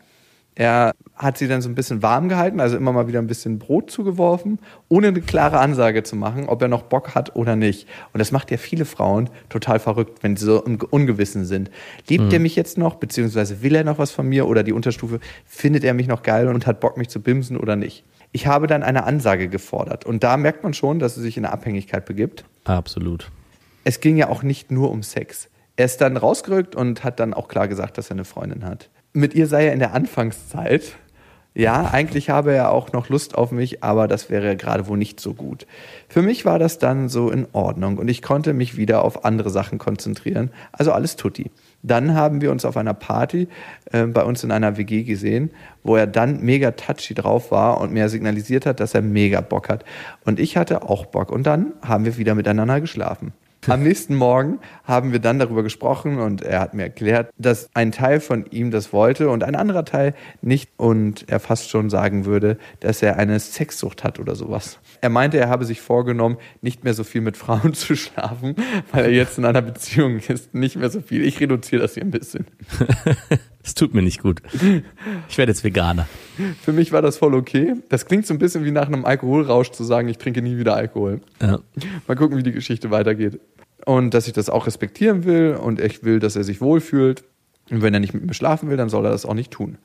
Er 0.55 0.93
hat 1.17 1.39
sie 1.39 1.49
dann 1.49 1.63
so 1.63 1.69
ein 1.69 1.75
bisschen 1.75 2.03
warm 2.03 2.29
gehalten, 2.29 2.61
also 2.61 2.77
immer 2.77 2.93
mal 2.93 3.09
wieder 3.09 3.21
ein 3.21 3.27
bisschen 3.27 3.59
Brot 3.59 3.91
zugeworfen, 3.91 4.59
ohne 4.89 5.09
eine 5.09 5.23
klare 5.23 5.59
Ansage 5.59 6.03
zu 6.03 6.15
machen, 6.15 6.49
ob 6.49 6.61
er 6.61 6.69
noch 6.69 6.83
Bock 6.83 7.15
hat 7.15 7.37
oder 7.37 7.57
nicht. 7.57 7.89
Und 8.13 8.19
das 8.19 8.33
macht 8.33 8.51
ja 8.51 8.59
viele 8.59 8.85
Frauen 8.85 9.31
total 9.49 9.79
verrückt, 9.79 10.23
wenn 10.23 10.37
sie 10.37 10.45
so 10.45 10.63
im 10.63 10.79
Ungewissen 10.91 11.47
sind. 11.47 11.71
Liebt 12.09 12.33
er 12.33 12.39
mich 12.39 12.55
jetzt 12.55 12.77
noch, 12.77 12.97
beziehungsweise 12.97 13.63
will 13.63 13.75
er 13.75 13.85
noch 13.85 13.99
was 13.99 14.11
von 14.11 14.29
mir 14.29 14.47
oder 14.47 14.63
die 14.63 14.73
Unterstufe, 14.73 15.21
findet 15.47 15.85
er 15.85 15.95
mich 15.95 16.07
noch 16.07 16.23
geil 16.23 16.49
und 16.49 16.67
hat 16.67 16.81
Bock, 16.81 16.99
mich 16.99 17.09
zu 17.09 17.21
bimsen 17.21 17.57
oder 17.57 17.77
nicht? 17.77 18.05
Ich 18.33 18.47
habe 18.47 18.67
dann 18.67 18.83
eine 18.83 19.05
Ansage 19.05 19.49
gefordert. 19.49 20.05
Und 20.05 20.23
da 20.23 20.37
merkt 20.37 20.65
man 20.65 20.75
schon, 20.75 20.99
dass 20.99 21.17
er 21.17 21.23
sich 21.23 21.37
in 21.37 21.45
eine 21.45 21.53
Abhängigkeit 21.53 22.05
begibt 22.05 22.45
Absolut. 22.65 23.31
es 23.85 24.01
ging 24.01 24.17
ja 24.17 24.29
auch 24.29 24.43
nicht 24.43 24.71
nur 24.71 24.91
um 24.91 25.03
Sex. 25.03 25.49
Er 25.77 25.87
ist 25.87 26.01
dann 26.03 26.17
rausgerückt 26.17 26.77
und 26.77 27.05
hat 27.05 27.21
dann 27.21 27.33
auch 27.33 27.49
klar 27.49 27.69
gesagt, 27.69 27.97
dass 27.97 28.11
er 28.11 28.17
eine 28.17 28.25
Freundin 28.25 28.65
hat. 28.65 28.91
Mit 29.13 29.35
ihr 29.35 29.47
sei 29.47 29.67
er 29.67 29.73
in 29.73 29.79
der 29.79 29.95
Anfangszeit. 29.95 30.97
Ja, 31.55 31.91
eigentlich 31.93 32.31
habe 32.31 32.55
er 32.55 32.73
auch 32.73 32.93
noch 32.93 33.11
Lust 33.11 33.35
auf 33.35 33.51
mich, 33.51 33.85
aber 33.85 34.09
das 34.09 34.31
wäre 34.31 34.57
gerade 34.57 34.87
wohl 34.87 34.97
nicht 34.97 35.21
so 35.21 35.35
gut. 35.35 35.67
Für 36.09 36.23
mich 36.23 36.47
war 36.47 36.59
das 36.59 36.79
dann 36.79 37.11
so 37.11 37.31
in 37.31 37.47
Ordnung 37.53 37.99
und 37.99 38.09
ich 38.09 38.23
konnte 38.23 38.55
mich 38.55 38.79
wieder 38.79 39.05
auf 39.05 39.27
andere 39.27 39.51
Sachen 39.51 39.77
konzentrieren. 39.77 40.51
Also 40.73 40.93
alles 40.93 41.17
tutti. 41.17 41.51
Dann 41.83 42.15
haben 42.15 42.41
wir 42.41 42.53
uns 42.53 42.65
auf 42.65 42.79
einer 42.79 42.95
Party 42.95 43.49
äh, 43.91 44.07
bei 44.07 44.23
uns 44.23 44.45
in 44.45 44.51
einer 44.51 44.79
WG 44.79 45.03
gesehen, 45.03 45.51
wo 45.83 45.97
er 45.97 46.07
dann 46.07 46.41
mega 46.41 46.71
touchy 46.71 47.13
drauf 47.13 47.51
war 47.51 47.83
und 47.83 47.93
mir 47.93 48.09
signalisiert 48.09 48.65
hat, 48.65 48.81
dass 48.81 48.95
er 48.95 49.03
mega 49.03 49.43
Bock 49.43 49.69
hat. 49.69 49.85
Und 50.25 50.41
ich 50.41 50.57
hatte 50.57 50.89
auch 50.89 51.05
Bock. 51.05 51.31
Und 51.31 51.43
dann 51.43 51.75
haben 51.83 52.07
wir 52.07 52.17
wieder 52.17 52.35
miteinander 52.35 52.81
geschlafen. 52.81 53.35
Am 53.69 53.85
nächsten 53.85 54.17
Morgen 54.17 54.59
haben 54.83 55.13
wir 55.13 55.21
dann 55.21 55.39
darüber 55.39 55.63
gesprochen 55.63 56.19
und 56.19 56.43
er 56.43 56.59
hat 56.59 56.75
mir 56.75 56.83
erklärt, 56.83 57.33
dass 57.39 57.69
ein 57.75 57.93
Teil 57.93 58.19
von 58.19 58.45
ihm 58.47 58.73
das 58.73 58.93
wollte 58.93 59.31
und 59.31 59.45
ein 59.45 59.55
anderer 59.55 59.85
Teil 59.85 60.15
nicht 60.41 60.71
und 60.79 61.29
er 61.29 61.39
fast 61.39 61.71
schon 61.71 61.89
sagen 61.89 62.25
würde, 62.25 62.59
dass 62.81 63.03
er 63.03 63.19
eine 63.19 63.39
Sexsucht 63.39 64.03
hat 64.03 64.19
oder 64.19 64.35
sowas. 64.35 64.81
Er 65.01 65.11
meinte, 65.11 65.39
er 65.39 65.49
habe 65.49 65.65
sich 65.65 65.81
vorgenommen, 65.81 66.39
nicht 66.61 66.83
mehr 66.83 66.95
so 66.95 67.05
viel 67.05 67.21
mit 67.21 67.37
Frauen 67.37 67.73
zu 67.75 67.95
schlafen, 67.95 68.57
weil 68.91 69.05
er 69.05 69.13
jetzt 69.13 69.39
in 69.39 69.45
einer 69.45 69.63
Beziehung 69.63 70.19
ist. 70.19 70.53
Nicht 70.55 70.75
mehr 70.75 70.91
so 70.91 71.01
viel. 71.01 71.25
Ich 71.25 71.39
reduziere 71.39 71.83
das 71.83 71.95
hier 71.95 72.03
ein 72.03 72.11
bisschen. 72.11 72.47
Es 73.65 73.75
tut 73.75 73.95
mir 73.95 74.03
nicht 74.03 74.21
gut. 74.21 74.43
Ich 75.29 75.39
werde 75.39 75.53
jetzt 75.53 75.63
Veganer. 75.63 76.09
Für 76.63 76.73
mich 76.73 76.93
war 76.93 77.01
das 77.01 77.19
voll 77.19 77.35
okay. 77.35 77.75
Das 77.89 78.07
klingt 78.07 78.27
so 78.27 78.35
ein 78.35 78.39
bisschen 78.39 78.65
wie 78.65 78.73
nach 78.73 78.89
einem 78.89 79.05
Alkoholrausch 79.05 79.71
zu 79.71 79.85
sagen, 79.85 80.09
ich 80.09 80.19
trinke 80.19 80.43
nie 80.43 80.59
wieder 80.59 80.75
Alkohol. 80.75 81.21
Ja. 81.41 81.61
Mal 82.09 82.17
gucken, 82.17 82.37
wie 82.37 82.43
die 82.43 82.53
Geschichte 82.53 82.91
weitergeht. 82.91 83.41
Und 83.85 84.15
dass 84.15 84.27
ich 84.27 84.33
das 84.33 84.51
auch 84.51 84.67
respektieren 84.67 85.25
will 85.25 85.57
und 85.61 85.81
ich 85.81 86.05
will, 86.05 86.19
dass 86.19 86.37
er 86.37 86.45
sich 86.45 86.61
wohlfühlt. 86.61 87.25
Und 87.71 87.83
wenn 87.83 87.95
er 87.95 88.01
nicht 88.01 88.15
mit 88.15 88.27
mir 88.27 88.35
schlafen 88.35 88.69
will, 88.69 88.77
dann 88.77 88.89
soll 88.89 89.05
er 89.05 89.13
das 89.13 89.25
auch 89.25 89.35
nicht 89.35 89.53
tun. 89.53 89.79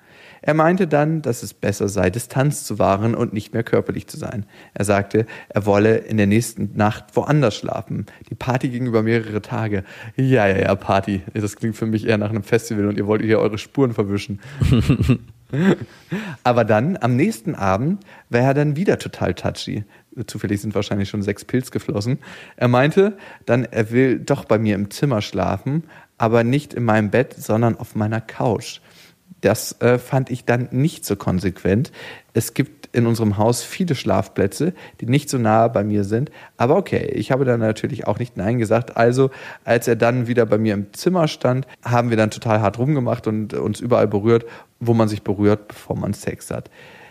Er 0.48 0.54
meinte 0.54 0.88
dann, 0.88 1.22
dass 1.22 1.44
es 1.44 1.54
besser 1.54 1.90
sei, 1.90 2.10
Distanz 2.10 2.64
zu 2.64 2.80
wahren 2.80 3.16
und 3.16 3.34
nicht 3.34 3.54
mehr 3.54 3.64
körperlich 3.64 4.08
zu 4.08 4.16
sein. 4.16 4.46
Er 4.74 4.86
sagte, 4.86 5.26
er 5.50 5.66
wolle 5.66 5.98
in 5.98 6.16
der 6.16 6.26
nächsten 6.26 6.72
Nacht 6.74 7.18
woanders 7.18 7.58
schlafen. 7.58 8.06
Die 8.30 8.36
Party 8.36 8.70
ging 8.70 8.86
über 8.86 9.04
mehrere 9.04 9.42
Tage. 9.42 9.84
Ja, 10.16 10.48
ja, 10.48 10.58
ja, 10.58 10.76
Party. 10.76 11.22
Das 11.34 11.58
klingt 11.58 11.76
für 11.76 11.86
mich 11.86 12.08
eher 12.08 12.18
nach 12.18 12.30
einem 12.30 12.44
Festival 12.44 12.88
und 12.88 12.98
ihr 12.98 13.06
wollt 13.08 13.24
hier 13.24 13.40
eure 13.40 13.58
Spuren 13.58 13.94
verwischen. 13.94 14.40
Aber 16.44 16.64
dann, 16.64 16.96
am 16.96 17.18
nächsten 17.18 17.54
Abend, 17.54 18.06
war 18.30 18.40
er 18.40 18.54
dann 18.54 18.78
wieder 18.78 19.00
total 19.00 19.34
touchy. 19.34 19.84
Zufällig 20.28 20.62
sind 20.62 20.74
wahrscheinlich 20.74 21.10
schon 21.10 21.24
sechs 21.24 21.44
Pilz 21.44 21.72
geflossen. 21.72 22.20
Er 22.56 22.70
meinte 22.70 23.18
dann, 23.46 23.66
er 23.66 23.92
will 23.92 24.18
doch 24.18 24.46
bei 24.46 24.60
mir 24.60 24.76
im 24.76 24.92
Zimmer 24.92 25.22
schlafen, 25.22 25.84
aber 26.18 26.46
nicht 26.46 26.74
in 26.74 26.86
meinem 26.86 27.12
Bett, 27.12 27.34
sondern 27.34 27.76
auf 27.78 27.96
meiner 27.96 28.22
Couch. 28.22 28.80
Das 29.48 29.80
äh, 29.80 29.98
fand 29.98 30.30
ich 30.30 30.44
dann 30.44 30.68
nicht 30.72 31.06
so 31.06 31.16
konsequent. 31.16 31.94
Es 32.34 32.54
gibt 32.54 32.90
in 32.92 33.08
unserem 33.08 33.38
Haus 33.38 33.64
viele 33.64 33.96
Schlafplätze, 33.96 34.74
die 35.00 35.06
nicht 35.06 35.30
so 35.30 35.38
nahe 35.38 35.70
bei 35.70 35.86
mir 35.86 36.04
sind. 36.04 36.32
Aber 36.58 36.76
okay, 36.76 37.06
ich 37.14 37.32
habe 37.32 37.46
dann 37.46 37.62
natürlich 37.62 38.08
auch 38.08 38.20
nicht 38.20 38.36
Nein 38.36 38.60
gesagt. 38.60 38.98
Also, 38.98 39.32
als 39.64 39.88
er 39.88 39.96
dann 39.96 40.28
wieder 40.28 40.46
bei 40.46 40.58
mir 40.58 40.74
im 40.74 40.92
Zimmer 40.92 41.30
stand, 41.30 41.66
haben 41.82 42.10
wir 42.10 42.18
dann 42.18 42.30
total 42.30 42.60
hart 42.60 42.78
rumgemacht 42.78 43.26
und 43.26 43.54
uns 43.54 43.80
überall 43.80 44.10
berührt, 44.10 44.44
wo 44.82 44.94
man 44.94 45.08
sich 45.08 45.24
berührt, 45.24 45.70
bevor 45.70 45.96
man 45.96 46.14
Sex 46.14 46.52
hat. 46.52 46.70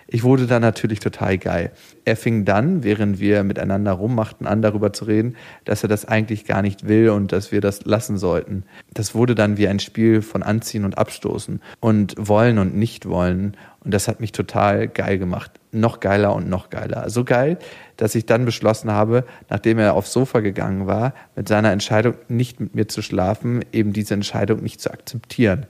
Ich 0.09 0.23
wurde 0.23 0.47
dann 0.47 0.63
natürlich 0.63 1.01
total 1.01 1.37
geil. 1.37 1.73
Er 2.05 2.17
fing 2.17 2.45
dann, 2.45 2.85
während 2.85 3.19
wir 3.19 3.43
miteinander 3.43 3.93
rummachten, 3.93 4.47
an, 4.47 4.63
darüber 4.63 4.93
zu 4.93 5.07
reden, 5.07 5.37
dass 5.65 5.83
er 5.83 5.89
das 5.89 6.05
eigentlich 6.05 6.45
gar 6.45 6.63
nicht 6.63 6.87
will 6.87 7.11
und 7.11 7.33
dass 7.33 7.51
wir 7.51 7.61
das 7.61 7.85
lassen 7.85 8.17
sollten. 8.17 8.63
Das 8.95 9.17
wurde 9.17 9.35
dann 9.35 9.57
wie 9.57 9.67
ein 9.67 9.81
Spiel 9.81 10.23
von 10.23 10.45
Anziehen 10.45 10.85
und 10.85 10.97
Abstoßen 10.97 11.61
und 11.81 12.15
Wollen 12.19 12.59
und 12.59 12.77
Nicht-Wollen. 12.77 13.57
Und 13.85 13.95
das 13.95 14.07
hat 14.07 14.21
mich 14.21 14.31
total 14.31 14.87
geil 14.87 15.19
gemacht. 15.19 15.51
Noch 15.73 15.99
geiler 15.99 16.35
und 16.35 16.49
noch 16.49 16.71
geiler. 16.71 17.11
So 17.11 17.25
geil, 17.25 17.59
dass 17.97 18.15
ich 18.15 18.27
dann 18.27 18.45
beschlossen 18.45 18.93
habe, 18.93 19.25
nachdem 19.51 19.79
er 19.79 19.95
aufs 19.95 20.13
Sofa 20.13 20.39
gegangen 20.41 20.87
war, 20.87 21.15
mit 21.35 21.49
seiner 21.49 21.73
Entscheidung, 21.73 22.15
nicht 22.29 22.61
mit 22.61 22.77
mir 22.77 22.87
zu 22.89 23.03
schlafen, 23.03 23.65
eben 23.73 23.93
diese 23.93 24.15
Entscheidung 24.15 24.63
nicht 24.63 24.81
zu 24.81 24.91
akzeptieren. 24.91 25.67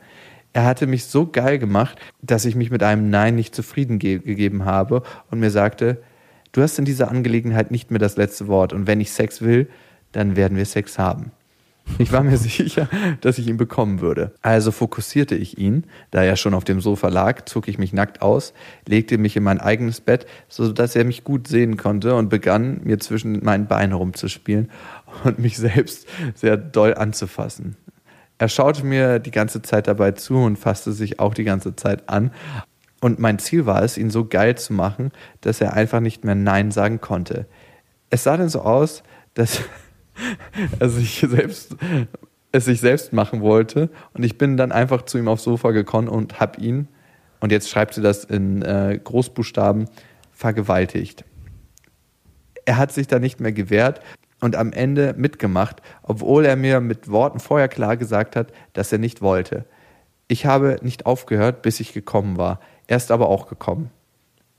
Er 0.57 0.65
hatte 0.65 0.87
mich 0.87 1.05
so 1.05 1.27
geil 1.27 1.59
gemacht, 1.59 1.99
dass 2.23 2.47
ich 2.47 2.55
mich 2.55 2.71
mit 2.71 2.83
einem 2.83 3.11
Nein 3.11 3.35
nicht 3.35 3.55
zufrieden 3.55 3.99
ge 3.99 4.21
gegeben 4.21 4.65
habe 4.65 5.03
und 5.31 5.39
mir 5.39 5.51
sagte, 5.51 5.99
du 6.53 6.63
hast 6.63 6.79
in 6.79 6.87
dieser 6.87 7.11
Angelegenheit 7.11 7.71
nicht 7.71 7.91
mehr 7.91 7.99
das 7.99 8.17
letzte 8.17 8.49
Wort 8.49 8.73
und 8.73 8.87
wenn 8.87 8.99
ich 8.99 9.13
Sex 9.13 9.43
will, 9.43 9.69
dann 10.13 10.35
werden 10.35 10.57
wir 10.57 10.65
Sex 10.65 10.99
haben. 10.99 11.31
Ich 11.99 12.11
war 12.11 12.23
mir 12.23 12.39
sicher, 12.39 12.89
dass 13.21 13.37
ich 13.37 13.49
ihn 13.49 13.59
bekommen 13.59 14.01
würde. 14.01 14.33
Also 14.41 14.73
fokussierte 14.73 15.35
ich 15.35 15.59
ihn, 15.59 15.85
da 16.11 16.23
er 16.23 16.37
schon 16.37 16.55
auf 16.55 16.65
dem 16.65 16.81
Sofa 16.81 17.09
lag, 17.09 17.45
zog 17.45 17.69
ich 17.69 17.77
mich 17.77 17.93
nackt 17.93 18.23
aus, 18.23 18.55
legte 18.89 19.19
mich 19.19 19.37
in 19.37 19.43
mein 19.43 19.61
eigenes 19.61 20.01
Bett, 20.01 20.25
so 20.49 20.73
dass 20.73 20.97
er 20.97 21.05
mich 21.05 21.23
gut 21.23 21.49
sehen 21.49 21.77
konnte 21.77 22.15
und 22.15 22.31
begann, 22.31 22.81
mir 22.83 22.99
zwischen 22.99 23.45
meinen 23.45 23.67
Beinen 23.67 23.91
herumzuspielen 23.91 24.71
und 25.25 25.39
mich 25.39 25.59
selbst 25.59 26.09
sehr 26.35 26.57
doll 26.57 26.95
anzufassen. 26.95 27.77
Er 28.39 28.49
schaute 28.49 28.85
mir 28.85 29.19
die 29.19 29.31
ganze 29.31 29.63
Zeit 29.63 29.87
dabei 29.87 30.13
zu 30.13 30.37
und 30.37 30.57
fasste 30.57 30.93
sich 30.93 31.21
auch 31.21 31.35
die 31.35 31.45
ganze 31.45 31.75
Zeit 31.77 32.09
an. 32.09 32.33
Und 33.01 33.19
mein 33.19 33.39
Ziel 33.39 33.67
war 33.67 33.83
es, 33.83 33.99
ihn 33.99 34.11
so 34.11 34.27
geil 34.27 34.57
zu 34.57 34.73
machen, 34.73 35.13
dass 35.41 35.61
er 35.61 35.75
einfach 35.75 36.01
nicht 36.01 36.25
mehr 36.25 36.35
Nein 36.35 36.71
sagen 36.71 37.01
konnte. 37.01 37.47
Es 38.11 38.25
sah 38.25 38.37
dann 38.37 38.49
so 38.49 38.61
aus, 38.61 39.03
dass 39.35 39.61
er 40.79 40.89
sich 40.89 41.25
selbst 41.29 41.77
es 42.57 42.65
sich 42.65 42.81
selbst 42.81 43.13
machen 43.13 43.41
wollte. 43.41 43.91
Und 44.13 44.25
ich 44.25 44.39
bin 44.39 44.57
dann 44.57 44.73
einfach 44.73 45.03
zu 45.03 45.19
ihm 45.19 45.29
aufs 45.29 45.45
Sofa 45.45 45.71
gekommen 45.71 46.09
und 46.09 46.41
hab 46.41 46.59
ihn, 46.59 46.89
und 47.41 47.53
jetzt 47.53 47.69
schreibt 47.69 47.95
sie 47.95 48.03
das 48.03 48.25
in 48.25 48.63
äh, 48.63 48.99
Großbuchstaben, 49.03 49.89
vergewaltigt. 50.33 51.25
Er 52.65 52.79
hat 52.79 52.93
sich 52.93 53.07
da 53.07 53.19
nicht 53.19 53.41
mehr 53.41 53.53
gewehrt 53.53 54.01
und 54.41 54.57
am 54.57 54.73
Ende 54.73 55.15
mitgemacht, 55.17 55.83
obwohl 56.03 56.45
er 56.45 56.57
mir 56.57 56.81
mit 56.81 57.11
Worten 57.11 57.41
vorher 57.41 57.69
klar 57.69 57.97
gesagt 57.97 58.37
hat, 58.37 58.53
dass 58.73 58.93
er 58.93 58.99
nicht 58.99 59.23
wollte. 59.23 59.65
Ich 60.29 60.47
habe 60.47 60.79
nicht 60.83 61.07
aufgehört, 61.07 61.63
bis 61.63 61.81
ich 61.81 61.93
gekommen 61.93 62.37
war. 62.37 62.61
Er 62.87 62.97
ist 62.97 63.11
aber 63.11 63.29
auch 63.29 63.47
gekommen. 63.49 63.91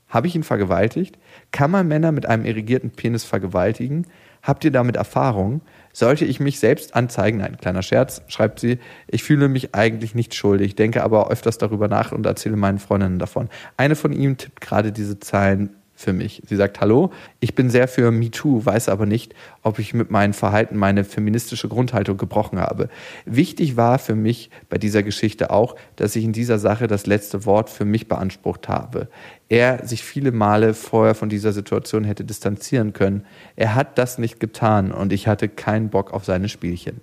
Habe 0.08 0.26
ich 0.26 0.34
ihn 0.34 0.42
vergewaltigt? 0.42 1.18
Kann 1.52 1.70
man 1.70 1.86
Männer 1.86 2.12
mit 2.12 2.26
einem 2.26 2.46
irrigierten 2.46 2.90
Penis 2.90 3.24
vergewaltigen? 3.24 4.06
Habt 4.42 4.64
ihr 4.64 4.70
damit 4.70 4.96
Erfahrung? 4.96 5.60
Sollte 5.92 6.24
ich 6.24 6.40
mich 6.40 6.58
selbst 6.58 6.94
anzeigen? 6.94 7.38
Nein, 7.38 7.58
kleiner 7.58 7.82
Scherz, 7.82 8.22
schreibt 8.28 8.60
sie. 8.60 8.78
Ich 9.06 9.22
fühle 9.22 9.48
mich 9.48 9.74
eigentlich 9.74 10.14
nicht 10.14 10.34
schuldig, 10.34 10.76
denke 10.76 11.02
aber 11.02 11.30
öfters 11.30 11.58
darüber 11.58 11.88
nach 11.88 12.12
und 12.12 12.24
erzähle 12.24 12.56
meinen 12.56 12.78
Freundinnen 12.78 13.18
davon. 13.18 13.50
Eine 13.76 13.96
von 13.96 14.12
ihm 14.12 14.38
tippt 14.38 14.60
gerade 14.62 14.92
diese 14.92 15.18
Zeilen 15.18 15.76
für 15.98 16.12
mich. 16.12 16.42
Sie 16.46 16.54
sagt, 16.54 16.80
hallo, 16.80 17.10
ich 17.40 17.56
bin 17.56 17.70
sehr 17.70 17.88
für 17.88 18.12
MeToo, 18.12 18.64
weiß 18.64 18.88
aber 18.88 19.04
nicht, 19.04 19.34
ob 19.62 19.80
ich 19.80 19.94
mit 19.94 20.12
meinem 20.12 20.32
Verhalten 20.32 20.76
meine 20.76 21.02
feministische 21.02 21.68
Grundhaltung 21.68 22.16
gebrochen 22.16 22.60
habe. 22.60 22.88
Wichtig 23.24 23.76
war 23.76 23.98
für 23.98 24.14
mich 24.14 24.50
bei 24.68 24.78
dieser 24.78 25.02
Geschichte 25.02 25.50
auch, 25.50 25.74
dass 25.96 26.14
ich 26.14 26.24
in 26.24 26.32
dieser 26.32 26.60
Sache 26.60 26.86
das 26.86 27.06
letzte 27.06 27.44
Wort 27.46 27.68
für 27.68 27.84
mich 27.84 28.06
beansprucht 28.06 28.68
habe. 28.68 29.08
Er 29.48 29.84
sich 29.84 30.04
viele 30.04 30.30
Male 30.30 30.72
vorher 30.72 31.16
von 31.16 31.28
dieser 31.28 31.52
Situation 31.52 32.04
hätte 32.04 32.24
distanzieren 32.24 32.92
können. 32.92 33.26
Er 33.56 33.74
hat 33.74 33.98
das 33.98 34.18
nicht 34.18 34.38
getan 34.38 34.92
und 34.92 35.12
ich 35.12 35.26
hatte 35.26 35.48
keinen 35.48 35.88
Bock 35.88 36.12
auf 36.12 36.24
seine 36.24 36.48
Spielchen. 36.48 37.00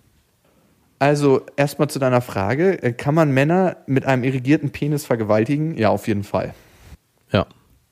Also 1.00 1.42
erstmal 1.58 1.90
zu 1.90 2.00
deiner 2.00 2.22
Frage, 2.22 2.78
kann 2.94 3.14
man 3.14 3.32
Männer 3.32 3.76
mit 3.88 4.06
einem 4.06 4.24
irrigierten 4.24 4.70
Penis 4.70 5.06
vergewaltigen? 5.06 5.78
Ja, 5.78 5.90
auf 5.90 6.08
jeden 6.08 6.24
Fall. 6.24 6.54
Ja. 7.34 7.46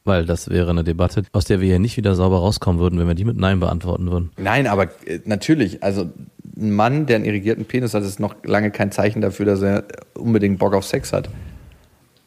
Weil 0.05 0.25
das 0.25 0.49
wäre 0.49 0.69
eine 0.69 0.83
Debatte, 0.83 1.23
aus 1.31 1.45
der 1.45 1.61
wir 1.61 1.69
ja 1.69 1.79
nicht 1.79 1.95
wieder 1.95 2.15
sauber 2.15 2.39
rauskommen 2.39 2.81
würden, 2.81 2.99
wenn 2.99 3.07
wir 3.07 3.15
die 3.15 3.23
mit 3.23 3.37
Nein 3.37 3.59
beantworten 3.59 4.11
würden. 4.11 4.31
Nein, 4.37 4.67
aber 4.67 4.89
äh, 5.05 5.19
natürlich, 5.25 5.81
also 5.81 6.09
ein 6.57 6.71
Mann, 6.71 7.05
der 7.05 7.17
einen 7.17 7.25
irrigierten 7.25 7.65
Penis 7.65 7.93
hat, 7.93 8.03
ist 8.03 8.19
noch 8.19 8.35
lange 8.43 8.69
kein 8.71 8.91
Zeichen 8.91 9.21
dafür, 9.21 9.45
dass 9.45 9.61
er 9.61 9.85
unbedingt 10.13 10.59
Bock 10.59 10.73
auf 10.73 10.85
Sex 10.85 11.13
hat 11.13 11.29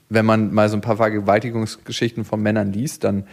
wenn 0.09 0.25
man 0.25 0.55
mal 0.55 0.69
so 0.69 0.77
ein 0.77 0.83
paar 0.83 0.97
Vergewaltigungsgeschichten 0.97 2.25
von 2.25 2.41
Männern 2.41 2.73
liest, 2.73 3.03
dann 3.03 3.27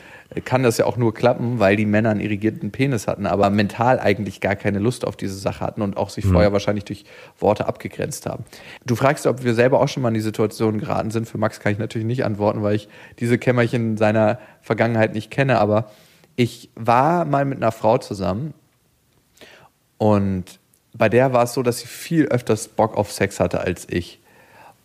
kann 0.44 0.64
das 0.64 0.78
ja 0.78 0.86
auch 0.86 0.98
nur 0.98 1.14
klappen, 1.14 1.60
weil 1.60 1.76
die 1.76 1.86
Männer 1.86 2.10
einen 2.10 2.20
irrigierten 2.20 2.72
Penis 2.72 3.08
hatten, 3.08 3.28
aber 3.28 3.52
mental 3.52 4.00
eigentlich 4.00 4.42
gar 4.42 4.56
keine 4.56 4.80
Lust 4.80 5.06
auf 5.06 5.16
diese 5.16 5.36
Sache 5.36 5.64
hatten 5.64 5.84
und 5.84 5.98
auch 5.98 6.10
sich 6.10 6.26
mhm. 6.26 6.32
vorher 6.32 6.52
wahrscheinlich 6.52 6.86
durch 6.86 7.06
Worte 7.40 7.68
abgegrenzt 7.68 8.26
haben. 8.26 8.44
Du 8.86 8.96
fragst, 8.96 9.28
ob 9.28 9.44
wir 9.44 9.54
selber 9.54 9.82
auch 9.82 9.88
schon 9.88 10.02
mal 10.02 10.10
in 10.10 10.16
die 10.16 10.22
Situation 10.22 10.80
geraten 10.80 11.12
sind. 11.12 11.28
Für 11.28 11.38
Max 11.38 11.60
kann 11.60 11.72
ich 11.72 11.78
natürlich 11.78 12.08
nicht 12.08 12.26
antworten, 12.26 12.64
weil 12.64 12.76
ich 12.76 12.90
diese 13.20 13.38
Kämmerchen 13.38 13.98
seiner 13.98 14.40
Vergangenheit 14.62 15.14
nicht 15.14 15.30
kenne, 15.30 15.60
aber 15.60 15.92
ich 16.36 16.72
war 16.76 17.26
mal 17.26 17.46
mit 17.46 17.58
einer 17.58 17.72
Frau 17.72 18.00
zusammen 18.00 18.56
und 20.00 20.60
bei 20.96 21.10
der 21.10 21.34
war 21.34 21.44
es 21.44 21.54
so, 21.54 21.64
dass 21.64 21.80
sie 21.80 21.88
viel 21.88 22.26
öfters 22.26 22.68
Bock 22.68 22.98
auf 22.98 23.12
Sex 23.12 23.40
hatte 23.40 23.62
als 23.62 23.88
ich. 23.90 24.20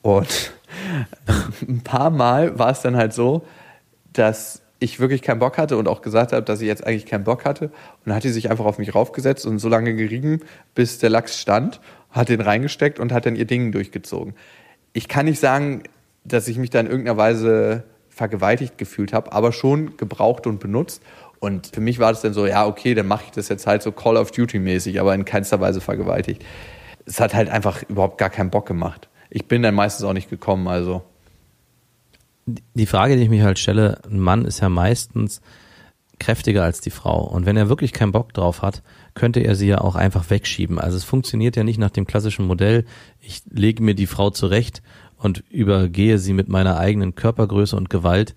Und 0.03 0.53
ein 1.67 1.83
paar 1.83 2.11
Mal 2.11 2.59
war 2.59 2.71
es 2.71 2.81
dann 2.83 2.97
halt 2.97 3.13
so, 3.13 3.45
dass 4.13 4.63
ich 4.81 5.01
wirklich 5.01 5.23
keinen 5.23 5.41
Bock 5.41 5.59
hatte 5.59 5.77
und 5.77 5.89
auch 5.89 6.03
gesagt 6.03 6.33
habe, 6.33 6.43
dass 6.43 6.61
ich 6.61 6.67
jetzt 6.67 6.87
eigentlich 6.87 7.07
keinen 7.07 7.25
Bock 7.25 7.45
hatte. 7.45 7.67
Und 7.67 7.73
dann 8.07 8.15
hat 8.15 8.25
die 8.25 8.31
sich 8.31 8.51
einfach 8.51 8.65
auf 8.65 8.79
mich 8.79 8.95
raufgesetzt 8.95 9.47
und 9.47 9.59
so 9.59 9.69
lange 9.69 9.95
gerieben, 9.95 10.41
bis 10.75 10.99
der 10.99 11.11
Lachs 11.11 11.41
stand, 11.41 11.81
hat 12.11 12.29
den 12.29 12.41
reingesteckt 12.41 13.01
und 13.01 13.13
hat 13.13 13.27
dann 13.27 13.37
ihr 13.37 13.45
Ding 13.45 13.73
durchgezogen. 13.73 14.35
Ich 14.93 15.09
kann 15.09 15.27
nicht 15.27 15.41
sagen, 15.41 15.83
dass 16.25 16.49
ich 16.49 16.59
mich 16.59 16.71
da 16.71 16.81
in 16.81 16.87
irgendeiner 16.87 17.17
Weise 17.17 17.85
vergewaltigt 18.09 18.79
gefühlt 18.79 19.13
habe, 19.13 19.33
aber 19.33 19.53
schon 19.53 19.97
gebraucht 19.97 20.47
und 20.47 20.61
benutzt. 20.61 21.03
Und 21.41 21.69
für 21.69 21.81
mich 21.81 21.99
war 21.99 22.13
das 22.13 22.23
dann 22.23 22.33
so, 22.33 22.47
ja, 22.47 22.67
okay, 22.67 22.95
dann 22.95 23.07
mache 23.07 23.25
ich 23.27 23.31
das 23.31 23.49
jetzt 23.49 23.67
halt 23.67 23.83
so 23.83 23.93
Call 23.93 24.17
of 24.17 24.31
Duty 24.33 24.59
mäßig, 24.59 25.01
aber 25.01 25.15
in 25.15 25.25
keinster 25.25 25.61
Weise 25.61 25.81
vergewaltigt. 25.81 26.45
Es 27.05 27.21
hat 27.21 27.35
halt 27.35 27.49
einfach 27.49 27.83
überhaupt 27.89 28.19
gar 28.19 28.31
keinen 28.31 28.51
Bock 28.51 28.67
gemacht 28.67 29.09
ich 29.31 29.47
bin 29.47 29.63
dann 29.63 29.75
meistens 29.75 30.05
auch 30.05 30.13
nicht 30.13 30.31
gekommen, 30.31 30.69
also. 30.69 31.03
Die 32.47 32.87
Frage, 32.87 33.17
die 33.17 33.23
ich 33.23 33.29
mich 33.29 33.43
halt 33.43 33.59
stelle, 33.59 34.01
ein 34.11 34.21
Mann 34.21 34.45
ist 34.45 34.61
ja 34.61 34.69
meistens 34.69 35.43
kräftiger 36.19 36.65
als 36.65 36.81
die 36.81 36.91
Frau. 36.91 37.23
Und 37.23 37.47
wenn 37.47 37.57
er 37.57 37.69
wirklich 37.69 37.93
keinen 37.93 38.13
Bock 38.13 38.33
drauf 38.33 38.63
hat, 38.63 38.83
könnte 39.15 39.41
er 39.41 39.55
sie 39.55 39.69
ja 39.69 39.81
auch 39.81 39.95
einfach 39.95 40.31
wegschieben. 40.31 40.79
Also 40.79 40.97
es 40.97 41.05
funktioniert 41.05 41.57
ja 41.57 41.65
nicht 41.65 41.79
nach 41.79 41.91
dem 41.91 42.07
klassischen 42.07 42.47
Modell, 42.47 42.85
ich 43.21 43.43
lege 43.51 43.83
mir 43.83 43.95
die 43.95 44.07
Frau 44.07 44.31
zurecht 44.31 44.83
und 45.17 45.45
übergehe 45.51 46.19
sie 46.19 46.33
mit 46.33 46.49
meiner 46.49 46.79
eigenen 46.79 47.15
Körpergröße 47.15 47.77
und 47.77 47.91
Gewalt 47.91 48.35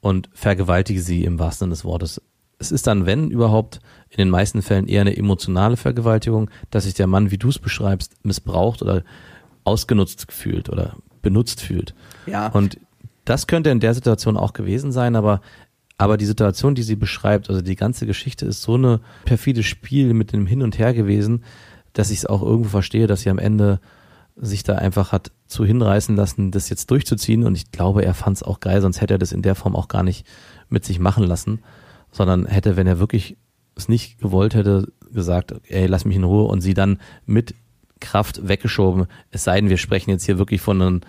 und 0.00 0.28
vergewaltige 0.32 1.00
sie 1.00 1.24
im 1.24 1.38
wahrsten 1.38 1.66
Sinne 1.66 1.74
des 1.74 1.84
Wortes. 1.84 2.22
Es 2.58 2.72
ist 2.72 2.86
dann, 2.86 3.06
wenn 3.06 3.30
überhaupt, 3.30 3.80
in 4.10 4.16
den 4.16 4.30
meisten 4.30 4.62
Fällen 4.62 4.88
eher 4.88 5.02
eine 5.02 5.16
emotionale 5.16 5.76
Vergewaltigung, 5.76 6.50
dass 6.70 6.84
sich 6.84 6.94
der 6.94 7.06
Mann, 7.06 7.30
wie 7.30 7.38
du 7.38 7.48
es 7.48 7.58
beschreibst, 7.58 8.24
missbraucht 8.24 8.82
oder 8.82 9.04
ausgenutzt 9.68 10.32
fühlt 10.32 10.68
oder 10.68 10.96
benutzt 11.22 11.60
fühlt. 11.60 11.94
Ja. 12.26 12.48
Und 12.48 12.78
das 13.24 13.46
könnte 13.46 13.70
in 13.70 13.80
der 13.80 13.94
Situation 13.94 14.36
auch 14.36 14.52
gewesen 14.52 14.92
sein, 14.92 15.14
aber 15.14 15.40
aber 16.00 16.16
die 16.16 16.26
Situation, 16.26 16.76
die 16.76 16.84
sie 16.84 16.94
beschreibt, 16.94 17.50
also 17.50 17.60
die 17.60 17.74
ganze 17.74 18.06
Geschichte 18.06 18.46
ist 18.46 18.62
so 18.62 18.74
eine 18.74 19.00
perfide 19.24 19.64
Spiel 19.64 20.14
mit 20.14 20.32
dem 20.32 20.46
Hin 20.46 20.62
und 20.62 20.78
Her 20.78 20.94
gewesen, 20.94 21.42
dass 21.92 22.12
ich 22.12 22.18
es 22.18 22.26
auch 22.26 22.40
irgendwo 22.40 22.70
verstehe, 22.70 23.08
dass 23.08 23.22
sie 23.22 23.30
am 23.30 23.40
Ende 23.40 23.80
sich 24.36 24.62
da 24.62 24.76
einfach 24.76 25.10
hat 25.10 25.32
zu 25.48 25.64
hinreißen 25.64 26.14
lassen, 26.14 26.52
das 26.52 26.68
jetzt 26.68 26.92
durchzuziehen. 26.92 27.42
Und 27.42 27.56
ich 27.56 27.72
glaube, 27.72 28.04
er 28.04 28.14
fand 28.14 28.36
es 28.36 28.44
auch 28.44 28.60
geil, 28.60 28.80
sonst 28.80 29.00
hätte 29.00 29.14
er 29.14 29.18
das 29.18 29.32
in 29.32 29.42
der 29.42 29.56
Form 29.56 29.74
auch 29.74 29.88
gar 29.88 30.04
nicht 30.04 30.24
mit 30.68 30.84
sich 30.84 31.00
machen 31.00 31.24
lassen, 31.24 31.60
sondern 32.12 32.46
hätte, 32.46 32.76
wenn 32.76 32.86
er 32.86 33.00
wirklich 33.00 33.36
es 33.74 33.88
nicht 33.88 34.18
gewollt 34.20 34.54
hätte, 34.54 34.92
gesagt, 35.12 35.54
ey, 35.68 35.86
lass 35.86 36.04
mich 36.04 36.16
in 36.16 36.24
Ruhe 36.24 36.44
und 36.44 36.60
sie 36.60 36.74
dann 36.74 37.00
mit 37.26 37.54
Kraft 38.00 38.46
weggeschoben. 38.48 39.06
Es 39.30 39.44
sei 39.44 39.60
denn, 39.60 39.70
wir 39.70 39.76
sprechen 39.76 40.10
jetzt 40.10 40.24
hier 40.24 40.38
wirklich 40.38 40.60
von, 40.60 40.80
einem, 40.80 41.00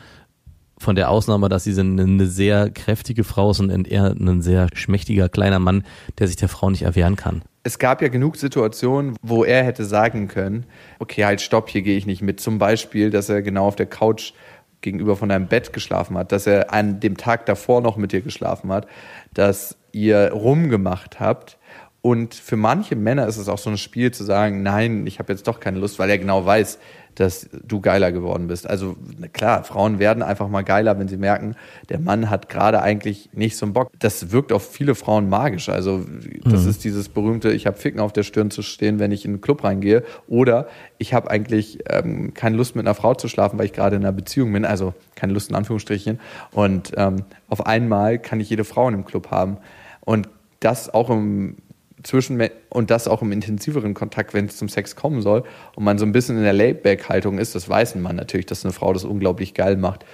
von 0.77 0.95
der 0.95 1.09
Ausnahme, 1.09 1.49
dass 1.49 1.63
sie 1.63 1.79
eine 1.79 2.25
sehr 2.25 2.69
kräftige 2.69 3.23
Frau 3.23 3.51
ist 3.51 3.59
und 3.59 3.87
eher 3.87 4.15
ein 4.17 4.41
sehr 4.41 4.67
schmächtiger 4.73 5.29
kleiner 5.29 5.59
Mann, 5.59 5.83
der 6.17 6.27
sich 6.27 6.37
der 6.37 6.49
Frau 6.49 6.69
nicht 6.69 6.83
erwehren 6.83 7.15
kann. 7.15 7.43
Es 7.63 7.77
gab 7.77 8.01
ja 8.01 8.07
genug 8.07 8.37
Situationen, 8.37 9.15
wo 9.21 9.43
er 9.43 9.63
hätte 9.63 9.85
sagen 9.85 10.27
können, 10.27 10.65
okay, 10.99 11.25
halt 11.25 11.41
stopp, 11.41 11.69
hier 11.69 11.81
gehe 11.81 11.97
ich 11.97 12.05
nicht 12.05 12.21
mit. 12.21 12.39
Zum 12.39 12.57
Beispiel, 12.57 13.09
dass 13.09 13.29
er 13.29 13.41
genau 13.41 13.67
auf 13.67 13.75
der 13.75 13.85
Couch 13.85 14.33
gegenüber 14.81 15.15
von 15.15 15.29
deinem 15.29 15.47
Bett 15.47 15.73
geschlafen 15.73 16.17
hat, 16.17 16.31
dass 16.31 16.47
er 16.47 16.73
an 16.73 16.99
dem 16.99 17.17
Tag 17.17 17.45
davor 17.45 17.81
noch 17.81 17.97
mit 17.97 18.11
dir 18.11 18.21
geschlafen 18.21 18.71
hat, 18.71 18.87
dass 19.33 19.77
ihr 19.91 20.31
rumgemacht 20.31 21.19
habt 21.19 21.58
und 22.01 22.33
für 22.33 22.55
manche 22.55 22.95
Männer 22.95 23.27
ist 23.27 23.37
es 23.37 23.49
auch 23.49 23.57
so 23.57 23.69
ein 23.69 23.77
Spiel 23.77 24.11
zu 24.11 24.23
sagen, 24.23 24.63
nein, 24.63 25.05
ich 25.05 25.19
habe 25.19 25.33
jetzt 25.33 25.47
doch 25.47 25.59
keine 25.59 25.79
Lust, 25.79 25.99
weil 25.99 26.09
er 26.09 26.17
genau 26.17 26.45
weiß, 26.45 26.79
dass 27.15 27.49
du 27.51 27.81
geiler 27.81 28.13
geworden 28.13 28.47
bist. 28.47 28.69
Also 28.69 28.95
klar, 29.33 29.65
Frauen 29.65 29.99
werden 29.99 30.23
einfach 30.23 30.47
mal 30.47 30.61
geiler, 30.61 30.97
wenn 30.97 31.09
sie 31.09 31.17
merken, 31.17 31.55
der 31.89 31.99
Mann 31.99 32.29
hat 32.29 32.47
gerade 32.47 32.81
eigentlich 32.81 33.29
nicht 33.33 33.57
so 33.57 33.65
einen 33.65 33.73
Bock. 33.73 33.91
Das 33.99 34.31
wirkt 34.31 34.53
auf 34.53 34.71
viele 34.71 34.95
Frauen 34.95 35.27
magisch. 35.27 35.67
Also 35.67 36.05
das 36.45 36.63
mhm. 36.63 36.69
ist 36.69 36.85
dieses 36.85 37.09
berühmte, 37.09 37.51
ich 37.51 37.67
habe 37.67 37.75
Ficken 37.75 37.99
auf 37.99 38.13
der 38.13 38.23
Stirn 38.23 38.49
zu 38.49 38.61
stehen, 38.61 38.99
wenn 38.99 39.11
ich 39.11 39.25
in 39.25 39.31
einen 39.31 39.41
Club 39.41 39.65
reingehe. 39.65 40.03
Oder 40.29 40.69
ich 40.97 41.13
habe 41.13 41.29
eigentlich 41.29 41.79
ähm, 41.89 42.33
keine 42.33 42.55
Lust 42.55 42.77
mit 42.77 42.85
einer 42.85 42.95
Frau 42.95 43.13
zu 43.15 43.27
schlafen, 43.27 43.59
weil 43.59 43.65
ich 43.65 43.73
gerade 43.73 43.97
in 43.97 44.03
einer 44.03 44.13
Beziehung 44.13 44.53
bin. 44.53 44.63
Also 44.63 44.93
keine 45.15 45.33
Lust 45.33 45.49
in 45.49 45.57
Anführungsstrichen. 45.57 46.21
Und 46.51 46.93
ähm, 46.95 47.25
auf 47.49 47.65
einmal 47.65 48.19
kann 48.19 48.39
ich 48.39 48.49
jede 48.49 48.63
Frau 48.63 48.87
in 48.87 48.93
einem 48.93 49.05
Club 49.05 49.31
haben. 49.31 49.57
Und 50.05 50.29
das 50.61 50.93
auch 50.93 51.09
im 51.09 51.57
zwischen 52.03 52.41
und 52.69 52.91
das 52.91 53.07
auch 53.07 53.21
im 53.21 53.31
intensiveren 53.31 53.93
Kontakt, 53.93 54.33
wenn 54.33 54.45
es 54.45 54.57
zum 54.57 54.69
Sex 54.69 54.95
kommen 54.95 55.21
soll 55.21 55.43
und 55.75 55.83
man 55.83 55.97
so 55.97 56.05
ein 56.05 56.11
bisschen 56.11 56.37
in 56.37 56.43
der 56.43 56.53
Layback-Haltung 56.53 57.37
ist, 57.37 57.55
das 57.55 57.67
weiß 57.67 57.95
man 57.95 58.15
natürlich, 58.15 58.45
dass 58.45 58.63
eine 58.63 58.73
Frau 58.73 58.93
das 58.93 59.03
unglaublich 59.03 59.53
geil 59.53 59.77
macht. 59.77 60.05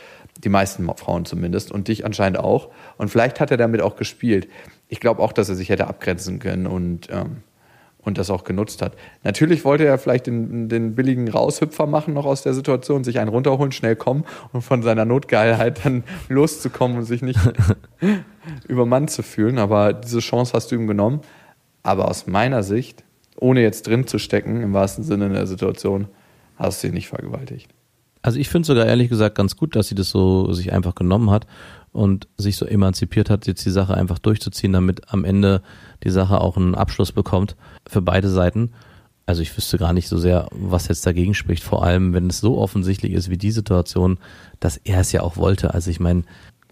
Die 0.43 0.49
meisten 0.49 0.86
Frauen 0.97 1.25
zumindest 1.25 1.71
und 1.71 1.88
dich 1.88 2.05
anscheinend 2.05 2.39
auch. 2.39 2.69
Und 2.97 3.09
vielleicht 3.09 3.39
hat 3.39 3.51
er 3.51 3.57
damit 3.57 3.81
auch 3.81 3.95
gespielt. 3.95 4.49
Ich 4.89 4.99
glaube 4.99 5.21
auch, 5.21 5.31
dass 5.31 5.47
er 5.47 5.55
sich 5.55 5.69
hätte 5.69 5.88
abgrenzen 5.88 6.39
können 6.39 6.67
und, 6.67 7.07
ähm, 7.09 7.38
und 7.99 8.17
das 8.17 8.29
auch 8.29 8.43
genutzt 8.43 8.81
hat. 8.81 8.93
Natürlich 9.23 9.63
wollte 9.63 9.86
er 9.86 9.97
vielleicht 9.97 10.27
den, 10.27 10.67
den 10.67 10.93
billigen 10.93 11.29
Raushüpfer 11.29 11.88
machen 11.88 12.13
noch 12.13 12.25
aus 12.25 12.43
der 12.43 12.53
Situation, 12.53 13.05
sich 13.05 13.19
einen 13.19 13.29
runterholen, 13.29 13.71
schnell 13.71 13.95
kommen 13.95 14.25
und 14.51 14.61
von 14.61 14.83
seiner 14.83 15.05
Notgeilheit 15.05 15.86
dann 15.86 16.03
loszukommen 16.29 16.97
und 16.97 17.05
sich 17.05 17.21
nicht 17.21 17.39
übermannt 18.67 19.11
zu 19.11 19.23
fühlen. 19.23 19.57
Aber 19.57 19.93
diese 19.93 20.19
Chance 20.19 20.51
hast 20.53 20.69
du 20.71 20.75
ihm 20.75 20.88
genommen. 20.88 21.21
Aber 21.86 22.07
aus 22.07 22.25
meiner 22.25 22.63
Sicht, 22.63 23.03
ohne 23.38 23.61
jetzt 23.61 23.86
drin 23.86 24.07
zu 24.07 24.17
stecken, 24.17 24.59
im 24.63 24.73
wahrsten 24.73 25.03
Sinne 25.03 25.27
in 25.27 25.33
der 25.33 25.45
Situation, 25.45 26.07
hast 26.55 26.83
du 26.83 26.88
sie 26.88 26.93
nicht 26.93 27.09
vergewaltigt. 27.09 27.69
Also 28.23 28.39
ich 28.39 28.49
finde 28.49 28.65
sogar 28.65 28.88
ehrlich 28.88 29.07
gesagt 29.07 29.36
ganz 29.36 29.55
gut, 29.55 29.75
dass 29.75 29.88
sie 29.88 29.93
das 29.93 30.09
so 30.09 30.51
sich 30.51 30.73
einfach 30.73 30.95
genommen 30.95 31.29
hat 31.29 31.45
und 31.91 32.27
sich 32.38 32.57
so 32.57 32.65
emanzipiert 32.65 33.29
hat, 33.29 33.45
jetzt 33.45 33.63
die 33.67 33.69
Sache 33.71 33.93
einfach 33.93 34.17
durchzuziehen, 34.17 34.73
damit 34.73 35.13
am 35.13 35.23
Ende 35.25 35.61
die 36.03 36.09
Sache 36.09 36.41
auch 36.41 36.57
einen 36.57 36.73
Abschluss 36.73 37.11
bekommt 37.11 37.55
für 37.88 38.01
beide 38.01 38.29
Seiten. 38.29 38.71
Also 39.27 39.43
ich 39.43 39.55
wüsste 39.55 39.77
gar 39.77 39.93
nicht 39.93 40.07
so 40.07 40.17
sehr, 40.17 40.47
was 40.51 40.88
jetzt 40.88 41.05
dagegen 41.05 41.36
spricht, 41.36 41.63
vor 41.63 41.83
allem 41.83 42.13
wenn 42.13 42.31
es 42.31 42.39
so 42.39 42.57
offensichtlich 42.57 43.13
ist 43.13 43.29
wie 43.29 43.38
die 43.38 43.51
Situation, 43.51 44.17
dass 44.59 44.77
er 44.77 45.01
es 45.01 45.11
ja 45.11 45.21
auch 45.21 45.38
wollte. 45.38 45.75
Also 45.75 45.91
ich 45.91 45.99
meine, 45.99 46.23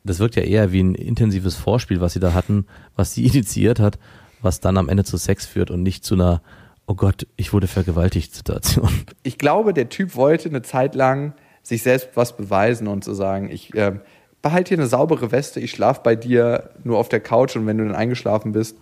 das 0.04 0.18
wirkt 0.18 0.36
ja 0.36 0.42
eher 0.42 0.72
wie 0.72 0.82
ein 0.82 0.96
intensives 0.96 1.56
Vorspiel, 1.56 2.02
was 2.02 2.14
sie 2.14 2.20
da 2.20 2.34
hatten, 2.34 2.66
was 2.96 3.14
sie 3.14 3.26
initiiert 3.28 3.80
hat, 3.80 4.00
was 4.44 4.60
dann 4.60 4.78
am 4.78 4.90
Ende 4.90 5.04
zu 5.04 5.18
Sex 5.18 5.46
führt 5.46 5.72
und 5.72 5.84
nicht 5.84 6.04
zu 6.04 6.16
einer, 6.16 6.42
oh 6.86 6.96
Gott, 6.96 7.28
ich 7.36 7.54
wurde 7.54 7.68
vergewaltigt 7.68 8.34
Situation. 8.36 8.90
Ich 9.24 9.38
glaube, 9.38 9.74
der 9.74 9.90
Typ 9.90 10.16
wollte 10.16 10.50
eine 10.50 10.62
Zeit 10.62 10.96
lang 10.96 11.34
sich 11.62 11.84
selbst 11.84 12.10
was 12.16 12.36
beweisen 12.36 12.88
und 12.88 13.04
zu 13.04 13.14
sagen, 13.14 13.50
ich 13.50 13.74
äh, 13.74 13.94
behalte 14.42 14.70
hier 14.70 14.78
eine 14.78 14.88
saubere 14.88 15.32
Weste, 15.32 15.60
ich 15.60 15.72
schlafe 15.72 16.02
bei 16.04 16.16
dir 16.16 16.72
nur 16.84 16.98
auf 16.98 17.10
der 17.10 17.22
Couch 17.22 17.56
und 17.56 17.66
wenn 17.66 17.78
du 17.78 17.86
dann 17.86 17.96
eingeschlafen 17.96 18.52
bist, 18.52 18.78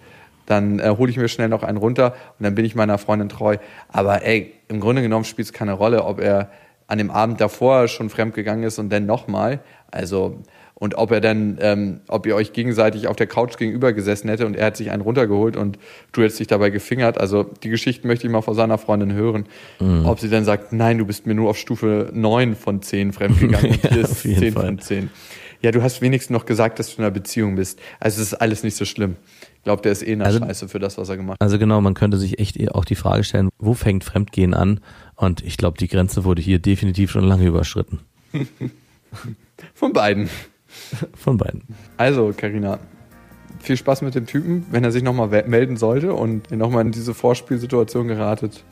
dann 0.47 0.79
äh, 0.79 0.95
hole 0.97 1.11
ich 1.11 1.17
mir 1.17 1.27
schnell 1.27 1.49
noch 1.49 1.63
einen 1.63 1.77
runter 1.77 2.15
und 2.39 2.43
dann 2.43 2.55
bin 2.55 2.65
ich 2.65 2.75
meiner 2.75 2.97
Freundin 2.97 3.29
treu. 3.29 3.57
Aber 3.87 4.23
ey, 4.23 4.53
im 4.67 4.79
Grunde 4.79 5.01
genommen 5.01 5.25
spielt 5.25 5.47
es 5.47 5.53
keine 5.53 5.73
Rolle, 5.73 6.03
ob 6.03 6.19
er 6.19 6.49
an 6.87 6.97
dem 6.97 7.11
Abend 7.11 7.39
davor 7.39 7.87
schon 7.87 8.09
fremd 8.09 8.33
gegangen 8.33 8.63
ist 8.63 8.79
und 8.79 8.89
dann 8.89 9.05
nochmal. 9.05 9.61
Also 9.91 10.41
und 10.81 10.95
ob 10.95 11.11
er 11.11 11.21
dann, 11.21 11.59
ähm, 11.61 11.99
ob 12.07 12.25
ihr 12.25 12.35
euch 12.35 12.53
gegenseitig 12.53 13.07
auf 13.07 13.15
der 13.15 13.27
Couch 13.27 13.55
gegenüber 13.57 13.93
gesessen 13.93 14.29
hätte 14.29 14.47
und 14.47 14.55
er 14.55 14.65
hat 14.65 14.77
sich 14.77 14.89
einen 14.89 15.03
runtergeholt 15.03 15.55
und 15.55 15.77
du 16.11 16.23
hättest 16.23 16.39
dich 16.39 16.47
dabei 16.47 16.71
gefingert. 16.71 17.19
Also 17.19 17.43
die 17.43 17.69
Geschichte 17.69 18.07
möchte 18.07 18.25
ich 18.25 18.33
mal 18.33 18.41
von 18.41 18.55
seiner 18.55 18.79
Freundin 18.79 19.13
hören. 19.13 19.45
Mhm. 19.79 20.07
Ob 20.07 20.19
sie 20.19 20.27
dann 20.27 20.43
sagt, 20.43 20.73
nein, 20.73 20.97
du 20.97 21.05
bist 21.05 21.27
mir 21.27 21.35
nur 21.35 21.51
auf 21.51 21.57
Stufe 21.59 22.09
9 22.11 22.55
von 22.55 22.81
10 22.81 23.13
fremdgegangen 23.13 23.71
und 23.83 23.91
hier 23.91 24.01
ist 24.01 24.21
10 24.21 24.53
Fall. 24.53 24.65
von 24.65 24.79
10. 24.79 25.11
Ja, 25.61 25.69
du 25.69 25.83
hast 25.83 26.01
wenigstens 26.01 26.33
noch 26.33 26.47
gesagt, 26.47 26.79
dass 26.79 26.87
du 26.87 26.97
in 26.97 27.03
einer 27.03 27.11
Beziehung 27.11 27.57
bist. 27.57 27.79
Also 27.99 28.19
es 28.19 28.29
ist 28.29 28.33
alles 28.33 28.63
nicht 28.63 28.75
so 28.75 28.85
schlimm. 28.85 29.17
Ich 29.57 29.63
glaube, 29.63 29.83
der 29.83 29.91
ist 29.91 30.01
eh 30.01 30.13
eine 30.13 30.25
also, 30.25 30.39
Scheiße 30.39 30.67
für 30.67 30.79
das, 30.79 30.97
was 30.97 31.09
er 31.09 31.17
gemacht 31.17 31.35
hat. 31.35 31.41
Also 31.41 31.59
genau, 31.59 31.79
man 31.81 31.93
könnte 31.93 32.17
sich 32.17 32.39
echt 32.39 32.57
auch 32.73 32.85
die 32.85 32.95
Frage 32.95 33.23
stellen, 33.23 33.49
wo 33.59 33.75
fängt 33.75 34.03
Fremdgehen 34.03 34.55
an? 34.55 34.79
Und 35.15 35.43
ich 35.43 35.57
glaube, 35.57 35.77
die 35.77 35.87
Grenze 35.87 36.23
wurde 36.23 36.41
hier 36.41 36.57
definitiv 36.57 37.11
schon 37.11 37.23
lange 37.23 37.45
überschritten. 37.45 37.99
Von 39.75 39.93
beiden. 39.93 40.27
Von 41.15 41.37
beiden. 41.37 41.63
Also, 41.97 42.33
Karina, 42.35 42.79
viel 43.59 43.77
Spaß 43.77 44.01
mit 44.01 44.15
dem 44.15 44.25
Typen, 44.25 44.65
wenn 44.71 44.83
er 44.83 44.91
sich 44.91 45.03
nochmal 45.03 45.43
melden 45.47 45.77
sollte 45.77 46.13
und 46.13 46.51
nochmal 46.51 46.85
in 46.85 46.91
diese 46.91 47.13
Vorspielsituation 47.13 48.07
geratet. 48.07 48.63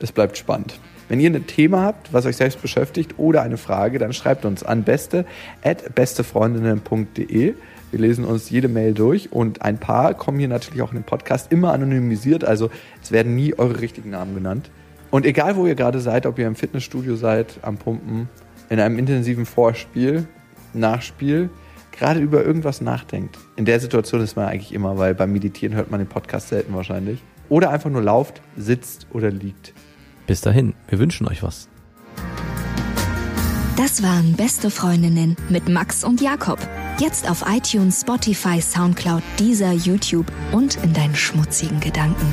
Es 0.00 0.12
bleibt 0.12 0.36
spannend. 0.36 0.78
Wenn 1.08 1.20
ihr 1.20 1.30
ein 1.30 1.46
Thema 1.46 1.82
habt, 1.82 2.12
was 2.12 2.26
euch 2.26 2.36
selbst 2.36 2.60
beschäftigt 2.60 3.14
oder 3.16 3.42
eine 3.42 3.58
Frage, 3.58 3.98
dann 3.98 4.12
schreibt 4.12 4.44
uns 4.44 4.64
an 4.64 4.82
beste 4.82 5.24
at 5.62 5.94
bestefreundinnen.de. 5.94 7.54
Wir 7.92 8.00
lesen 8.00 8.24
uns 8.24 8.50
jede 8.50 8.66
Mail 8.66 8.92
durch 8.92 9.32
und 9.32 9.62
ein 9.62 9.78
paar 9.78 10.14
kommen 10.14 10.40
hier 10.40 10.48
natürlich 10.48 10.82
auch 10.82 10.90
in 10.90 10.98
den 10.98 11.04
Podcast 11.04 11.52
immer 11.52 11.72
anonymisiert, 11.72 12.44
also 12.44 12.70
es 13.00 13.12
werden 13.12 13.36
nie 13.36 13.54
eure 13.56 13.80
richtigen 13.80 14.10
Namen 14.10 14.34
genannt. 14.34 14.70
Und 15.12 15.24
egal 15.24 15.54
wo 15.54 15.66
ihr 15.66 15.76
gerade 15.76 16.00
seid, 16.00 16.26
ob 16.26 16.38
ihr 16.38 16.48
im 16.48 16.56
Fitnessstudio 16.56 17.14
seid, 17.14 17.60
am 17.62 17.76
Pumpen, 17.76 18.28
in 18.68 18.80
einem 18.80 18.98
intensiven 18.98 19.46
Vorspiel, 19.46 20.26
Nachspiel 20.76 21.50
gerade 21.92 22.20
über 22.20 22.44
irgendwas 22.44 22.80
nachdenkt. 22.80 23.38
In 23.56 23.64
der 23.64 23.80
Situation 23.80 24.20
ist 24.20 24.36
man 24.36 24.46
eigentlich 24.46 24.72
immer, 24.72 24.98
weil 24.98 25.14
beim 25.14 25.32
Meditieren 25.32 25.74
hört 25.74 25.90
man 25.90 26.00
den 26.00 26.08
Podcast 26.08 26.48
selten 26.48 26.74
wahrscheinlich. 26.74 27.22
Oder 27.48 27.70
einfach 27.70 27.90
nur 27.90 28.02
lauft, 28.02 28.42
sitzt 28.56 29.06
oder 29.12 29.30
liegt. 29.30 29.72
Bis 30.26 30.40
dahin, 30.40 30.74
wir 30.88 30.98
wünschen 30.98 31.26
euch 31.28 31.42
was. 31.42 31.68
Das 33.76 34.02
waren 34.02 34.34
Beste 34.34 34.70
Freundinnen 34.70 35.36
mit 35.48 35.68
Max 35.68 36.02
und 36.02 36.20
Jakob. 36.20 36.58
Jetzt 36.98 37.30
auf 37.30 37.44
iTunes, 37.46 38.00
Spotify, 38.00 38.60
Soundcloud, 38.60 39.22
dieser 39.38 39.72
YouTube 39.72 40.26
und 40.52 40.82
in 40.82 40.94
deinen 40.94 41.14
schmutzigen 41.14 41.78
Gedanken. 41.80 42.26